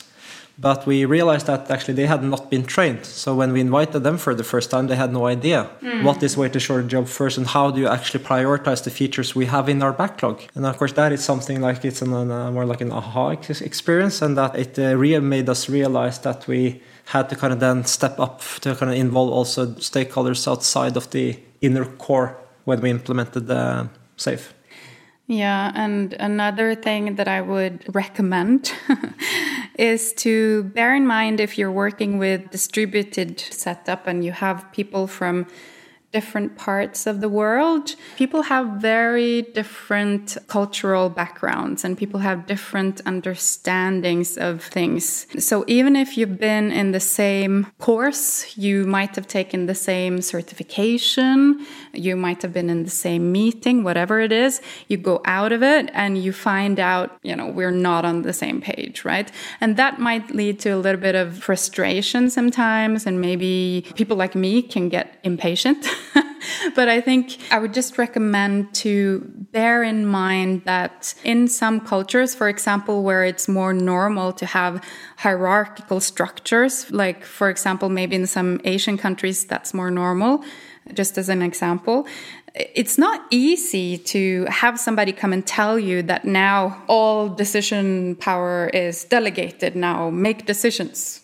But 0.61 0.87
we 0.87 1.07
realized 1.07 1.47
that 1.47 1.71
actually 1.71 1.95
they 1.95 2.07
had 2.07 2.23
not 2.23 2.51
been 2.51 2.65
trained. 2.65 3.07
So 3.07 3.35
when 3.35 3.53
we 3.53 3.61
invited 3.61 4.01
them 4.01 4.19
for 4.19 4.35
the 4.35 4.45
first 4.45 4.71
time, 4.71 4.89
they 4.89 4.97
had 4.97 5.11
no 5.11 5.27
idea 5.27 5.71
what 6.03 6.23
is 6.23 6.37
weighted 6.37 6.61
shortest 6.61 6.91
job 6.91 7.09
first 7.09 7.39
and 7.39 7.47
how 7.47 7.71
do 7.71 7.81
you 7.81 7.89
actually 7.89 8.23
prioritize 8.23 8.85
the 8.85 8.91
features 8.91 9.35
we 9.35 9.47
have 9.47 9.71
in 9.71 9.83
our 9.83 9.93
backlog. 9.93 10.43
And 10.55 10.67
of 10.67 10.77
course, 10.77 10.93
that 10.93 11.13
is 11.13 11.25
something 11.25 11.63
like 11.63 11.83
it's 11.85 12.03
an, 12.03 12.13
uh, 12.13 12.51
more 12.51 12.67
like 12.67 12.83
an 12.83 12.93
aha 12.93 13.31
experience, 13.31 14.21
and 14.21 14.37
that 14.37 14.55
it 14.55 14.79
uh, 14.79 14.95
really 14.97 15.25
made 15.25 15.49
us 15.49 15.69
realize 15.69 16.19
that 16.21 16.47
we 16.47 16.83
had 17.07 17.29
to 17.31 17.37
kind 17.37 17.53
of 17.53 17.61
then 17.61 17.85
step 17.85 18.21
up 18.21 18.43
to 18.61 18.75
kind 18.75 18.93
of 18.93 18.99
involve 18.99 19.31
also 19.31 19.67
stakeholders 19.67 20.47
outside 20.47 20.97
of 20.97 21.11
the 21.11 21.39
inner 21.63 21.85
core 21.85 22.37
when 22.65 22.81
we 22.81 22.91
implemented 22.91 23.47
the 23.47 23.89
SAFe. 24.17 24.53
Yeah, 25.31 25.71
and 25.77 26.13
another 26.15 26.75
thing 26.75 27.15
that 27.15 27.29
I 27.29 27.41
would 27.41 27.95
recommend 27.95 28.73
is 29.79 30.13
to 30.15 30.65
bear 30.65 30.93
in 30.93 31.07
mind 31.07 31.39
if 31.39 31.57
you're 31.57 31.71
working 31.71 32.19
with 32.19 32.51
distributed 32.51 33.39
setup 33.39 34.09
and 34.09 34.25
you 34.25 34.33
have 34.33 34.67
people 34.73 35.07
from 35.07 35.47
different 36.13 36.57
parts 36.57 37.07
of 37.07 37.21
the 37.21 37.29
world. 37.29 37.95
People 38.17 38.43
have 38.43 38.67
very 38.81 39.43
different 39.43 40.37
cultural 40.49 41.09
backgrounds 41.09 41.85
and 41.85 41.97
people 41.97 42.21
have 42.21 42.47
different 42.47 43.01
understandings 43.07 44.37
of 44.37 44.65
things. 44.65 45.27
So 45.39 45.65
even 45.69 45.95
if 45.95 46.19
you've 46.19 46.39
been 46.39 46.73
in 46.73 46.91
the 46.91 47.01
same 47.01 47.69
course, 47.79 48.57
you 48.57 48.87
might 48.87 49.15
have 49.15 49.29
taken 49.29 49.67
the 49.67 49.75
same 49.75 50.21
certification, 50.21 51.65
you 51.93 52.17
might 52.17 52.43
have 52.43 52.53
been 52.53 52.71
in 52.71 52.85
the 52.85 52.91
same 52.91 53.33
meeting, 53.33 53.85
whatever 53.85 54.21
it 54.21 54.33
is, 54.33 54.61
you 54.89 54.97
go 54.97 55.21
out 55.25 55.53
of 55.53 55.63
it 55.63 55.91
and 55.93 56.19
you 56.19 56.33
find 56.33 56.79
out, 56.79 57.19
you 57.23 57.35
know, 57.35 57.49
we're 57.49 57.71
not 57.71 58.05
on 58.05 58.23
the 58.23 58.33
same 58.33 58.61
page, 58.61 59.05
right? 59.05 59.31
And 59.61 59.77
that 59.77 59.99
might 59.99 60.35
lead 60.35 60.59
to 60.61 60.71
a 60.71 60.79
little 60.79 61.01
bit 61.01 61.15
of 61.15 61.39
frustration 61.39 62.31
sometimes 62.31 63.07
and 63.07 63.21
maybe 63.21 63.87
people 63.95 64.17
like 64.17 64.35
me 64.35 64.63
can 64.63 64.89
get 64.89 65.19
impatient. 65.25 65.87
but 66.75 66.89
I 66.89 67.01
think 67.01 67.39
I 67.51 67.59
would 67.59 67.75
just 67.75 67.99
recommend 67.99 68.75
to 68.77 69.21
bear 69.53 69.83
in 69.83 70.07
mind 70.07 70.63
that 70.65 71.15
in 71.25 71.49
some 71.49 71.81
cultures, 71.81 72.35
for 72.35 72.49
example, 72.49 73.03
where 73.03 73.25
it's 73.25 73.49
more 73.49 73.73
normal 73.73 74.33
to 74.35 74.47
have 74.47 74.83
hierarchical 75.17 76.01
structures, 76.01 76.91
like, 76.91 77.25
for 77.25 77.51
example, 77.51 77.89
maybe 77.89 78.17
in 78.17 78.27
some 78.27 78.61
Asian 78.65 78.97
countries, 78.97 79.45
that's 79.45 79.75
more 79.75 79.91
normal, 79.91 80.45
just 80.95 81.19
as 81.19 81.29
an 81.29 81.43
example. 81.43 82.07
It's 82.55 82.99
not 82.99 83.25
easy 83.31 83.99
to 83.99 84.45
have 84.47 84.79
somebody 84.79 85.13
come 85.13 85.33
and 85.33 85.47
tell 85.47 85.79
you 85.79 86.03
that 86.03 86.25
now 86.25 86.83
all 86.89 87.29
decision 87.29 88.17
power 88.17 88.69
is 88.69 89.05
delegated. 89.05 89.77
Now 89.77 90.11
make 90.11 90.47
decisions, 90.47 91.21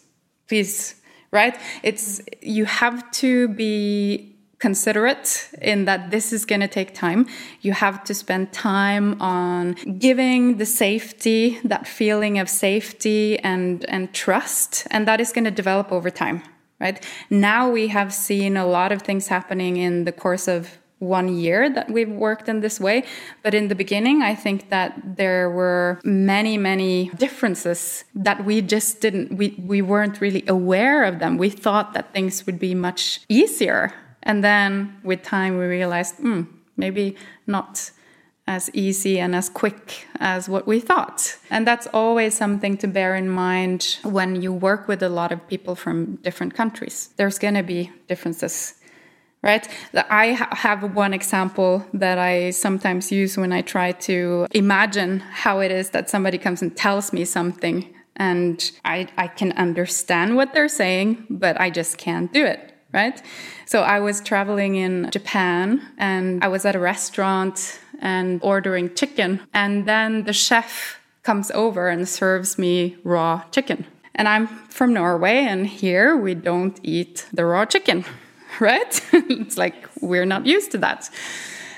please, 0.48 0.94
right? 1.32 1.58
It's 1.82 2.20
you 2.42 2.64
have 2.64 3.10
to 3.22 3.48
be 3.48 4.36
considerate 4.58 5.50
in 5.60 5.84
that 5.84 6.10
this 6.10 6.32
is 6.32 6.44
going 6.44 6.60
to 6.60 6.68
take 6.68 6.94
time. 6.94 7.26
You 7.60 7.72
have 7.72 8.02
to 8.04 8.14
spend 8.14 8.52
time 8.52 9.20
on 9.20 9.74
giving 9.98 10.56
the 10.56 10.66
safety, 10.66 11.60
that 11.64 11.86
feeling 11.86 12.38
of 12.38 12.48
safety 12.48 13.38
and, 13.40 13.84
and 13.86 14.12
trust, 14.14 14.86
and 14.90 15.06
that 15.08 15.20
is 15.20 15.32
going 15.32 15.44
to 15.44 15.50
develop 15.50 15.92
over 15.92 16.10
time, 16.10 16.42
right? 16.80 17.04
Now 17.30 17.70
we 17.70 17.88
have 17.88 18.12
seen 18.12 18.56
a 18.56 18.66
lot 18.66 18.92
of 18.92 19.02
things 19.02 19.28
happening 19.28 19.76
in 19.76 20.04
the 20.04 20.12
course 20.12 20.48
of 20.48 20.78
one 20.98 21.28
year 21.28 21.68
that 21.68 21.90
we've 21.90 22.10
worked 22.10 22.48
in 22.48 22.60
this 22.60 22.80
way. 22.80 23.04
But 23.42 23.54
in 23.54 23.68
the 23.68 23.74
beginning, 23.74 24.22
I 24.22 24.34
think 24.34 24.70
that 24.70 25.16
there 25.16 25.50
were 25.50 26.00
many, 26.04 26.56
many 26.56 27.10
differences 27.16 28.04
that 28.14 28.44
we 28.44 28.62
just 28.62 29.00
didn't, 29.00 29.36
we, 29.36 29.54
we 29.58 29.82
weren't 29.82 30.20
really 30.20 30.44
aware 30.48 31.04
of 31.04 31.18
them. 31.18 31.36
We 31.36 31.50
thought 31.50 31.92
that 31.92 32.14
things 32.14 32.46
would 32.46 32.58
be 32.58 32.74
much 32.74 33.20
easier. 33.28 33.92
And 34.22 34.42
then 34.42 34.98
with 35.04 35.22
time, 35.22 35.58
we 35.58 35.66
realized, 35.66 36.16
hmm, 36.16 36.42
maybe 36.76 37.16
not 37.46 37.90
as 38.46 38.70
easy 38.72 39.18
and 39.18 39.34
as 39.34 39.48
quick 39.48 40.06
as 40.20 40.48
what 40.48 40.66
we 40.66 40.78
thought. 40.80 41.36
And 41.50 41.66
that's 41.66 41.86
always 41.88 42.36
something 42.36 42.76
to 42.78 42.86
bear 42.86 43.16
in 43.16 43.28
mind 43.28 43.98
when 44.02 44.40
you 44.40 44.52
work 44.52 44.86
with 44.86 45.02
a 45.02 45.08
lot 45.08 45.32
of 45.32 45.46
people 45.48 45.74
from 45.74 46.16
different 46.16 46.54
countries. 46.54 47.10
There's 47.16 47.38
going 47.38 47.54
to 47.54 47.62
be 47.62 47.90
differences 48.06 48.74
right? 49.42 49.68
I 50.10 50.26
have 50.52 50.96
one 50.96 51.14
example 51.14 51.86
that 51.94 52.18
I 52.18 52.50
sometimes 52.50 53.12
use 53.12 53.36
when 53.36 53.52
I 53.52 53.62
try 53.62 53.92
to 53.92 54.48
imagine 54.50 55.20
how 55.20 55.60
it 55.60 55.70
is 55.70 55.90
that 55.90 56.10
somebody 56.10 56.36
comes 56.36 56.62
and 56.62 56.76
tells 56.76 57.12
me 57.12 57.24
something 57.24 57.94
and 58.16 58.70
I, 58.84 59.08
I 59.16 59.28
can 59.28 59.52
understand 59.52 60.36
what 60.36 60.52
they're 60.52 60.68
saying, 60.68 61.26
but 61.28 61.60
I 61.60 61.70
just 61.70 61.98
can't 61.98 62.32
do 62.32 62.44
it, 62.44 62.74
right? 62.92 63.22
So 63.66 63.82
I 63.82 64.00
was 64.00 64.20
traveling 64.20 64.76
in 64.76 65.10
Japan 65.10 65.86
and 65.98 66.42
I 66.42 66.48
was 66.48 66.64
at 66.64 66.74
a 66.74 66.78
restaurant 66.80 67.78
and 68.00 68.40
ordering 68.42 68.94
chicken, 68.94 69.40
and 69.52 69.86
then 69.86 70.24
the 70.24 70.32
chef 70.32 70.98
comes 71.22 71.50
over 71.50 71.88
and 71.88 72.08
serves 72.08 72.58
me 72.58 72.96
raw 73.04 73.42
chicken. 73.50 73.84
And 74.14 74.28
I'm 74.28 74.46
from 74.46 74.92
Norway, 74.92 75.38
and 75.38 75.66
here 75.66 76.16
we 76.16 76.34
don't 76.34 76.78
eat 76.82 77.26
the 77.32 77.44
raw 77.44 77.64
chicken 77.64 78.04
right? 78.60 79.00
it's 79.12 79.56
like 79.56 79.88
we're 80.00 80.26
not 80.26 80.46
used 80.46 80.70
to 80.72 80.78
that. 80.78 81.10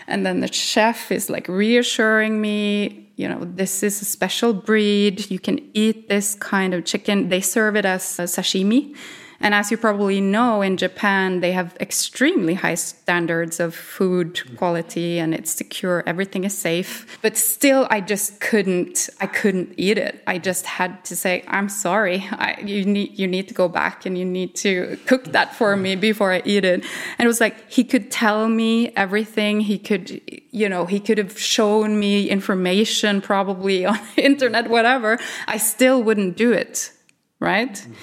And 0.07 0.25
then 0.25 0.41
the 0.41 0.53
chef 0.53 1.13
is 1.13 1.29
like 1.29 1.49
reassuring 1.49 2.41
me, 2.41 3.11
you 3.17 3.29
know, 3.29 3.41
this 3.45 3.83
is 3.83 4.01
a 4.01 4.05
special 4.05 4.55
breed. 4.55 5.31
You 5.31 5.39
can 5.39 5.61
eat 5.75 6.09
this 6.09 6.35
kind 6.35 6.73
of 6.73 6.85
chicken. 6.85 7.29
They 7.29 7.41
serve 7.41 7.77
it 7.77 7.85
as 7.85 8.03
sashimi. 8.03 8.97
And 9.41 9.55
as 9.55 9.71
you 9.71 9.77
probably 9.77 10.21
know, 10.21 10.63
in 10.63 10.77
Japan, 10.77 11.41
they 11.41 11.53
have 11.53 11.77
extremely 11.79 12.55
high 12.55 12.75
standards 12.75 13.61
of 13.61 13.73
food 13.73 14.57
quality 14.57 15.21
and 15.21 15.33
it's 15.33 15.53
secure, 15.53 16.03
everything 16.07 16.43
is 16.43 16.59
safe. 16.59 17.19
But 17.23 17.37
still, 17.37 17.87
I 17.89 18.01
just 18.01 18.41
couldn't, 18.41 19.09
I 19.21 19.27
couldn't 19.27 19.75
eat 19.77 19.97
it. 19.97 20.23
I 20.27 20.39
just 20.39 20.67
had 20.67 21.05
to 21.05 21.15
say, 21.15 21.45
I'm 21.47 21.69
sorry, 21.69 22.27
I, 22.33 22.61
you, 22.65 22.85
need, 22.85 23.17
you 23.17 23.29
need 23.29 23.47
to 23.49 23.55
go 23.55 23.69
back 23.69 24.07
and 24.07 24.19
you 24.19 24.25
need 24.25 24.57
to 24.57 24.99
cook 25.07 25.27
that 25.27 25.55
for 25.55 25.77
me 25.77 25.95
before 25.95 26.33
I 26.33 26.43
eat 26.45 26.65
it. 26.65 26.85
And 27.19 27.25
it 27.25 27.29
was 27.29 27.41
like, 27.41 27.71
he 27.71 27.85
could 27.85 28.11
tell 28.11 28.49
me 28.49 28.89
everything. 28.97 29.61
He 29.61 29.79
could, 29.79 30.21
you 30.51 30.69
know, 30.69 30.85
he 30.85 30.99
could 30.99 31.19
have 31.19 31.39
shown 31.39 32.01
me 32.01 32.29
information 32.29 33.21
probably 33.21 33.87
on 33.93 34.01
internet, 34.17 34.69
whatever. 34.69 35.17
I 35.47 35.59
still 35.59 36.03
wouldn't 36.03 36.37
do 36.37 36.51
it, 36.53 36.91
right? 37.39 37.75
Mm. 37.75 37.95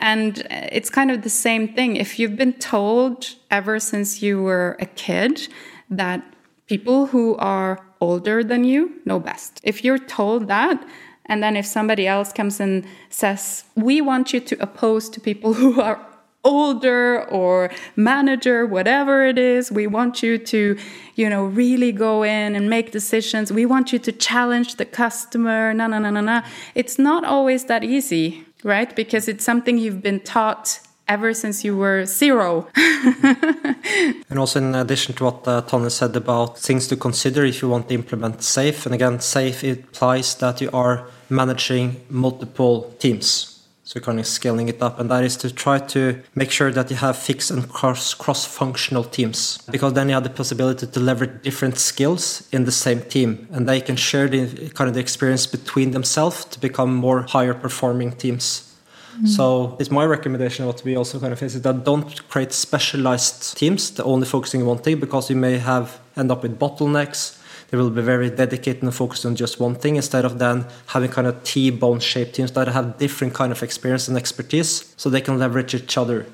And 0.00 0.46
it's 0.50 0.88
kind 0.88 1.10
of 1.10 1.22
the 1.22 1.30
same 1.30 1.68
thing. 1.68 1.96
If 1.96 2.18
you've 2.18 2.36
been 2.36 2.54
told 2.54 3.34
ever 3.50 3.78
since 3.78 4.22
you 4.22 4.42
were 4.42 4.76
a 4.80 4.86
kid 4.86 5.48
that 5.90 6.24
people 6.66 7.06
who 7.06 7.36
are 7.36 7.78
older 8.00 8.42
than 8.42 8.64
you 8.64 9.00
know 9.04 9.20
best, 9.20 9.60
if 9.62 9.84
you're 9.84 9.98
told 9.98 10.48
that, 10.48 10.82
and 11.26 11.42
then 11.42 11.54
if 11.54 11.66
somebody 11.66 12.06
else 12.06 12.32
comes 12.32 12.60
and 12.60 12.86
says, 13.10 13.64
We 13.76 14.00
want 14.00 14.32
you 14.32 14.40
to 14.40 14.62
oppose 14.62 15.10
to 15.10 15.20
people 15.20 15.52
who 15.54 15.80
are 15.80 16.00
older 16.42 17.28
or 17.28 17.70
manager 17.96 18.64
whatever 18.64 19.26
it 19.26 19.36
is 19.36 19.70
we 19.70 19.86
want 19.86 20.22
you 20.22 20.38
to 20.38 20.74
you 21.14 21.28
know 21.28 21.44
really 21.44 21.92
go 21.92 22.22
in 22.22 22.56
and 22.56 22.70
make 22.70 22.92
decisions. 22.92 23.52
We 23.52 23.66
want 23.66 23.92
you 23.92 23.98
to 23.98 24.10
challenge 24.10 24.76
the 24.76 24.86
customer. 24.86 25.74
No 25.74 25.86
no 25.86 25.98
no 25.98 26.08
no 26.08 26.22
no 26.22 26.40
it's 26.74 26.98
not 26.98 27.24
always 27.24 27.66
that 27.66 27.84
easy 27.84 28.46
right? 28.64 28.94
Because 28.94 29.28
it's 29.28 29.44
something 29.44 29.78
you've 29.78 30.02
been 30.02 30.20
taught 30.20 30.80
ever 31.08 31.34
since 31.34 31.64
you 31.64 31.76
were 31.76 32.06
zero. 32.06 32.68
and 32.76 34.38
also, 34.38 34.60
in 34.60 34.74
addition 34.74 35.14
to 35.16 35.24
what 35.24 35.46
uh, 35.46 35.62
Tonje 35.62 35.90
said 35.90 36.14
about 36.16 36.58
things 36.58 36.86
to 36.86 36.96
consider 36.96 37.44
if 37.44 37.62
you 37.62 37.68
want 37.68 37.88
to 37.88 37.94
implement 37.94 38.38
SAFe, 38.38 38.86
and 38.86 38.94
again, 38.94 39.18
SAFe 39.18 39.64
implies 39.64 40.36
that 40.36 40.60
you 40.60 40.70
are 40.72 41.08
managing 41.28 42.00
multiple 42.08 42.94
teams. 42.98 43.59
So 43.90 43.98
kind 43.98 44.20
of 44.20 44.26
scaling 44.28 44.68
it 44.68 44.80
up, 44.80 45.00
and 45.00 45.10
that 45.10 45.24
is 45.24 45.36
to 45.38 45.52
try 45.52 45.80
to 45.80 46.22
make 46.36 46.52
sure 46.52 46.70
that 46.70 46.88
you 46.90 46.96
have 46.98 47.16
fixed 47.16 47.50
and 47.50 47.68
cross 47.68 48.14
cross 48.14 48.44
functional 48.44 49.02
teams, 49.02 49.58
because 49.68 49.94
then 49.94 50.08
you 50.08 50.14
have 50.14 50.22
the 50.22 50.30
possibility 50.30 50.86
to 50.86 51.00
leverage 51.00 51.42
different 51.42 51.76
skills 51.76 52.48
in 52.52 52.66
the 52.66 52.70
same 52.70 53.00
team, 53.00 53.48
and 53.50 53.68
they 53.68 53.80
can 53.80 53.96
share 53.96 54.28
the 54.28 54.70
kind 54.76 54.86
of 54.86 54.94
the 54.94 55.00
experience 55.00 55.44
between 55.44 55.90
themselves 55.90 56.44
to 56.44 56.60
become 56.60 56.94
more 56.94 57.22
higher 57.22 57.52
performing 57.52 58.12
teams. 58.12 58.72
Mm. 59.18 59.26
So 59.26 59.76
it's 59.80 59.90
my 59.90 60.04
recommendation 60.04 60.66
what 60.66 60.84
we 60.84 60.94
also 60.94 61.18
kind 61.18 61.32
of 61.32 61.40
face 61.40 61.56
is 61.56 61.62
that 61.62 61.84
don't 61.84 62.28
create 62.28 62.52
specialized 62.52 63.58
teams 63.58 63.90
that 63.96 64.04
only 64.04 64.24
focusing 64.24 64.60
on 64.60 64.68
one 64.68 64.78
thing 64.78 65.00
because 65.00 65.28
you 65.30 65.34
may 65.34 65.58
have 65.58 65.98
end 66.16 66.30
up 66.30 66.44
with 66.44 66.60
bottlenecks 66.60 67.39
they 67.70 67.76
will 67.76 67.90
be 67.90 68.02
very 68.02 68.30
dedicated 68.30 68.82
and 68.82 68.94
focused 68.94 69.24
on 69.24 69.36
just 69.36 69.60
one 69.60 69.74
thing 69.74 69.96
instead 69.96 70.24
of 70.24 70.38
then 70.38 70.66
having 70.86 71.10
kind 71.10 71.26
of 71.26 71.42
T-bone 71.44 72.00
shaped 72.00 72.34
teams 72.34 72.52
that 72.52 72.68
have 72.68 72.98
different 72.98 73.32
kind 73.34 73.52
of 73.52 73.62
experience 73.62 74.08
and 74.08 74.16
expertise 74.16 74.92
so 74.96 75.08
they 75.08 75.20
can 75.20 75.38
leverage 75.38 75.74
each 75.74 75.96
other. 75.96 76.26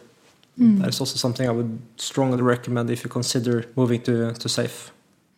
Mm. 0.58 0.78
That 0.80 0.88
is 0.88 1.00
also 1.00 1.16
something 1.16 1.46
I 1.46 1.52
would 1.52 1.78
strongly 1.96 2.42
recommend 2.42 2.90
if 2.90 3.04
you 3.04 3.10
consider 3.10 3.66
moving 3.76 4.00
to, 4.02 4.32
to 4.32 4.48
SAFe. 4.48 4.90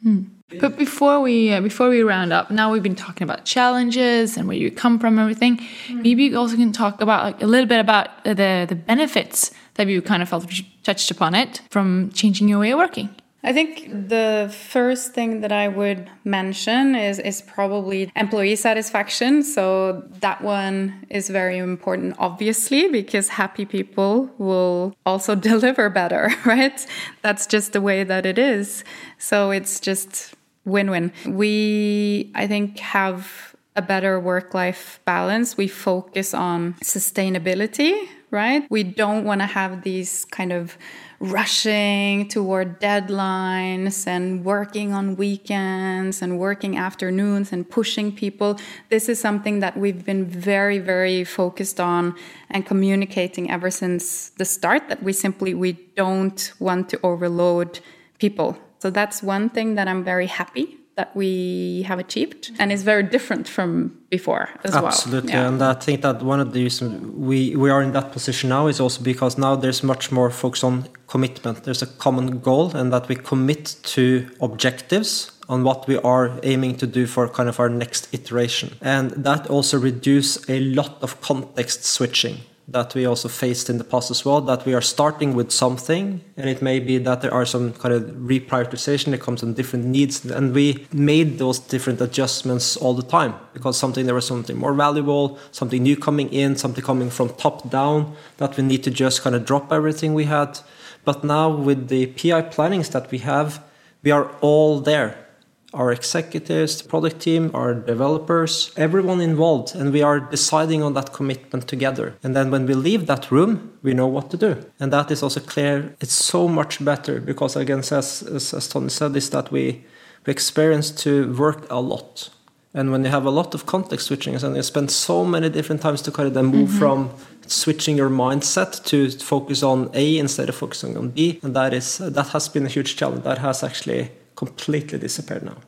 Mm. 0.07 0.27
But 0.61 0.79
before 0.79 1.21
we 1.21 1.53
uh, 1.53 1.61
before 1.61 1.91
we 1.91 2.03
round 2.03 2.33
up, 2.33 2.51
now 2.51 2.73
we've 2.73 2.83
been 2.83 2.95
talking 2.95 3.25
about 3.25 3.45
challenges 3.45 4.37
and 4.39 4.49
where 4.49 4.57
you 4.57 4.71
come 4.71 4.99
from, 4.99 5.19
and 5.19 5.21
everything. 5.21 5.59
Mm. 5.89 6.03
Maybe 6.03 6.25
you 6.25 6.39
also 6.39 6.57
can 6.57 6.73
talk 6.73 7.03
about 7.03 7.25
like, 7.25 7.43
a 7.43 7.47
little 7.47 7.67
bit 7.67 7.81
about 7.81 8.25
the 8.25 8.65
the 8.67 8.75
benefits 8.75 9.51
that 9.75 9.89
you 9.89 10.01
kind 10.01 10.23
of 10.23 10.29
felt 10.29 10.51
touched 10.85 11.11
upon 11.11 11.35
it 11.35 11.61
from 11.71 12.11
changing 12.13 12.49
your 12.49 12.61
way 12.61 12.71
of 12.71 12.79
working. 12.79 13.11
I 13.49 13.53
think 13.55 13.89
the 14.11 14.55
first 14.55 15.15
thing 15.15 15.41
that 15.41 15.53
I 15.53 15.69
would 15.69 16.11
mention 16.23 16.95
is 16.95 17.19
is 17.19 17.41
probably 17.41 18.13
employee 18.15 18.57
satisfaction. 18.57 19.43
So 19.43 20.05
that 20.21 20.43
one 20.43 21.07
is 21.09 21.31
very 21.31 21.57
important, 21.57 22.17
obviously, 22.19 22.89
because 22.89 23.29
happy 23.29 23.65
people 23.65 24.29
will 24.37 24.95
also 25.07 25.35
deliver 25.51 25.89
better, 25.89 26.29
right? 26.45 26.87
That's 27.23 27.47
just 27.47 27.73
the 27.73 27.81
way 27.81 28.05
that 28.05 28.27
it 28.27 28.39
is. 28.39 28.85
So 29.17 29.51
it's 29.51 29.81
just 29.81 30.35
win-win. 30.67 31.11
We, 31.27 32.31
I 32.35 32.47
think, 32.47 32.79
have 32.81 33.57
a 33.77 33.81
better 33.81 34.21
work-life 34.21 35.01
balance. 35.07 35.57
We 35.57 35.69
focus 35.69 36.35
on 36.35 36.75
sustainability, 36.85 38.09
right? 38.31 38.67
We 38.71 38.83
don't 38.83 39.25
want 39.25 39.41
to 39.41 39.47
have 39.47 39.83
these 39.83 40.25
kind 40.27 40.53
of 40.53 40.77
rushing 41.21 42.29
toward 42.29 42.81
deadlines 42.81 44.07
and 44.07 44.45
working 44.45 44.93
on 44.93 45.17
weekends 45.17 46.23
and 46.23 46.39
working 46.39 46.77
afternoons 46.77 47.53
and 47.53 47.69
pushing 47.69 48.15
people. 48.15 48.59
This 48.89 49.09
is 49.09 49.19
something 49.19 49.61
that 49.61 49.77
we've 49.77 50.05
been 50.05 50.25
very, 50.25 50.79
very 50.79 51.25
focused 51.25 51.81
on 51.81 52.15
and 52.51 52.65
communicating 52.65 53.51
ever 53.51 53.71
since 53.71 54.31
the 54.31 54.45
start 54.45 54.89
that 54.89 55.03
we 55.03 55.13
simply 55.13 55.55
we 55.55 55.73
don't 55.97 56.53
want 56.59 56.89
to 56.91 57.01
overload 57.03 57.81
people. 58.19 58.57
So 58.79 58.91
that's 58.91 59.23
one 59.23 59.51
thing 59.51 59.75
that 59.75 59.89
I'm 59.89 60.05
very 60.05 60.27
happy 60.27 60.78
that 60.99 61.15
we 61.15 61.83
have 61.87 62.01
achieved 62.01 62.51
and 62.59 62.73
is 62.73 62.83
very 62.83 63.05
different 63.05 63.47
from 63.47 63.97
before 64.11 64.49
as 64.65 64.75
Absolutely. 64.75 64.81
well. 64.81 64.89
Absolutely. 64.89 65.33
Yeah. 65.33 65.49
And 65.49 65.63
I 65.63 65.75
think 65.75 66.03
that 66.03 66.23
one 66.23 66.41
of 66.41 66.53
the 66.53 66.65
reasons 66.65 66.93
we, 67.15 67.55
we 67.55 67.71
are 67.71 67.81
in 67.83 67.93
that 67.93 68.11
position 68.11 68.49
now 68.51 68.67
is 68.67 68.81
also 68.81 69.01
because 69.03 69.39
now 69.39 69.55
there's 69.55 69.85
much 69.85 70.11
more 70.11 70.29
focus 70.29 70.65
on 70.65 70.89
commitment. 71.07 71.63
There's 71.63 71.83
a 71.83 71.87
common 71.87 72.41
goal 72.41 72.77
and 72.77 72.93
that 72.93 73.09
we 73.09 73.15
commit 73.15 73.77
to 73.95 74.29
objectives 74.41 75.31
on 75.49 75.63
what 75.63 75.87
we 75.87 75.97
are 75.99 76.39
aiming 76.43 76.77
to 76.79 76.87
do 76.87 77.07
for 77.07 77.29
kind 77.29 77.49
of 77.49 77.61
our 77.61 77.69
next 77.69 78.13
iteration. 78.13 78.75
And 78.81 79.13
that 79.13 79.49
also 79.49 79.79
reduces 79.79 80.51
a 80.51 80.59
lot 80.61 80.99
of 81.01 81.21
context 81.21 81.85
switching 81.85 82.39
that 82.71 82.95
we 82.95 83.07
also 83.07 83.29
faced 83.29 83.71
in 83.71 83.79
the 83.79 83.85
past 83.85 84.11
as 84.11 84.25
well 84.27 84.43
that 84.43 84.67
we 84.67 84.75
are 84.75 84.83
starting 84.83 85.35
with 85.35 85.51
something 85.51 86.21
and 86.37 86.51
it 86.51 86.61
may 86.61 86.79
be 86.79 86.99
that 86.99 87.23
there 87.23 87.33
are 87.33 87.47
some 87.47 87.73
kind 87.73 87.95
of 87.95 88.03
reprioritization 88.03 89.11
that 89.11 89.21
comes 89.21 89.43
on 89.43 89.55
different 89.55 89.87
needs 89.87 90.25
and 90.27 90.55
we 90.55 90.87
made 90.93 91.39
those 91.39 91.59
different 91.59 91.99
adjustments 92.01 92.77
all 92.77 92.93
the 92.93 93.03
time 93.03 93.35
because 93.55 93.79
something 93.79 94.05
there 94.05 94.15
was 94.15 94.27
something 94.27 94.59
more 94.59 94.75
valuable 94.75 95.39
something 95.51 95.83
new 95.83 95.97
coming 95.97 96.29
in 96.31 96.57
something 96.57 96.85
coming 96.85 97.09
from 97.09 97.31
top 97.31 97.71
down 97.71 98.15
that 98.37 98.55
we 98.59 98.63
need 98.63 98.85
to 98.85 98.91
just 98.91 99.23
kind 99.23 99.35
of 99.35 99.47
drop 99.47 99.73
everything 99.73 100.13
we 100.13 100.25
had. 100.25 100.59
But 101.05 101.25
now 101.25 101.49
with 101.49 101.89
the 101.89 102.07
pi 102.07 102.43
plannings 102.43 102.91
that 102.91 103.11
we 103.11 103.19
have 103.19 103.63
we 104.03 104.11
are 104.11 104.31
all 104.43 104.81
there 104.81 105.28
our 105.75 105.93
executives, 105.93 106.81
the 106.81 106.89
product 106.89 107.21
team, 107.21 107.51
our 107.55 107.75
developers, 107.75 108.73
everyone 108.77 109.21
involved, 109.21 109.75
and 109.75 109.93
we 109.93 110.03
are 110.03 110.19
deciding 110.19 110.83
on 110.83 110.95
that 110.95 111.13
commitment 111.13 111.69
together. 111.69 112.15
And 112.23 112.35
then 112.35 112.51
when 112.51 112.67
we 112.67 112.75
leave 112.75 113.07
that 113.07 113.31
room, 113.31 113.73
we 113.83 113.93
know 113.93 114.07
what 114.07 114.31
to 114.31 114.37
do. 114.37 114.57
And 114.81 114.93
that 114.93 115.11
is 115.11 115.23
also 115.23 115.41
clear. 115.41 115.95
It's 116.01 116.15
so 116.15 116.49
much 116.49 116.83
better 116.83 117.21
because, 117.21 117.55
again, 117.57 117.81
as, 117.81 118.23
as, 118.23 118.55
as 118.55 118.69
Tonje 118.69 118.91
said, 118.91 119.17
is 119.17 119.31
that 119.31 119.53
we, 119.53 119.85
we 120.27 120.31
experience 120.31 120.91
to 121.03 121.33
work 121.35 121.67
a 121.71 121.81
lot. 121.81 122.31
And 122.75 122.91
when 122.91 123.05
you 123.05 123.11
have 123.11 123.25
a 123.25 123.31
lot 123.31 123.55
of 123.55 123.67
context 123.67 124.07
switching, 124.07 124.35
and 124.35 124.57
you 124.57 124.63
spend 124.63 124.91
so 124.91 125.25
many 125.25 125.49
different 125.49 125.83
times 125.83 126.03
to 126.03 126.11
kind 126.11 126.29
of 126.29 126.35
then 126.35 126.47
move 126.47 126.69
mm-hmm. 126.69 126.79
from 126.79 127.11
switching 127.47 127.97
your 127.97 128.11
mindset 128.11 128.85
to 128.85 129.11
focus 129.11 129.63
on 129.63 129.91
A 129.95 130.19
instead 130.19 130.49
of 130.49 130.55
focusing 130.55 130.97
on 130.97 131.11
B, 131.11 131.41
and 131.43 131.57
that 131.57 131.73
is 131.73 131.99
that 131.99 132.29
has 132.29 132.49
been 132.49 132.67
a 132.67 132.69
huge 132.69 132.97
challenge. 132.97 133.25
That 133.25 133.39
has 133.39 133.63
actually 133.63 134.11
completely 134.39 134.99
disappeared 134.99 135.45
now. 135.51 135.59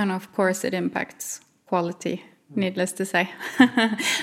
And 0.00 0.10
of 0.12 0.24
course, 0.32 0.64
it 0.64 0.72
impacts 0.72 1.40
quality 1.66 2.22
needless 2.54 2.92
to 2.92 3.04
say. 3.04 3.30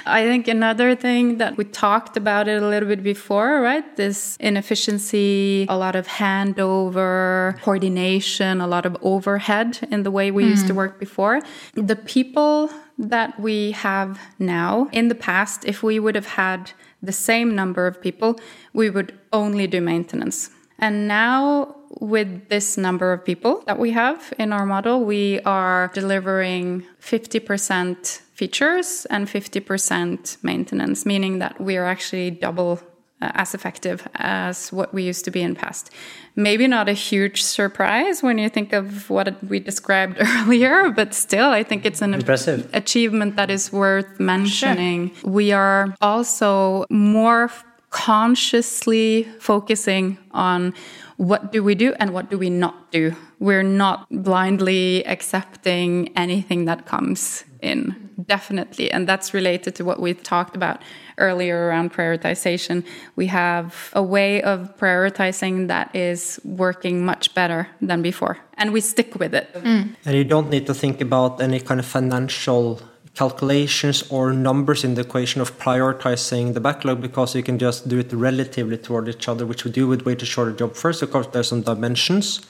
I 0.06 0.24
think 0.24 0.48
another 0.48 0.96
thing 0.96 1.38
that 1.38 1.58
we 1.58 1.64
talked 1.64 2.18
about 2.18 2.48
it 2.48 2.62
a 2.62 2.68
little 2.68 2.90
bit 2.90 3.04
before, 3.04 3.62
right? 3.62 3.96
This 3.96 4.38
inefficiency, 4.40 5.66
a 5.70 5.78
lot 5.78 5.96
of 5.96 6.08
handover, 6.08 7.60
coordination, 7.62 8.62
a 8.62 8.68
lot 8.68 8.86
of 8.86 8.98
overhead 9.02 9.80
in 9.92 10.04
the 10.04 10.12
way 10.12 10.32
we 10.32 10.44
mm. 10.44 10.50
used 10.50 10.68
to 10.68 10.74
hmm. 10.74 10.78
work 10.84 11.00
before. 11.00 11.42
The 11.76 11.96
people 11.96 12.70
that 12.98 13.40
we 13.40 13.72
have 13.72 14.20
now, 14.40 14.90
in 14.92 15.08
the 15.08 15.16
past, 15.16 15.64
if 15.66 15.84
we 15.84 16.00
would 16.00 16.16
have 16.16 16.28
had 16.44 16.72
the 17.02 17.12
same 17.12 17.56
number 17.56 17.88
of 17.88 18.02
people, 18.02 18.40
we 18.74 18.90
would 18.90 19.18
only 19.32 19.68
do 19.68 19.80
maintenance. 19.80 20.50
And 20.80 21.08
now 21.08 21.76
with 22.00 22.50
this 22.50 22.78
number 22.78 23.14
of 23.14 23.26
people 23.26 23.64
that 23.66 23.80
we 23.80 23.92
have 23.92 24.34
in 24.38 24.54
our 24.54 24.66
model, 24.66 25.04
we 25.04 25.40
are 25.42 25.90
delivering 25.94 26.84
50% 27.02 28.22
features 28.34 29.08
and 29.10 29.28
50% 29.28 30.44
maintenance, 30.44 31.06
meaning 31.06 31.40
that 31.40 31.60
we 31.60 31.78
are 31.78 31.86
actually 31.86 32.32
double 32.32 32.80
uh, 33.20 33.32
as 33.34 33.56
effective 33.56 34.08
as 34.16 34.72
what 34.72 34.94
we 34.94 35.02
used 35.02 35.26
to 35.26 35.32
be 35.32 35.42
in 35.42 35.56
past. 35.56 35.90
Maybe 36.36 36.68
not 36.68 36.88
a 36.88 36.94
huge 36.94 37.42
surprise 37.42 38.22
when 38.22 38.38
you 38.38 38.48
think 38.48 38.74
of 38.74 39.10
what 39.10 39.44
we 39.44 39.60
described 39.60 40.18
earlier, 40.20 40.92
but 40.92 41.16
still, 41.16 41.50
I 41.50 41.64
think 41.64 41.84
it's 41.84 42.04
an 42.04 42.14
Impressive. 42.14 42.70
achievement 42.74 43.36
that 43.38 43.50
is 43.50 43.74
worth 43.74 44.20
mentioning. 44.20 45.16
Sure. 45.16 45.32
We 45.32 45.52
are 45.52 45.96
also 46.00 46.86
more 46.92 47.50
consciously 47.90 49.24
focusing 49.40 50.18
on 50.32 50.74
what 51.18 51.52
do 51.52 51.64
we 51.64 51.74
do 51.76 51.94
and 52.00 52.14
what 52.14 52.30
do 52.30 52.38
we 52.38 52.50
not 52.50 52.92
do. 52.92 53.16
We're 53.40 53.64
not 53.64 54.08
blindly 54.10 55.06
accepting 55.06 56.10
anything 56.16 56.66
that 56.66 56.86
comes 56.86 57.44
in, 57.62 58.12
definitely. 58.28 58.92
And 58.92 59.08
that's 59.08 59.34
related 59.34 59.76
to 59.76 59.86
what 59.86 60.00
we 60.00 60.14
talked 60.14 60.56
about 60.56 60.82
earlier 61.18 61.68
around 61.68 61.94
prioritization. 61.94 62.84
We 63.16 63.28
have 63.28 63.90
a 63.94 64.04
way 64.04 64.42
of 64.42 64.78
prioritizing 64.78 65.68
that 65.68 65.96
is 65.96 66.40
working 66.44 67.06
much 67.06 67.34
better 67.34 67.68
than 67.82 68.02
before, 68.02 68.38
and 68.56 68.72
we 68.74 68.82
stick 68.82 69.16
with 69.16 69.34
it. 69.34 69.54
Mm. 69.54 69.96
And 70.06 70.16
you 70.16 70.24
don't 70.24 70.50
need 70.50 70.68
to 70.68 70.74
think 70.74 71.02
about 71.02 71.42
any 71.42 71.60
kind 71.60 71.80
of 71.80 71.86
financial 71.86 72.82
calculations 73.18 74.04
or 74.12 74.32
numbers 74.32 74.84
in 74.84 74.94
the 74.94 75.02
equation 75.02 75.42
of 75.42 75.58
prioritizing 75.58 76.54
the 76.54 76.60
backlog 76.60 77.02
because 77.02 77.36
you 77.36 77.42
can 77.42 77.58
just 77.58 77.88
do 77.90 77.98
it 77.98 78.14
relatively 78.14 78.78
toward 78.78 79.10
each 79.10 79.28
other, 79.28 79.44
which 79.46 79.66
we 79.66 79.72
do 79.72 79.88
with 79.88 80.06
weighted 80.06 80.28
shortest 80.28 80.60
job 80.60 80.76
first. 80.76 81.02
Of 81.02 81.12
course, 81.12 81.28
there's 81.28 81.50
some 81.50 81.64
dimensions. 81.64 82.42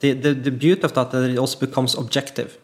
The, 0.00 0.12
the, 0.12 0.32
the 0.32 0.50
beauty 0.50 0.82
of 0.82 0.94
that 0.94 1.10
that 1.10 1.30
it 1.30 1.38
also 1.38 1.58
becomes 1.58 1.94
objective. 1.94 2.58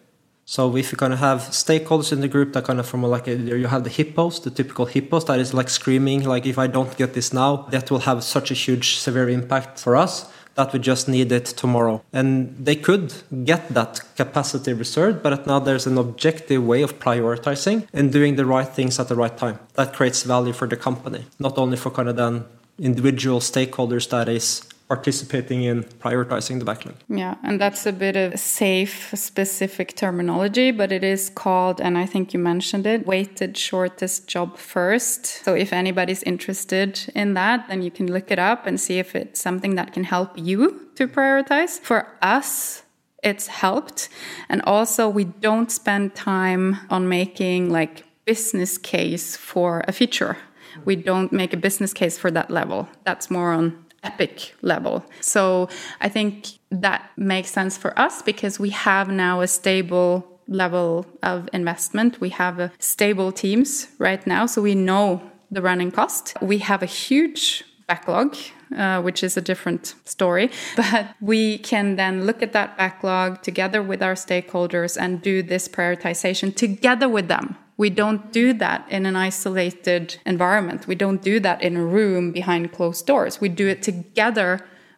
So 0.44 0.76
if 0.76 0.90
you 0.90 0.98
kind 0.98 1.12
of 1.12 1.18
have 1.18 1.40
stakeholders 1.50 2.12
in 2.12 2.20
the 2.20 2.28
group 2.28 2.52
that 2.54 2.64
kind 2.64 2.80
of 2.80 2.86
from 2.86 3.02
like 3.02 3.28
a, 3.28 3.36
you 3.36 3.66
have 3.66 3.84
the 3.84 3.90
hippos, 3.90 4.40
the 4.40 4.50
typical 4.50 4.86
hippos 4.86 5.26
that 5.26 5.38
is 5.38 5.54
like 5.54 5.68
screaming 5.68 6.24
like 6.24 6.46
if 6.46 6.58
I 6.58 6.66
don't 6.66 6.96
get 6.96 7.14
this 7.14 7.32
now, 7.32 7.68
that 7.70 7.90
will 7.90 8.00
have 8.00 8.24
such 8.24 8.50
a 8.50 8.54
huge 8.54 8.96
severe 8.96 9.28
impact 9.28 9.78
for 9.78 9.96
us 9.96 10.32
that 10.54 10.72
we 10.72 10.78
just 10.78 11.08
need 11.08 11.32
it 11.32 11.46
tomorrow. 11.46 12.02
And 12.12 12.54
they 12.58 12.76
could 12.76 13.14
get 13.44 13.68
that 13.70 14.00
capacity 14.16 14.72
reserved, 14.72 15.22
but 15.22 15.46
now 15.46 15.58
there's 15.58 15.86
an 15.86 15.98
objective 15.98 16.64
way 16.64 16.82
of 16.82 16.98
prioritizing 16.98 17.86
and 17.92 18.12
doing 18.12 18.36
the 18.36 18.46
right 18.46 18.68
things 18.68 18.98
at 18.98 19.08
the 19.08 19.16
right 19.16 19.36
time. 19.36 19.58
That 19.74 19.92
creates 19.92 20.22
value 20.22 20.52
for 20.52 20.66
the 20.66 20.76
company, 20.76 21.24
not 21.38 21.58
only 21.58 21.76
for 21.76 21.90
kind 21.90 22.08
of 22.08 22.16
then 22.16 22.44
individual 22.78 23.40
stakeholders 23.40 24.08
that 24.10 24.28
is 24.28 24.62
participating 24.94 25.60
in 25.70 25.84
prioritizing 26.04 26.58
the 26.58 26.66
backlog. 26.70 26.96
Yeah, 27.08 27.34
and 27.42 27.58
that's 27.62 27.86
a 27.86 27.92
bit 27.92 28.16
of 28.24 28.28
SAFe 28.34 29.16
specific 29.16 29.88
terminology, 29.96 30.70
but 30.70 30.92
it 30.92 31.02
is 31.02 31.30
called, 31.30 31.80
and 31.80 31.96
I 31.96 32.06
think 32.12 32.34
you 32.34 32.40
mentioned 32.52 32.86
it, 32.86 33.06
weighted 33.06 33.56
shortest 33.56 34.28
job 34.34 34.58
first. 34.58 35.22
So 35.46 35.54
if 35.54 35.72
anybody's 35.72 36.22
interested 36.24 36.90
in 37.14 37.32
that, 37.40 37.58
then 37.68 37.80
you 37.86 37.90
can 37.90 38.06
look 38.12 38.30
it 38.30 38.38
up 38.38 38.66
and 38.66 38.78
see 38.78 38.98
if 38.98 39.14
it's 39.14 39.40
something 39.40 39.76
that 39.76 39.88
can 39.94 40.04
help 40.04 40.30
you 40.36 40.90
to 40.96 41.08
prioritize. 41.08 41.80
For 41.80 42.00
us, 42.20 42.82
it's 43.22 43.46
helped. 43.46 44.10
And 44.50 44.60
also, 44.74 45.08
we 45.08 45.24
don't 45.24 45.70
spend 45.72 46.14
time 46.14 46.76
on 46.90 47.08
making 47.08 47.70
like 47.70 48.04
business 48.26 48.76
case 48.76 49.36
for 49.36 49.84
a 49.88 49.92
feature. 49.92 50.36
We 50.84 50.96
don't 50.96 51.32
make 51.32 51.52
a 51.52 51.56
business 51.56 51.92
case 51.92 52.18
for 52.18 52.30
that 52.30 52.50
level. 52.50 52.88
That's 53.04 53.30
more 53.30 53.52
on 53.52 53.81
epic 54.02 54.54
level. 54.62 55.04
So 55.20 55.68
I 56.00 56.08
think 56.08 56.46
that 56.70 57.10
makes 57.16 57.50
sense 57.50 57.76
for 57.76 57.98
us 57.98 58.22
because 58.22 58.58
we 58.58 58.70
have 58.70 59.08
now 59.08 59.40
a 59.40 59.46
stable 59.46 60.40
level 60.48 61.06
of 61.22 61.48
investment. 61.52 62.20
We 62.20 62.30
have 62.30 62.58
a 62.58 62.72
stable 62.78 63.32
teams 63.32 63.88
right 63.98 64.26
now, 64.26 64.46
so 64.46 64.62
we 64.62 64.74
know 64.74 65.22
the 65.50 65.62
running 65.62 65.90
cost. 65.90 66.34
We 66.40 66.58
have 66.58 66.82
a 66.82 66.86
huge 66.86 67.64
backlog, 67.86 68.36
uh, 68.76 69.02
which 69.02 69.22
is 69.22 69.36
a 69.36 69.40
different 69.40 69.94
story. 70.04 70.50
But 70.76 71.14
we 71.20 71.58
can 71.58 71.96
then 71.96 72.24
look 72.26 72.42
at 72.42 72.52
that 72.52 72.76
backlog 72.76 73.42
together 73.42 73.82
with 73.82 74.02
our 74.02 74.14
stakeholders 74.14 74.96
and 75.00 75.20
do 75.20 75.42
this 75.42 75.68
prioritization 75.68 76.54
together 76.54 77.08
with 77.08 77.28
them. 77.28 77.56
We 77.82 77.90
don't 77.90 78.22
do 78.30 78.52
that 78.64 78.80
in 78.96 79.06
an 79.06 79.16
isolated 79.16 80.04
environment. 80.24 80.86
We 80.86 80.94
don't 80.94 81.20
do 81.20 81.40
that 81.40 81.58
in 81.66 81.76
a 81.76 81.84
room 81.84 82.30
behind 82.30 82.70
closed 82.70 83.04
doors. 83.06 83.40
We 83.40 83.48
do 83.48 83.66
it 83.66 83.82
together 83.82 84.50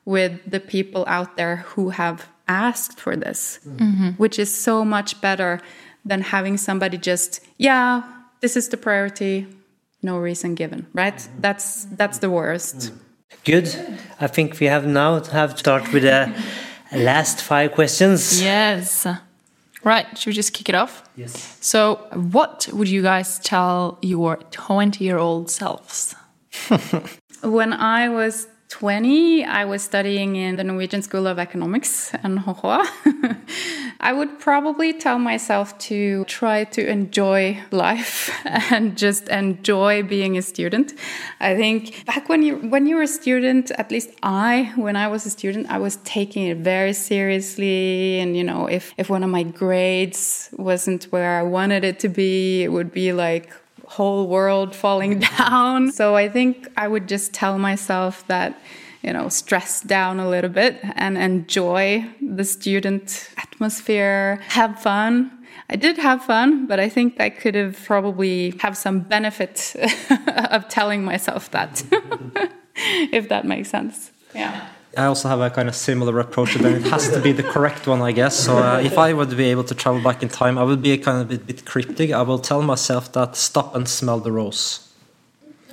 with 0.05 0.32
the 0.55 0.61
people 0.61 1.03
out 1.16 1.39
there 1.39 1.57
who 1.70 1.85
have 2.01 2.28
asked 2.47 3.01
for 3.01 3.16
this, 3.16 3.59
mm-hmm. 3.66 4.11
which 4.22 4.39
is 4.39 4.51
so 4.68 4.85
much 4.85 5.18
better 5.22 5.62
than 6.05 6.20
having 6.20 6.59
somebody 6.59 6.99
just, 6.99 7.41
yeah, 7.57 8.03
this 8.43 8.55
is 8.55 8.68
the 8.68 8.76
priority, 8.76 9.47
no 10.03 10.18
reason 10.18 10.55
given, 10.55 10.87
right? 10.93 11.26
That's 11.41 11.87
that's 12.01 12.18
the 12.18 12.28
worst. 12.28 12.93
Good. 13.45 13.68
I 14.20 14.26
think 14.26 14.61
we 14.61 14.66
have 14.66 14.85
now 14.87 15.24
have 15.41 15.53
to 15.53 15.59
start 15.59 15.85
with 15.91 16.03
the 16.03 16.20
last 16.93 17.41
five 17.41 17.72
questions. 17.72 18.43
Yes. 18.43 19.07
Right, 19.85 20.07
should 20.16 20.28
we 20.28 20.32
just 20.32 20.55
kick 20.55 20.68
it 20.68 20.74
off? 20.74 21.03
Yes. 21.14 21.59
So, 21.61 21.97
what 22.14 22.68
would 22.72 22.89
you 22.89 23.03
guys 23.03 23.39
tell 23.39 23.99
your 24.01 24.37
20 24.51 25.05
year 25.05 25.18
old 25.18 25.51
selves? 25.51 26.14
when 27.43 27.72
I 27.72 28.09
was 28.09 28.47
20, 28.74 29.44
I 29.44 29.64
was 29.66 29.82
studying 29.82 30.34
in 30.34 30.56
the 30.56 30.64
Norwegian 30.64 31.00
School 31.00 31.28
of 31.28 31.38
Economics 31.38 32.12
in 32.24 32.38
NHH. 32.38 33.38
I 34.00 34.12
would 34.12 34.40
probably 34.40 34.92
tell 34.92 35.20
myself 35.20 35.78
to 35.90 36.24
try 36.24 36.64
to 36.64 36.84
enjoy 36.84 37.62
life 37.70 38.32
and 38.44 38.98
just 38.98 39.28
enjoy 39.28 40.02
being 40.02 40.36
a 40.36 40.42
student. 40.42 40.92
I 41.38 41.54
think 41.54 42.04
back 42.04 42.28
when 42.28 42.42
you 42.42 42.56
when 42.72 42.88
you 42.88 42.96
were 42.96 43.02
a 43.02 43.14
student, 43.22 43.70
at 43.78 43.92
least 43.92 44.10
I, 44.24 44.72
when 44.74 44.96
I 44.96 45.06
was 45.06 45.24
a 45.24 45.30
student, 45.30 45.70
I 45.70 45.78
was 45.78 45.94
taking 46.02 46.42
it 46.48 46.56
very 46.56 46.94
seriously. 46.94 48.18
And 48.18 48.36
you 48.36 48.42
know, 48.42 48.66
if 48.66 48.92
if 48.98 49.08
one 49.08 49.22
of 49.22 49.30
my 49.30 49.44
grades 49.44 50.50
wasn't 50.58 51.04
where 51.12 51.38
I 51.38 51.44
wanted 51.44 51.84
it 51.84 52.00
to 52.00 52.08
be, 52.08 52.64
it 52.64 52.72
would 52.72 52.90
be 52.90 53.12
like 53.12 53.52
whole 53.87 54.26
world 54.28 54.74
falling 54.74 55.18
down. 55.39 55.93
So 55.93 56.16
I 56.16 56.28
think 56.28 56.68
I 56.76 56.89
would 56.89 57.09
just 57.09 57.32
tell 57.32 57.59
myself 57.59 58.26
that, 58.26 58.59
you 59.03 59.12
know, 59.12 59.28
stress 59.28 59.80
down 59.80 60.20
a 60.20 60.28
little 60.28 60.51
bit 60.51 60.78
and 60.82 61.18
enjoy 61.18 62.07
the 62.20 62.45
student 62.45 63.30
atmosphere, 63.37 64.41
have 64.49 64.80
fun. 64.80 65.30
I 65.70 65.76
did 65.76 65.97
have 65.99 66.22
fun, 66.24 66.66
but 66.66 66.78
I 66.78 66.89
think 66.89 67.20
I 67.20 67.30
could 67.30 67.55
have 67.55 67.82
probably 67.85 68.55
have 68.61 68.76
some 68.76 69.01
benefit 69.01 69.74
of 70.28 70.68
telling 70.68 71.05
myself 71.05 71.51
that, 71.53 71.82
if 72.76 73.28
that 73.28 73.47
makes 73.47 73.70
sense. 73.70 74.12
Yeah. 74.35 74.68
I 74.97 75.07
also 75.07 75.28
have 75.28 75.40
a 75.40 75.51
kind 75.51 75.68
of 75.68 75.74
similar 75.74 76.18
approach, 76.20 76.57
but 76.61 76.72
it 76.72 76.82
has 76.86 77.11
to 77.11 77.20
be 77.20 77.32
the 77.32 77.42
correct 77.42 77.86
one, 77.86 78.01
I 78.03 78.12
guess. 78.12 78.38
So 78.38 78.59
uh, 78.59 78.80
if 78.80 78.99
I 78.99 79.12
would 79.12 79.36
be 79.36 79.45
able 79.47 79.64
to 79.64 79.74
travel 79.74 80.03
back 80.03 80.22
in 80.22 80.28
time, 80.28 80.59
I 80.59 80.62
would 80.62 80.82
be 80.82 80.97
kind 80.99 81.20
of 81.20 81.26
a 81.26 81.28
bit, 81.36 81.47
bit 81.47 81.64
cryptic. 81.64 82.11
I 82.12 82.22
will 82.22 82.38
tell 82.38 82.62
myself 82.62 83.12
that 83.12 83.36
stop 83.36 83.74
and 83.74 83.88
smell 83.88 84.20
the 84.20 84.32
rose, 84.32 84.88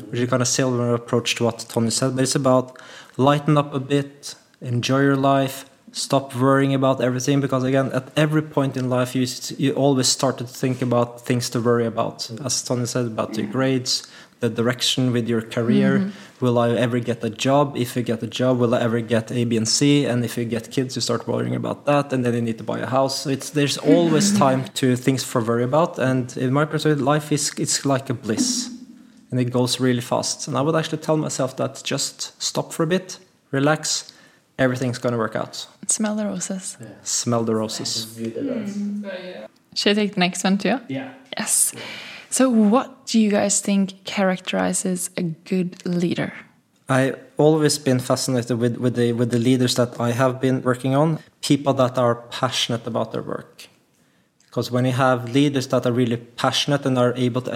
which 0.10 0.20
is 0.20 0.30
kind 0.30 0.42
of 0.42 0.48
similar 0.48 0.94
approach 0.94 1.36
to 1.36 1.46
what 1.46 1.60
Tonje 1.60 1.92
said. 1.92 2.16
But 2.16 2.24
it's 2.24 2.36
about 2.36 2.78
lighten 3.18 3.58
up 3.58 3.74
a 3.74 3.80
bit, 3.80 4.36
enjoy 4.62 5.02
your 5.02 5.18
life, 5.18 5.66
Stop 5.94 6.34
worrying 6.34 6.74
about 6.74 7.02
everything 7.02 7.42
because 7.42 7.66
again, 7.66 7.92
at 7.92 8.08
every 8.16 8.42
point 8.42 8.78
in 8.78 8.90
life, 8.90 9.14
you 9.14 9.28
you 9.58 9.74
always 9.74 10.08
start 10.08 10.38
to 10.38 10.46
think 10.46 10.82
about 10.82 11.20
things 11.26 11.50
to 11.50 11.60
worry 11.60 11.86
about. 11.86 12.30
As 12.46 12.64
Tonje 12.64 12.88
said 12.88 13.08
about 13.08 13.34
the 13.34 13.44
grades, 13.44 14.08
the 14.42 14.50
direction 14.50 15.14
with 15.14 15.30
your 15.30 15.42
career. 15.42 15.98
Mm 15.98 16.04
-hmm. 16.04 16.42
Will 16.42 16.58
I 16.58 16.68
ever 16.86 17.00
get 17.00 17.24
a 17.24 17.30
job? 17.48 17.78
If 17.78 17.96
you 17.96 18.06
get 18.06 18.24
a 18.24 18.32
job, 18.40 18.60
will 18.62 18.74
I 18.74 18.80
ever 18.88 19.00
get 19.16 19.32
A, 19.32 19.46
B, 19.46 19.58
and 19.58 19.68
C? 19.68 19.82
And 20.10 20.24
if 20.24 20.38
you 20.38 20.46
get 20.50 20.72
kids, 20.76 20.96
you 20.96 21.02
start 21.02 21.26
worrying 21.26 21.56
about 21.56 21.86
that, 21.86 22.14
and 22.14 22.24
then 22.24 22.34
you 22.34 22.42
need 22.42 22.58
to 22.58 22.64
buy 22.64 22.80
a 22.82 22.90
house. 23.00 23.22
So 23.22 23.30
it's 23.30 23.50
there's 23.52 23.78
always 23.96 24.38
time 24.46 24.62
to 24.80 24.96
things 24.96 25.24
for 25.24 25.42
worry 25.50 25.64
about. 25.64 26.00
And 26.00 26.38
in 26.38 26.52
my 26.54 26.66
perspective, 26.66 27.14
life 27.14 27.34
is 27.34 27.52
it's 27.58 27.86
like 27.94 28.12
a 28.14 28.16
bliss, 28.26 28.70
and 29.32 29.40
it 29.40 29.52
goes 29.52 29.80
really 29.80 30.02
fast. 30.02 30.48
And 30.48 30.58
I 30.58 30.62
would 30.62 30.76
actually 30.80 31.02
tell 31.02 31.18
myself 31.18 31.56
that 31.56 31.84
just 31.92 32.34
stop 32.38 32.74
for 32.74 32.84
a 32.84 32.88
bit, 32.88 33.20
relax, 33.52 34.14
everything's 34.58 35.00
going 35.00 35.14
to 35.14 35.20
work 35.20 35.36
out. 35.36 35.68
Smell 35.88 36.16
the 36.16 36.26
roses. 36.26 36.78
Yeah. 36.80 36.88
Smell 37.04 37.44
the 37.46 37.54
roses. 37.54 38.08
Mm. 38.18 39.48
Should 39.76 39.98
I 39.98 40.02
take 40.02 40.14
the 40.14 40.20
next 40.20 40.44
one 40.44 40.58
too? 40.58 40.80
Yeah. 40.88 41.14
Yes. 41.38 41.74
Yeah. 41.76 41.82
So, 42.32 42.50
what 42.50 43.06
do 43.06 43.20
you 43.20 43.30
guys 43.30 43.60
think 43.60 44.06
characterizes 44.06 45.10
a 45.18 45.24
good 45.24 45.86
leader? 45.86 46.34
I've 46.88 47.20
always 47.36 47.78
been 47.78 48.00
fascinated 48.00 48.58
with, 48.58 48.78
with 48.78 48.96
the 48.96 49.12
with 49.12 49.32
the 49.32 49.38
leaders 49.38 49.76
that 49.76 50.00
I 50.00 50.12
have 50.12 50.40
been 50.40 50.62
working 50.62 50.96
on, 50.96 51.20
people 51.42 51.74
that 51.74 51.98
are 51.98 52.16
passionate 52.32 52.88
about 52.88 53.12
their 53.12 53.22
work. 53.22 53.68
Because 54.46 54.72
when 54.72 54.86
you 54.86 54.94
have 54.94 55.34
leaders 55.34 55.68
that 55.68 55.86
are 55.86 55.92
really 55.92 56.18
passionate 56.18 56.86
and 56.86 56.98
are 56.98 57.14
able 57.16 57.42
to 57.42 57.52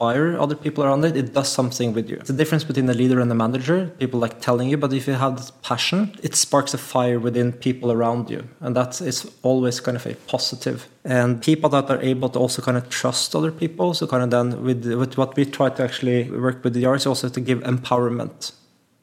inspire 0.00 0.38
other 0.40 0.54
people 0.54 0.82
around 0.82 1.04
it, 1.04 1.16
it 1.16 1.34
does 1.34 1.48
something 1.48 1.92
with 1.92 2.08
you. 2.08 2.16
It's 2.16 2.28
the 2.28 2.36
difference 2.36 2.64
between 2.64 2.88
a 2.88 2.94
leader 2.94 3.20
and 3.20 3.30
a 3.30 3.34
manager. 3.34 3.92
People 3.98 4.18
like 4.18 4.40
telling 4.40 4.70
you, 4.70 4.78
but 4.78 4.92
if 4.92 5.06
you 5.06 5.14
have 5.14 5.36
this 5.36 5.52
passion, 5.62 6.14
it 6.22 6.34
sparks 6.34 6.72
a 6.74 6.78
fire 6.78 7.18
within 7.18 7.52
people 7.52 7.92
around 7.92 8.30
you. 8.30 8.48
And 8.60 8.74
that 8.76 9.00
is 9.02 9.30
always 9.42 9.80
kind 9.80 9.96
of 9.96 10.06
a 10.06 10.14
positive. 10.26 10.88
And 11.04 11.42
people 11.42 11.68
that 11.70 11.90
are 11.90 12.00
able 12.00 12.30
to 12.30 12.38
also 12.38 12.62
kind 12.62 12.78
of 12.78 12.88
trust 12.88 13.34
other 13.36 13.52
people. 13.52 13.92
So 13.92 14.06
kind 14.06 14.22
of 14.22 14.30
then 14.30 14.62
with, 14.62 14.86
with 14.86 15.18
what 15.18 15.36
we 15.36 15.44
try 15.44 15.68
to 15.68 15.82
actually 15.82 16.30
work 16.30 16.64
with 16.64 16.72
the 16.72 16.84
is 16.94 17.06
also 17.06 17.28
to 17.28 17.40
give 17.40 17.60
empowerment. 17.60 18.52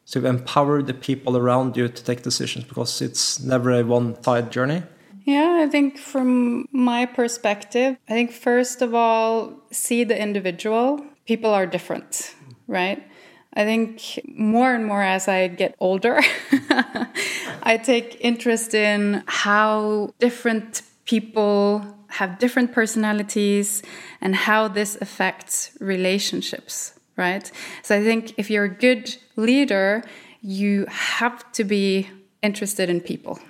So 0.05 0.25
empower 0.25 0.81
the 0.81 0.93
people 0.93 1.37
around 1.37 1.77
you 1.77 1.89
to 1.89 2.03
take 2.03 2.23
decisions 2.23 2.65
because 2.65 3.01
it's 3.01 3.43
never 3.43 3.71
a 3.71 3.83
one-side 3.83 4.51
journey. 4.51 4.81
Yeah, 5.27 5.59
I 5.61 5.67
think 5.67 5.97
from 5.97 6.69
my 6.71 7.05
perspective, 7.05 7.97
I 8.07 8.13
think 8.13 8.31
first 8.31 8.81
of 8.81 8.95
all, 8.95 9.59
see 9.71 10.05
the 10.05 10.17
individual. 10.17 11.05
People 11.25 11.49
are 11.49 11.65
different, 11.65 12.33
right? 12.65 13.05
I 13.53 13.65
think 13.65 14.21
more 14.25 14.73
and 14.73 14.85
more 14.85 15.03
as 15.03 15.27
I 15.27 15.49
get 15.49 15.75
older, 15.81 16.21
I 17.61 17.77
take 17.83 18.15
interest 18.21 18.73
in 18.73 19.21
how 19.27 20.13
different 20.19 20.81
people 21.03 21.83
have 22.07 22.39
different 22.39 22.71
personalities 22.71 23.83
and 24.21 24.33
how 24.33 24.69
this 24.69 24.97
affects 25.01 25.71
relationships, 25.81 26.97
right? 27.17 27.51
So 27.83 27.97
I 27.97 28.01
think 28.01 28.33
if 28.37 28.49
you're 28.49 28.63
a 28.63 28.69
good 28.87 29.13
leader, 29.35 30.05
you 30.41 30.85
have 30.87 31.51
to 31.51 31.65
be 31.65 32.09
interested 32.41 32.89
in 32.89 33.01
people 33.01 33.41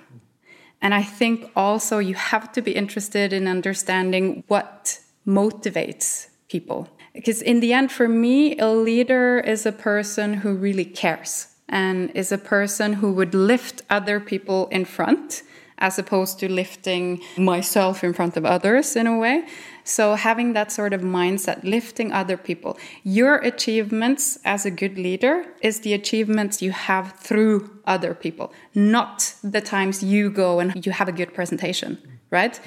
and 0.80 0.94
I 0.94 1.02
think 1.02 1.50
also 1.56 1.98
you 1.98 2.14
have 2.14 2.52
to 2.52 2.62
be 2.62 2.72
interested 2.72 3.32
in 3.32 3.48
understanding 3.48 4.44
what 4.48 5.00
motivates 5.26 6.28
people. 6.48 6.88
Because 7.12 7.42
in 7.42 7.60
the 7.60 7.72
end, 7.72 7.90
for 7.90 8.08
me, 8.08 8.56
a 8.58 8.68
leader 8.68 9.40
is 9.40 9.66
a 9.66 9.72
person 9.72 10.34
who 10.34 10.54
really 10.54 10.84
cares 10.84 11.48
and 11.68 12.10
is 12.14 12.32
a 12.32 12.38
person 12.38 12.94
who 12.94 13.12
would 13.12 13.34
lift 13.34 13.82
other 13.90 14.20
people 14.20 14.68
in 14.68 14.84
front 14.84 15.42
as 15.78 15.98
opposed 15.98 16.38
to 16.40 16.50
lifting 16.50 17.22
myself 17.36 18.02
in 18.02 18.12
front 18.12 18.36
of 18.36 18.44
others 18.44 18.96
in 18.96 19.06
a 19.06 19.16
way. 19.16 19.46
So, 19.84 20.16
having 20.16 20.52
that 20.52 20.72
sort 20.72 20.92
of 20.92 21.02
mindset, 21.02 21.62
lifting 21.64 22.12
other 22.12 22.36
people, 22.36 22.78
your 23.04 23.36
achievements 23.36 24.38
as 24.44 24.66
a 24.66 24.70
good 24.70 24.98
leader 24.98 25.46
is 25.62 25.80
the 25.80 25.94
achievements 25.94 26.60
you 26.60 26.72
have 26.72 27.12
through 27.12 27.77
other 27.88 28.14
people, 28.14 28.52
not 28.74 29.34
the 29.42 29.60
times 29.60 30.02
you 30.02 30.30
go 30.30 30.60
and 30.60 30.86
you 30.86 30.92
have 30.92 31.08
a 31.08 31.12
good 31.12 31.34
presentation, 31.34 31.98
right? 32.30 32.60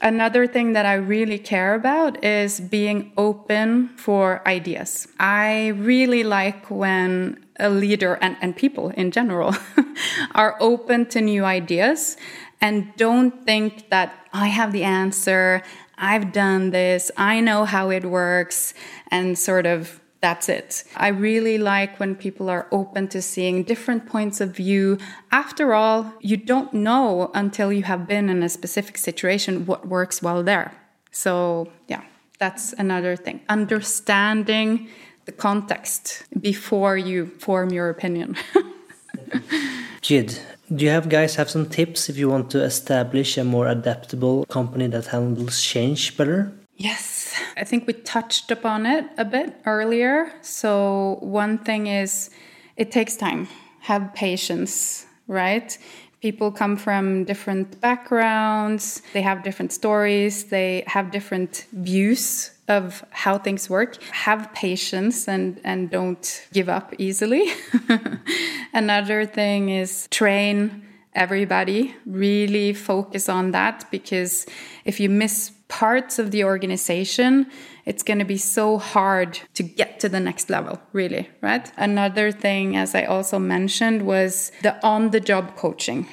Another 0.00 0.46
thing 0.46 0.72
that 0.74 0.86
I 0.86 0.94
really 0.94 1.38
care 1.38 1.74
about 1.74 2.22
is 2.22 2.60
being 2.60 3.12
open 3.16 3.88
for 3.96 4.46
ideas. 4.46 5.08
I 5.18 5.68
really 5.68 6.22
like 6.22 6.70
when 6.70 7.44
a 7.58 7.70
leader 7.70 8.18
and, 8.20 8.36
and 8.42 8.54
people 8.54 8.90
in 8.90 9.10
general 9.10 9.54
are 10.34 10.56
open 10.60 11.06
to 11.06 11.20
new 11.20 11.44
ideas 11.44 12.18
and 12.60 12.94
don't 12.96 13.44
think 13.44 13.88
that 13.90 14.12
I 14.32 14.48
have 14.48 14.72
the 14.72 14.84
answer, 14.84 15.62
I've 15.96 16.32
done 16.32 16.70
this, 16.70 17.10
I 17.16 17.40
know 17.40 17.64
how 17.64 17.90
it 17.90 18.04
works, 18.04 18.74
and 19.10 19.38
sort 19.38 19.66
of 19.66 20.00
that's 20.20 20.48
it. 20.48 20.84
I 20.96 21.08
really 21.08 21.58
like 21.58 22.00
when 22.00 22.14
people 22.14 22.48
are 22.48 22.66
open 22.72 23.08
to 23.08 23.20
seeing 23.20 23.62
different 23.62 24.06
points 24.06 24.40
of 24.40 24.56
view. 24.56 24.98
After 25.30 25.74
all, 25.74 26.12
you 26.20 26.36
don't 26.36 26.72
know 26.72 27.30
until 27.34 27.72
you 27.72 27.82
have 27.82 28.06
been 28.06 28.28
in 28.28 28.42
a 28.42 28.48
specific 28.48 28.98
situation 28.98 29.66
what 29.66 29.86
works 29.86 30.22
well 30.22 30.42
there. 30.42 30.72
So, 31.10 31.70
yeah, 31.88 32.02
that's 32.38 32.72
another 32.74 33.16
thing. 33.16 33.40
Understanding 33.48 34.88
the 35.26 35.32
context 35.32 36.24
before 36.40 36.96
you 36.96 37.26
form 37.38 37.70
your 37.70 37.90
opinion. 37.90 38.36
Jid, 40.02 40.40
do 40.74 40.84
you 40.84 40.90
have 40.90 41.08
guys 41.08 41.36
have 41.36 41.50
some 41.50 41.68
tips 41.68 42.08
if 42.08 42.16
you 42.16 42.28
want 42.28 42.50
to 42.50 42.62
establish 42.62 43.36
a 43.36 43.44
more 43.44 43.66
adaptable 43.68 44.44
company 44.46 44.86
that 44.88 45.06
handles 45.06 45.62
change 45.62 46.16
better? 46.16 46.52
Yes, 46.76 47.34
I 47.56 47.64
think 47.64 47.86
we 47.86 47.94
touched 47.94 48.50
upon 48.50 48.84
it 48.84 49.06
a 49.16 49.24
bit 49.24 49.54
earlier. 49.64 50.30
So, 50.42 51.18
one 51.20 51.58
thing 51.58 51.86
is 51.86 52.28
it 52.76 52.92
takes 52.92 53.16
time, 53.16 53.48
have 53.80 54.12
patience, 54.14 55.06
right? 55.26 55.76
People 56.20 56.52
come 56.52 56.76
from 56.76 57.24
different 57.24 57.80
backgrounds, 57.80 59.00
they 59.14 59.22
have 59.22 59.42
different 59.42 59.72
stories, 59.72 60.44
they 60.44 60.84
have 60.86 61.10
different 61.10 61.66
views 61.72 62.50
of 62.68 63.04
how 63.10 63.38
things 63.38 63.70
work. 63.70 64.02
Have 64.10 64.52
patience 64.52 65.28
and, 65.28 65.60
and 65.64 65.88
don't 65.90 66.46
give 66.52 66.68
up 66.68 66.92
easily. 66.98 67.52
Another 68.74 69.24
thing 69.24 69.70
is 69.70 70.08
train 70.10 70.82
everybody, 71.14 71.94
really 72.04 72.74
focus 72.74 73.28
on 73.28 73.52
that 73.52 73.86
because 73.90 74.46
if 74.84 75.00
you 75.00 75.08
miss 75.08 75.52
parts 75.68 76.18
of 76.18 76.30
the 76.30 76.44
organization, 76.44 77.50
it's 77.84 78.02
going 78.02 78.18
to 78.18 78.24
be 78.24 78.36
so 78.36 78.78
hard 78.78 79.40
to 79.54 79.62
get 79.62 80.00
to 80.00 80.08
the 80.08 80.20
next 80.20 80.50
level, 80.50 80.80
really, 80.92 81.28
right? 81.40 81.70
Another 81.76 82.32
thing, 82.32 82.76
as 82.76 82.94
I 82.94 83.04
also 83.04 83.38
mentioned, 83.38 84.02
was 84.02 84.52
the 84.62 84.84
on 84.84 85.10
the 85.10 85.20
job 85.20 85.56
coaching. 85.56 86.06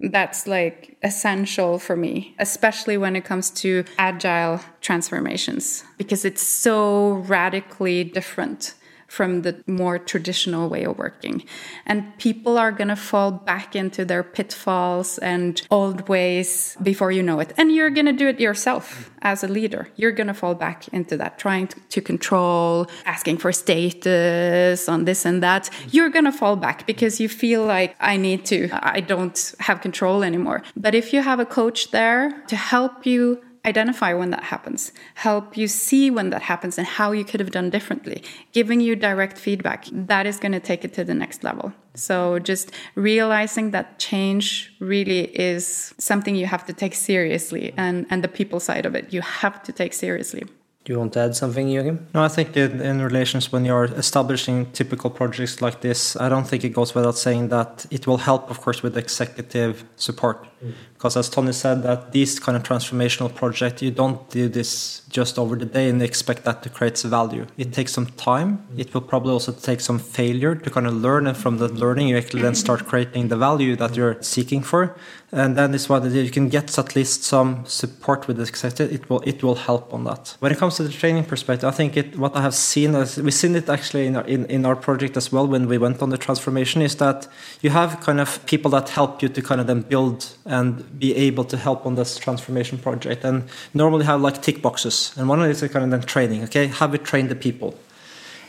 That's 0.00 0.46
like 0.46 0.96
essential 1.02 1.78
for 1.78 1.96
me, 1.96 2.34
especially 2.38 2.96
when 2.98 3.16
it 3.16 3.24
comes 3.24 3.50
to 3.50 3.84
agile 3.98 4.60
transformations, 4.80 5.84
because 5.98 6.24
it's 6.24 6.42
so 6.42 7.12
radically 7.12 8.04
different 8.04 8.74
from 9.14 9.42
the 9.42 9.54
more 9.66 9.96
traditional 9.98 10.68
way 10.68 10.84
of 10.84 10.98
working. 10.98 11.44
And 11.86 12.16
people 12.18 12.58
are 12.58 12.72
going 12.72 12.88
to 12.88 12.96
fall 12.96 13.30
back 13.30 13.76
into 13.76 14.04
their 14.04 14.24
pitfalls 14.24 15.18
and 15.18 15.62
old 15.70 16.08
ways 16.08 16.76
before 16.82 17.12
you 17.12 17.22
know 17.22 17.38
it. 17.38 17.52
And 17.56 17.72
you're 17.72 17.90
going 17.90 18.06
to 18.06 18.12
do 18.12 18.26
it 18.26 18.40
yourself 18.40 19.10
as 19.22 19.44
a 19.44 19.48
leader. 19.48 19.88
You're 19.96 20.16
going 20.20 20.26
to 20.26 20.34
fall 20.34 20.54
back 20.54 20.88
into 20.88 21.16
that, 21.16 21.38
trying 21.38 21.68
to 21.94 22.00
control, 22.00 22.88
asking 23.06 23.38
for 23.38 23.52
status 23.52 24.88
on 24.88 25.04
this 25.04 25.24
and 25.24 25.42
that. 25.42 25.70
You're 25.90 26.10
going 26.10 26.26
to 26.26 26.32
fall 26.32 26.56
back 26.56 26.86
because 26.86 27.20
you 27.20 27.28
feel 27.28 27.64
like 27.64 27.94
I 28.00 28.16
need 28.16 28.44
to, 28.46 28.68
I 28.72 29.00
don't 29.00 29.54
have 29.60 29.80
control 29.80 30.24
anymore. 30.24 30.62
But 30.76 30.94
if 30.94 31.12
you 31.12 31.22
have 31.22 31.38
a 31.38 31.46
coach 31.46 31.90
there 31.92 32.42
to 32.48 32.56
help 32.56 33.06
you 33.06 33.40
identify 33.64 34.12
when 34.12 34.30
that 34.30 34.44
happens, 34.44 34.92
help 35.14 35.56
you 35.56 35.68
see 35.68 36.10
when 36.10 36.30
that 36.30 36.42
happens 36.42 36.78
and 36.78 36.86
how 36.86 37.12
you 37.12 37.24
could 37.24 37.40
have 37.40 37.50
done 37.50 37.70
differently, 37.70 38.22
giving 38.52 38.80
you 38.80 38.94
direct 38.96 39.38
feedback. 39.38 39.86
That 39.92 40.26
is 40.26 40.38
going 40.38 40.52
to 40.52 40.60
take 40.60 40.84
it 40.84 40.92
to 40.94 41.04
the 41.04 41.14
next 41.14 41.44
level. 41.44 41.72
So 41.94 42.38
just 42.38 42.72
realizing 42.94 43.70
that 43.70 43.98
change 43.98 44.74
really 44.80 45.24
is 45.38 45.94
something 45.98 46.34
you 46.34 46.46
have 46.46 46.66
to 46.66 46.72
take 46.72 46.94
seriously 46.94 47.72
and, 47.76 48.06
and 48.10 48.22
the 48.22 48.28
people 48.28 48.60
side 48.60 48.84
of 48.84 48.94
it, 48.94 49.12
you 49.12 49.22
have 49.22 49.62
to 49.62 49.72
take 49.72 49.92
seriously. 49.92 50.44
Do 50.84 50.92
you 50.92 50.98
want 50.98 51.14
to 51.14 51.20
add 51.20 51.34
something, 51.34 51.66
Joachim? 51.66 52.06
No, 52.12 52.22
I 52.22 52.28
think 52.28 52.54
in, 52.58 52.82
in 52.82 53.00
relations 53.00 53.50
when 53.50 53.64
you're 53.64 53.84
establishing 53.84 54.70
typical 54.72 55.08
projects 55.08 55.62
like 55.62 55.80
this, 55.80 56.14
I 56.16 56.28
don't 56.28 56.46
think 56.46 56.62
it 56.62 56.74
goes 56.74 56.94
without 56.94 57.16
saying 57.16 57.48
that 57.48 57.86
it 57.90 58.06
will 58.06 58.18
help, 58.18 58.50
of 58.50 58.60
course, 58.60 58.82
with 58.82 58.98
executive 58.98 59.84
support. 59.96 60.46
Mm 60.62 60.74
Because 61.04 61.18
as 61.18 61.28
Tonje 61.28 61.52
said, 61.52 61.82
that 61.82 62.12
these 62.12 62.40
kind 62.40 62.56
of 62.56 62.62
transformational 62.62 63.28
projects, 63.34 63.82
you 63.82 63.90
don't 63.90 64.26
do 64.30 64.48
this 64.48 65.02
just 65.10 65.38
over 65.38 65.54
the 65.54 65.66
day 65.66 65.90
and 65.90 66.02
expect 66.02 66.44
that 66.44 66.62
to 66.62 66.70
create 66.70 66.98
value. 67.02 67.46
It 67.58 67.74
takes 67.74 67.92
some 67.92 68.06
time. 68.06 68.66
It 68.78 68.94
will 68.94 69.02
probably 69.02 69.32
also 69.32 69.52
take 69.52 69.80
some 69.80 69.98
failure 69.98 70.54
to 70.54 70.70
kind 70.70 70.86
of 70.86 70.94
learn, 70.94 71.26
and 71.26 71.36
from 71.36 71.58
the 71.58 71.68
learning, 71.68 72.08
you 72.08 72.16
actually 72.16 72.40
then 72.40 72.54
start 72.54 72.86
creating 72.86 73.28
the 73.28 73.36
value 73.36 73.76
that 73.76 73.94
you're 73.96 74.16
seeking 74.22 74.62
for. 74.62 74.96
And 75.30 75.56
then 75.56 75.72
this 75.72 75.88
one, 75.88 76.14
you 76.14 76.30
can 76.30 76.48
get 76.48 76.78
at 76.78 76.94
least 76.94 77.24
some 77.24 77.66
support 77.66 78.28
with 78.28 78.36
this. 78.36 78.50
It 78.80 79.10
will 79.10 79.20
it 79.22 79.42
will 79.42 79.56
help 79.56 79.92
on 79.92 80.04
that. 80.04 80.36
When 80.38 80.52
it 80.52 80.58
comes 80.58 80.76
to 80.76 80.84
the 80.84 80.92
training 80.92 81.24
perspective, 81.24 81.68
I 81.68 81.72
think 81.72 81.96
it 81.96 82.16
what 82.16 82.36
I 82.36 82.40
have 82.40 82.54
seen 82.54 82.94
is 82.94 83.18
we've 83.18 83.34
seen 83.34 83.56
it 83.56 83.68
actually 83.68 84.06
in 84.06 84.16
our, 84.16 84.24
in, 84.26 84.46
in 84.46 84.64
our 84.64 84.76
project 84.76 85.16
as 85.16 85.32
well 85.32 85.46
when 85.48 85.66
we 85.66 85.76
went 85.76 86.00
on 86.02 86.10
the 86.10 86.18
transformation 86.18 86.82
is 86.82 86.94
that 86.96 87.26
you 87.62 87.70
have 87.70 88.00
kind 88.00 88.20
of 88.20 88.46
people 88.46 88.70
that 88.70 88.90
help 88.90 89.22
you 89.22 89.28
to 89.28 89.42
kind 89.42 89.60
of 89.60 89.66
then 89.66 89.80
build 89.80 90.36
and 90.44 90.93
be 90.98 91.14
able 91.14 91.44
to 91.44 91.56
help 91.56 91.86
on 91.86 91.94
this 91.94 92.18
transformation 92.18 92.78
project 92.78 93.24
and 93.24 93.44
normally 93.72 94.04
have 94.04 94.20
like 94.20 94.42
tick 94.42 94.62
boxes 94.62 95.12
and 95.16 95.28
one 95.28 95.40
of 95.40 95.46
these 95.46 95.62
is 95.62 95.70
kind 95.70 95.84
of 95.84 95.90
then 95.90 96.02
training 96.02 96.42
okay 96.44 96.66
have 96.66 96.92
we 96.92 96.98
trained 96.98 97.28
the 97.28 97.36
people 97.36 97.74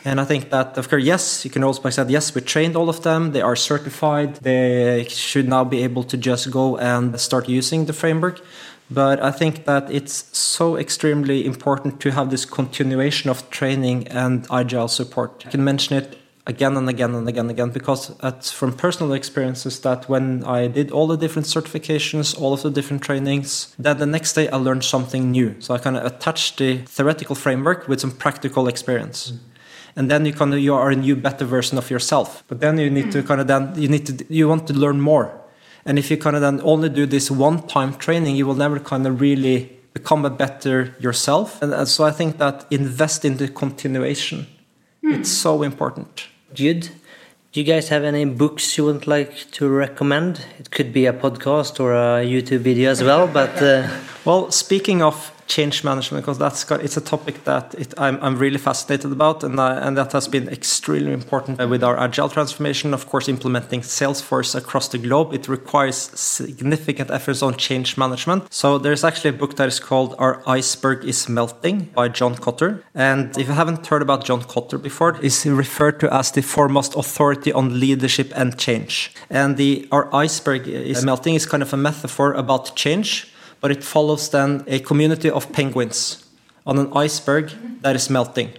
and 0.06 0.20
I 0.20 0.24
think 0.24 0.50
that, 0.50 0.78
of 0.78 0.88
course, 0.88 1.02
yes, 1.02 1.44
you 1.44 1.50
can 1.50 1.64
also 1.64 1.90
say, 1.90 2.04
yes, 2.06 2.32
we 2.32 2.40
trained 2.40 2.76
all 2.76 2.88
of 2.88 3.02
them. 3.02 3.32
They 3.32 3.40
are 3.40 3.56
certified. 3.56 4.36
They 4.36 5.04
should 5.08 5.48
now 5.48 5.64
be 5.64 5.82
able 5.82 6.04
to 6.04 6.16
just 6.16 6.48
go 6.52 6.76
and 6.78 7.18
start 7.20 7.48
using 7.48 7.86
the 7.86 7.92
framework. 7.92 8.40
But 8.88 9.20
I 9.20 9.32
think 9.32 9.64
that 9.64 9.90
it's 9.90 10.36
so 10.36 10.76
extremely 10.76 11.44
important 11.44 12.00
to 12.02 12.12
have 12.12 12.30
this 12.30 12.44
continuation 12.44 13.30
of 13.30 13.50
training 13.50 14.06
and 14.06 14.46
agile 14.48 14.86
support. 14.86 15.42
I 15.44 15.50
can 15.50 15.64
mention 15.64 15.96
it 15.96 16.16
again 16.46 16.76
and 16.76 16.88
again 16.88 17.14
and 17.14 17.28
again 17.28 17.46
and 17.46 17.50
again 17.50 17.70
because 17.70 18.14
it's 18.22 18.52
from 18.52 18.72
personal 18.72 19.12
experiences 19.12 19.80
that 19.80 20.08
when 20.08 20.44
I 20.44 20.68
did 20.68 20.90
all 20.90 21.06
the 21.06 21.16
different 21.16 21.46
certifications, 21.46 22.40
all 22.40 22.52
of 22.52 22.62
the 22.62 22.70
different 22.70 23.02
trainings, 23.02 23.74
then 23.78 23.98
the 23.98 24.06
next 24.06 24.34
day 24.34 24.48
I 24.48 24.56
learned 24.56 24.84
something 24.84 25.30
new. 25.30 25.56
So 25.58 25.74
I 25.74 25.78
kind 25.78 25.96
of 25.96 26.04
attached 26.04 26.58
the 26.58 26.78
theoretical 26.78 27.34
framework 27.34 27.88
with 27.88 28.00
some 28.00 28.12
practical 28.12 28.68
experience. 28.68 29.32
Mm 29.32 29.38
and 29.96 30.10
then 30.10 30.26
you 30.26 30.32
kind 30.32 30.52
of 30.52 30.60
you 30.60 30.74
are 30.74 30.90
a 30.90 30.96
new 30.96 31.16
better 31.16 31.44
version 31.44 31.78
of 31.78 31.90
yourself 31.90 32.44
but 32.48 32.60
then 32.60 32.78
you 32.78 32.90
need 32.90 33.10
to 33.10 33.22
kind 33.22 33.40
of 33.40 33.46
then 33.46 33.72
you 33.74 33.88
need 33.88 34.06
to 34.06 34.24
you 34.28 34.46
want 34.48 34.66
to 34.66 34.74
learn 34.74 35.00
more 35.00 35.40
and 35.84 35.98
if 35.98 36.10
you 36.10 36.16
kind 36.16 36.36
of 36.36 36.42
then 36.42 36.60
only 36.62 36.88
do 36.88 37.06
this 37.06 37.30
one 37.30 37.66
time 37.66 37.94
training 37.94 38.36
you 38.36 38.46
will 38.46 38.54
never 38.54 38.78
kind 38.78 39.06
of 39.06 39.20
really 39.20 39.72
become 39.94 40.24
a 40.24 40.30
better 40.30 40.94
yourself 41.00 41.60
and 41.62 41.88
so 41.88 42.04
i 42.04 42.10
think 42.10 42.38
that 42.38 42.66
invest 42.70 43.24
in 43.24 43.38
the 43.38 43.48
continuation 43.48 44.46
mm. 45.02 45.18
it's 45.18 45.30
so 45.30 45.62
important 45.62 46.28
jude 46.56 46.90
do 47.52 47.60
you 47.60 47.66
guys 47.66 47.88
have 47.88 48.04
any 48.04 48.26
books 48.26 48.76
you 48.76 48.84
would 48.84 49.06
like 49.06 49.50
to 49.52 49.66
recommend? 49.66 50.44
It 50.58 50.70
could 50.70 50.92
be 50.92 51.06
a 51.06 51.12
podcast 51.14 51.80
or 51.80 51.94
a 51.94 52.22
youtube 52.22 52.58
video 52.58 52.90
as 52.90 53.02
well 53.02 53.26
but 53.26 53.62
uh... 53.62 53.88
well 54.26 54.50
speaking 54.50 55.00
of 55.00 55.32
change 55.46 55.84
management 55.84 56.24
because 56.24 56.38
that's 56.38 56.70
it's 56.70 56.96
a 56.96 57.00
topic 57.00 57.44
that 57.44 57.74
it, 57.74 57.94
I'm, 57.98 58.18
I'm 58.22 58.36
really 58.36 58.58
fascinated 58.58 59.12
about 59.12 59.44
and, 59.44 59.58
uh, 59.58 59.80
and 59.82 59.96
that 59.96 60.12
has 60.12 60.28
been 60.28 60.48
extremely 60.48 61.12
important 61.12 61.58
with 61.70 61.82
our 61.84 61.98
agile 61.98 62.28
transformation 62.28 62.92
of 62.92 63.06
course 63.08 63.28
implementing 63.28 63.80
salesforce 63.80 64.54
across 64.54 64.88
the 64.88 64.98
globe. 64.98 65.32
It 65.32 65.48
requires 65.48 65.96
significant 65.96 67.10
efforts 67.10 67.42
on 67.42 67.54
change 67.54 67.96
management. 67.96 68.52
So 68.52 68.78
there's 68.78 69.04
actually 69.04 69.30
a 69.30 69.38
book 69.38 69.56
that 69.56 69.68
is 69.68 69.80
called 69.80 70.14
our 70.18 70.42
iceberg 70.46 71.04
is 71.04 71.28
melting 71.28 71.90
by 71.94 72.08
john 72.08 72.34
kotter 72.34 72.82
and 72.94 73.36
if 73.38 73.48
you 73.48 73.54
haven't 73.54 73.86
heard 73.86 74.02
about 74.02 74.24
john 74.24 74.42
kotter 74.42 74.80
before 74.80 75.14
he's 75.14 75.46
referred 75.46 76.00
to 76.00 76.12
as 76.12 76.30
the 76.32 76.42
foremost 76.42 76.94
authority 76.96 77.52
on 77.52 77.80
leadership 77.80 78.32
and 78.34 78.58
change. 78.58 79.12
And 79.30 79.56
the 79.56 79.88
our 79.92 80.12
iceberg 80.14 80.68
is 80.68 81.04
melting 81.04 81.34
is 81.34 81.46
kind 81.46 81.62
of 81.62 81.72
a 81.72 81.76
metaphor 81.76 82.32
about 82.34 82.76
change 82.76 83.32
but 83.66 83.76
it 83.76 83.82
follows 83.82 84.28
then 84.28 84.62
a 84.68 84.78
community 84.78 85.28
of 85.28 85.50
penguins 85.52 86.24
on 86.64 86.78
an 86.78 86.88
iceberg 86.92 87.50
that 87.80 87.96
is 87.96 88.08
melting. 88.08 88.52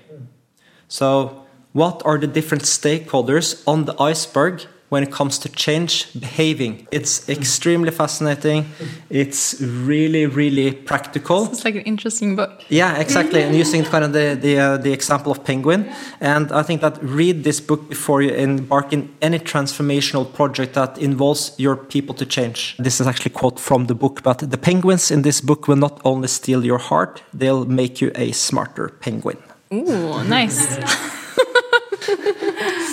So, 0.89 1.45
what 1.71 2.01
are 2.03 2.17
the 2.17 2.27
different 2.27 2.63
stakeholders 2.63 3.63
on 3.65 3.85
the 3.85 3.95
iceberg 4.01 4.65
when 4.89 5.03
it 5.03 5.11
comes 5.11 5.37
to 5.39 5.49
change 5.49 6.07
behaving. 6.19 6.87
It's 6.91 7.27
extremely 7.29 7.91
fascinating. 7.91 8.65
It's 9.09 9.59
really, 9.61 10.25
really 10.25 10.71
practical. 10.71 11.45
It's 11.45 11.65
like 11.65 11.75
an 11.75 11.81
interesting 11.81 12.35
book. 12.35 12.63
Yeah, 12.69 12.97
exactly. 12.97 13.41
and 13.43 13.55
using 13.55 13.83
kind 13.83 14.03
of 14.05 14.13
the 14.13 14.37
the, 14.39 14.59
uh, 14.59 14.77
the 14.77 14.93
example 14.93 15.31
of 15.31 15.43
penguin, 15.43 15.89
and 16.21 16.51
I 16.51 16.63
think 16.63 16.81
that 16.81 16.97
read 17.01 17.43
this 17.43 17.59
book 17.61 17.89
before 17.89 18.21
you 18.21 18.31
embark 18.31 18.93
in 18.93 19.09
any 19.21 19.39
transformational 19.39 20.25
project 20.33 20.73
that 20.73 20.97
involves 20.97 21.51
your 21.57 21.75
people 21.75 22.15
to 22.15 22.25
change. 22.25 22.75
This 22.77 22.99
is 23.01 23.07
actually 23.07 23.31
a 23.35 23.39
quote 23.39 23.59
from 23.59 23.87
the 23.87 23.95
book, 23.95 24.23
but 24.23 24.39
the 24.39 24.57
penguins 24.57 25.11
in 25.11 25.21
this 25.21 25.41
book 25.41 25.67
will 25.67 25.79
not 25.79 25.99
only 26.03 26.27
steal 26.27 26.65
your 26.65 26.79
heart; 26.79 27.23
they'll 27.33 27.65
make 27.65 28.01
you 28.01 28.11
a 28.15 28.31
smarter 28.31 28.89
penguin. 28.89 29.37
Ooh, 29.73 30.23
nice. 30.23 30.77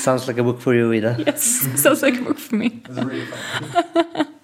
Sounds 0.05 0.29
like 0.29 0.37
a 0.37 0.43
book 0.43 0.61
for 0.61 0.75
you, 0.75 0.93
Ida. 0.93 1.17
Yes, 1.27 1.43
sounds 1.81 2.03
like 2.03 2.19
a 2.19 2.23
book 2.23 2.39
for 2.39 2.57
me. 2.57 2.83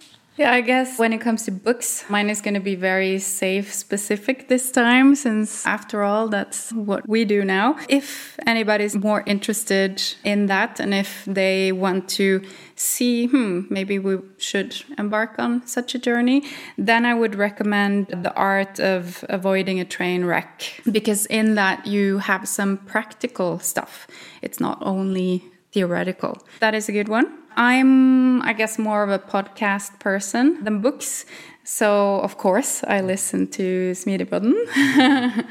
Yeah, 0.41 0.53
I 0.55 0.63
guess 0.63 0.99
when 0.99 1.13
it 1.13 1.21
comes 1.21 1.45
to 1.45 1.51
books, 1.51 2.03
mine 2.09 2.31
is 2.31 2.41
going 2.41 2.55
to 2.55 2.61
be 2.61 2.75
very 2.75 3.17
SAFe 3.17 3.71
specific 3.71 4.49
this 4.49 4.71
time, 4.71 5.15
since 5.15 5.67
after 5.67 6.03
all, 6.03 6.29
that's 6.29 6.73
what 6.73 7.07
we 7.07 7.27
do 7.27 7.45
now. 7.45 7.77
If 7.91 8.39
anybody's 8.47 8.97
more 8.97 9.23
interested 9.27 10.03
in 10.25 10.47
that 10.47 10.81
and 10.81 10.95
if 10.95 11.27
they 11.27 11.73
want 11.73 12.09
to 12.21 12.43
see, 12.75 13.27
hmm, 13.27 13.65
maybe 13.69 13.99
we 13.99 14.21
should 14.39 14.83
embark 14.97 15.39
on 15.39 15.67
such 15.67 15.95
a 15.95 15.99
journey, 15.99 16.45
then 16.79 17.05
I 17.05 17.13
would 17.13 17.35
recommend 17.35 18.07
The 18.07 18.33
Art 18.33 18.81
of 18.81 19.23
Avoiding 19.29 19.79
a 19.79 19.85
Train 19.85 20.25
Wreck, 20.25 20.81
because 20.91 21.27
in 21.27 21.55
that 21.57 21.87
you 21.87 22.17
have 22.17 22.49
some 22.49 22.79
practical 22.79 23.59
stuff. 23.59 24.07
It's 24.41 24.59
not 24.59 24.79
only 24.81 25.50
theoretical. 25.73 26.39
That 26.61 26.75
is 26.75 26.89
a 26.89 26.93
good 26.93 27.09
one. 27.09 27.39
I'm, 27.57 28.43
I 28.43 28.53
guess, 28.53 28.79
more 28.79 29.03
of 29.03 29.11
a 29.11 29.19
podcast 29.19 29.99
person 29.99 30.63
than 30.65 30.81
books. 30.81 31.27
So, 31.65 32.21
of 32.21 32.39
course, 32.39 32.83
I 32.85 33.01
listen 33.01 33.47
to 33.49 33.93
Smidigpodden. 33.93 34.55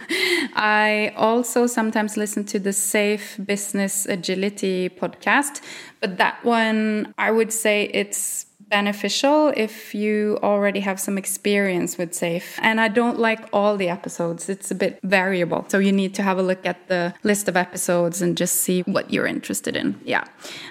I 0.56 1.14
also 1.16 1.68
sometimes 1.68 2.18
listen 2.18 2.46
to 2.46 2.60
the 2.60 2.72
SAFe 2.72 3.46
Business 3.46 4.06
Agility 4.06 4.90
podcast, 4.90 5.62
but 6.02 6.18
that 6.18 6.44
one, 6.44 7.14
I 7.18 7.32
would 7.32 7.54
say 7.54 7.86
it's 7.94 8.48
beneficial 8.70 9.52
if 9.56 9.96
you 9.96 10.38
already 10.44 10.80
have 10.82 11.00
some 11.00 11.18
experience 11.18 11.98
with 11.98 12.14
SAFE. 12.14 12.60
And 12.62 12.80
I 12.80 12.88
don't 12.88 13.20
like 13.20 13.50
all 13.52 13.78
the 13.78 13.90
episodes, 13.90 14.50
it's 14.50 14.72
a 14.72 14.76
bit 14.76 15.00
variable. 15.04 15.66
So 15.70 15.80
you 15.80 15.92
need 15.92 16.14
to 16.16 16.24
have 16.24 16.38
a 16.38 16.44
look 16.44 16.66
at 16.66 16.88
the 16.88 17.14
list 17.24 17.48
of 17.48 17.58
episodes 17.58 18.22
and 18.22 18.38
just 18.38 18.58
see 18.58 18.82
what 18.82 19.12
you're 19.12 19.28
interested 19.28 19.76
in. 19.76 20.00
Yeah. 20.06 20.26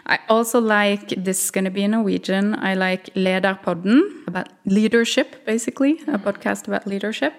I 0.07 0.18
also 0.28 0.61
like 0.61 1.09
this 1.11 1.44
is 1.44 1.51
going 1.51 1.64
to 1.64 1.70
be 1.70 1.82
in 1.82 1.90
Norwegian. 1.90 2.55
I 2.55 2.74
like 2.74 3.07
Lederpodden 3.14 4.26
about 4.26 4.49
leadership, 4.64 5.44
basically, 5.44 6.01
a 6.07 6.18
podcast 6.18 6.68
about 6.68 6.86
leadership. 6.86 7.32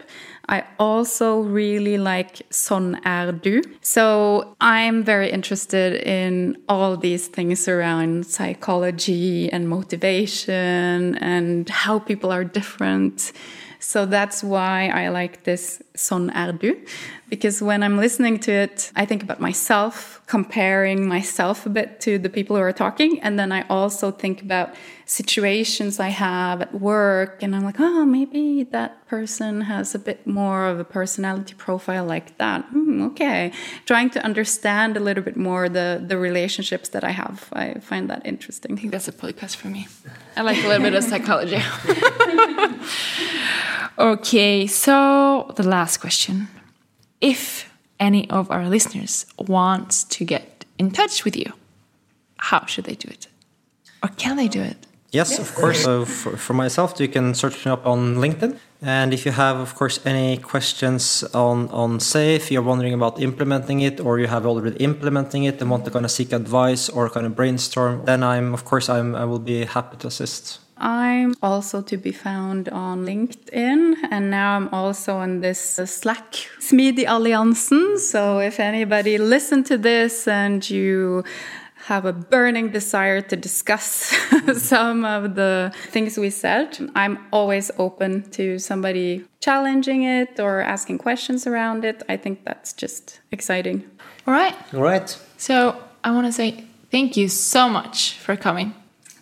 I 0.50 0.64
also 0.80 1.42
really 1.42 1.98
like 2.00 2.42
Sånn 2.50 2.96
er 3.06 3.32
du. 3.32 3.62
So 3.82 4.56
I'm 4.60 5.04
very 5.04 5.30
interested 5.30 5.94
in 6.02 6.58
all 6.68 6.98
these 6.98 7.28
things 7.28 7.68
around 7.68 8.26
psychology 8.26 9.52
and 9.54 9.70
motivation 9.70 10.49
and 10.54 11.70
how 11.70 12.00
people 12.00 12.32
are 12.32 12.44
different. 12.44 13.32
So 13.80 14.06
that's 14.06 14.44
why 14.44 14.90
I 14.90 15.10
like 15.10 15.44
this 15.44 15.82
Sånn 16.00 16.32
er 16.32 16.54
du. 16.54 16.78
Because 17.30 17.62
when 17.62 17.84
I'm 17.84 17.98
listening 17.98 18.40
to 18.40 18.52
it, 18.52 18.92
I 18.96 19.06
think 19.06 19.22
about 19.22 19.40
myself, 19.40 20.22
comparing 20.26 21.08
myself 21.08 21.66
a 21.66 21.70
bit 21.70 22.00
to 22.02 22.18
the 22.18 22.30
people 22.30 22.56
who 22.56 22.62
are 22.62 22.74
talking. 22.74 23.20
And 23.22 23.38
then 23.38 23.52
I 23.52 23.66
also 23.70 24.12
think 24.12 24.42
about 24.42 24.74
situations 25.06 26.00
I 26.00 26.10
have 26.10 26.62
at 26.62 26.74
work. 26.74 27.44
And 27.44 27.56
I'm 27.56 27.64
like, 27.64 27.80
oh, 27.80 28.06
maybe 28.06 28.64
that 28.72 29.06
person 29.08 29.62
has 29.62 29.96
a 29.96 30.00
bit 30.00 30.26
more 30.26 30.68
of 30.68 30.80
a 30.80 30.84
personality 30.84 31.56
profile 31.56 32.06
like 32.06 32.38
that. 32.38 32.72
Mm, 32.74 33.08
okay. 33.12 33.52
Trying 33.86 34.12
to 34.12 34.24
understand 34.24 34.98
a 34.98 35.00
little 35.00 35.24
bit 35.24 35.36
more 35.36 35.68
the, 35.68 36.04
the 36.06 36.18
relationships 36.18 36.90
that 36.90 37.04
I 37.04 37.12
have. 37.12 37.50
I 37.54 37.76
find 37.80 38.10
that 38.10 38.26
interesting. 38.26 38.74
I 38.74 38.82
think 38.82 38.92
that's 38.92 39.08
a 39.08 39.12
podcast 39.12 39.56
for 39.56 39.68
me. 39.68 39.88
I 40.36 40.42
like 40.42 40.64
a 40.64 40.68
little 40.68 40.84
bit 40.84 40.94
of 40.94 41.04
psychology. 41.04 41.58
okay, 43.98 44.68
so 44.68 45.52
the 45.56 45.68
last 45.68 45.89
question 45.98 46.48
if 47.22 47.70
any 48.00 48.30
of 48.30 48.50
our 48.50 48.70
listeners 48.70 49.26
wants 49.38 50.04
to 50.06 50.24
get 50.24 50.66
in 50.78 50.92
touch 50.92 51.26
with 51.26 51.36
you, 51.36 51.52
how 52.38 52.66
should 52.66 52.86
they 52.86 52.96
do 52.96 53.10
it? 53.10 53.28
Or 54.02 54.10
can 54.10 54.38
they 54.38 54.48
do 54.48 54.62
it? 54.62 54.88
Yes, 55.12 55.32
yes. 55.32 55.40
of 55.40 55.56
course. 55.56 55.84
So 55.84 56.06
for, 56.06 56.38
for, 56.38 56.54
myself, 56.54 57.00
you 57.00 57.08
can 57.08 57.34
search 57.34 57.66
me 57.66 57.72
up 57.72 57.86
on 57.86 58.16
LinkedIn. 58.18 58.58
And 58.82 59.14
if 59.14 59.26
you 59.26 59.32
have, 59.32 59.58
of 59.58 59.76
course, 59.76 60.00
any 60.06 60.38
questions 60.38 61.24
on, 61.34 61.68
on 61.70 62.00
SAFE, 62.00 62.52
you're 62.52 62.62
wondering 62.62 62.94
about 62.94 63.20
implementing 63.20 63.82
it, 63.82 64.00
or 64.00 64.20
you 64.20 64.28
have 64.28 64.46
already 64.46 64.78
implementing 64.78 65.44
it 65.44 65.60
and 65.60 65.70
want 65.70 65.84
to 65.86 65.92
kind 65.92 66.06
of 66.06 66.12
seek 66.12 66.32
advice 66.32 66.88
or 66.90 67.10
kind 67.10 67.26
of 67.26 67.36
brainstorm, 67.36 68.06
then 68.06 68.24
I'm, 68.24 68.54
of 68.54 68.64
course, 68.64 68.88
I'm, 68.88 69.16
I 69.16 69.26
will 69.26 69.40
be 69.40 69.66
happy 69.66 69.98
to 69.98 70.08
assist. 70.08 70.60
I'm 70.80 71.36
also 71.44 71.82
to 71.82 71.98
be 71.98 72.14
found 72.14 72.70
on 72.70 73.06
LinkedIn, 73.06 73.96
and 74.10 74.32
now 74.32 74.56
I'm 74.56 74.70
also 74.70 75.18
on 75.18 75.42
this 75.42 75.78
uh, 75.78 75.86
Slack 75.86 76.32
Smidig 76.60 77.06
Alliansen. 77.06 78.00
So 78.00 78.40
if 78.40 78.60
anybody 78.62 79.18
listen 79.18 79.64
to 79.66 79.78
this 79.78 80.28
and 80.28 80.68
you 80.70 81.26
have 81.86 82.06
a 82.06 82.14
burning 82.14 82.70
desire 82.70 83.20
to 83.20 83.36
discuss 83.36 84.16
some 84.54 85.04
of 85.04 85.36
the 85.36 85.74
things 85.90 86.18
we 86.18 86.30
said, 86.30 86.78
I'm 86.96 87.18
always 87.34 87.72
open 87.78 88.30
to 88.32 88.58
somebody 88.60 89.26
challenging 89.42 90.04
it 90.04 90.40
or 90.40 90.62
asking 90.62 91.00
questions 91.00 91.46
around 91.46 91.84
it. 91.84 92.04
I 92.08 92.16
think 92.16 92.46
that's 92.46 92.72
just 92.74 93.20
exciting. 93.32 93.84
All 94.28 94.34
right. 94.34 94.56
All 94.74 94.82
right. 94.82 95.18
So 95.38 95.82
I 96.04 96.12
want 96.12 96.28
to 96.28 96.32
say 96.32 96.64
thank 96.92 97.18
you 97.18 97.28
so 97.28 97.68
much 97.68 98.14
for 98.14 98.38
coming. 98.38 98.76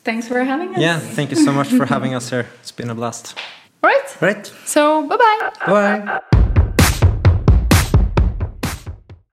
Thanks 0.08 0.26
for 0.26 0.42
having 0.42 0.70
us. 0.74 0.80
Yeah, 0.80 1.00
thank 1.00 1.32
you 1.32 1.36
so 1.36 1.52
much 1.52 1.68
for 1.68 1.86
having 1.86 2.16
us 2.16 2.30
here. 2.30 2.48
It's 2.62 2.72
been 2.72 2.90
a 2.90 2.96
blast. 2.96 3.38
All 3.84 3.90
right. 3.90 4.22
Right. 4.22 4.48
So 4.64 5.06
bye 5.06 5.18
bye. 5.18 5.52
Bye. 5.68 6.22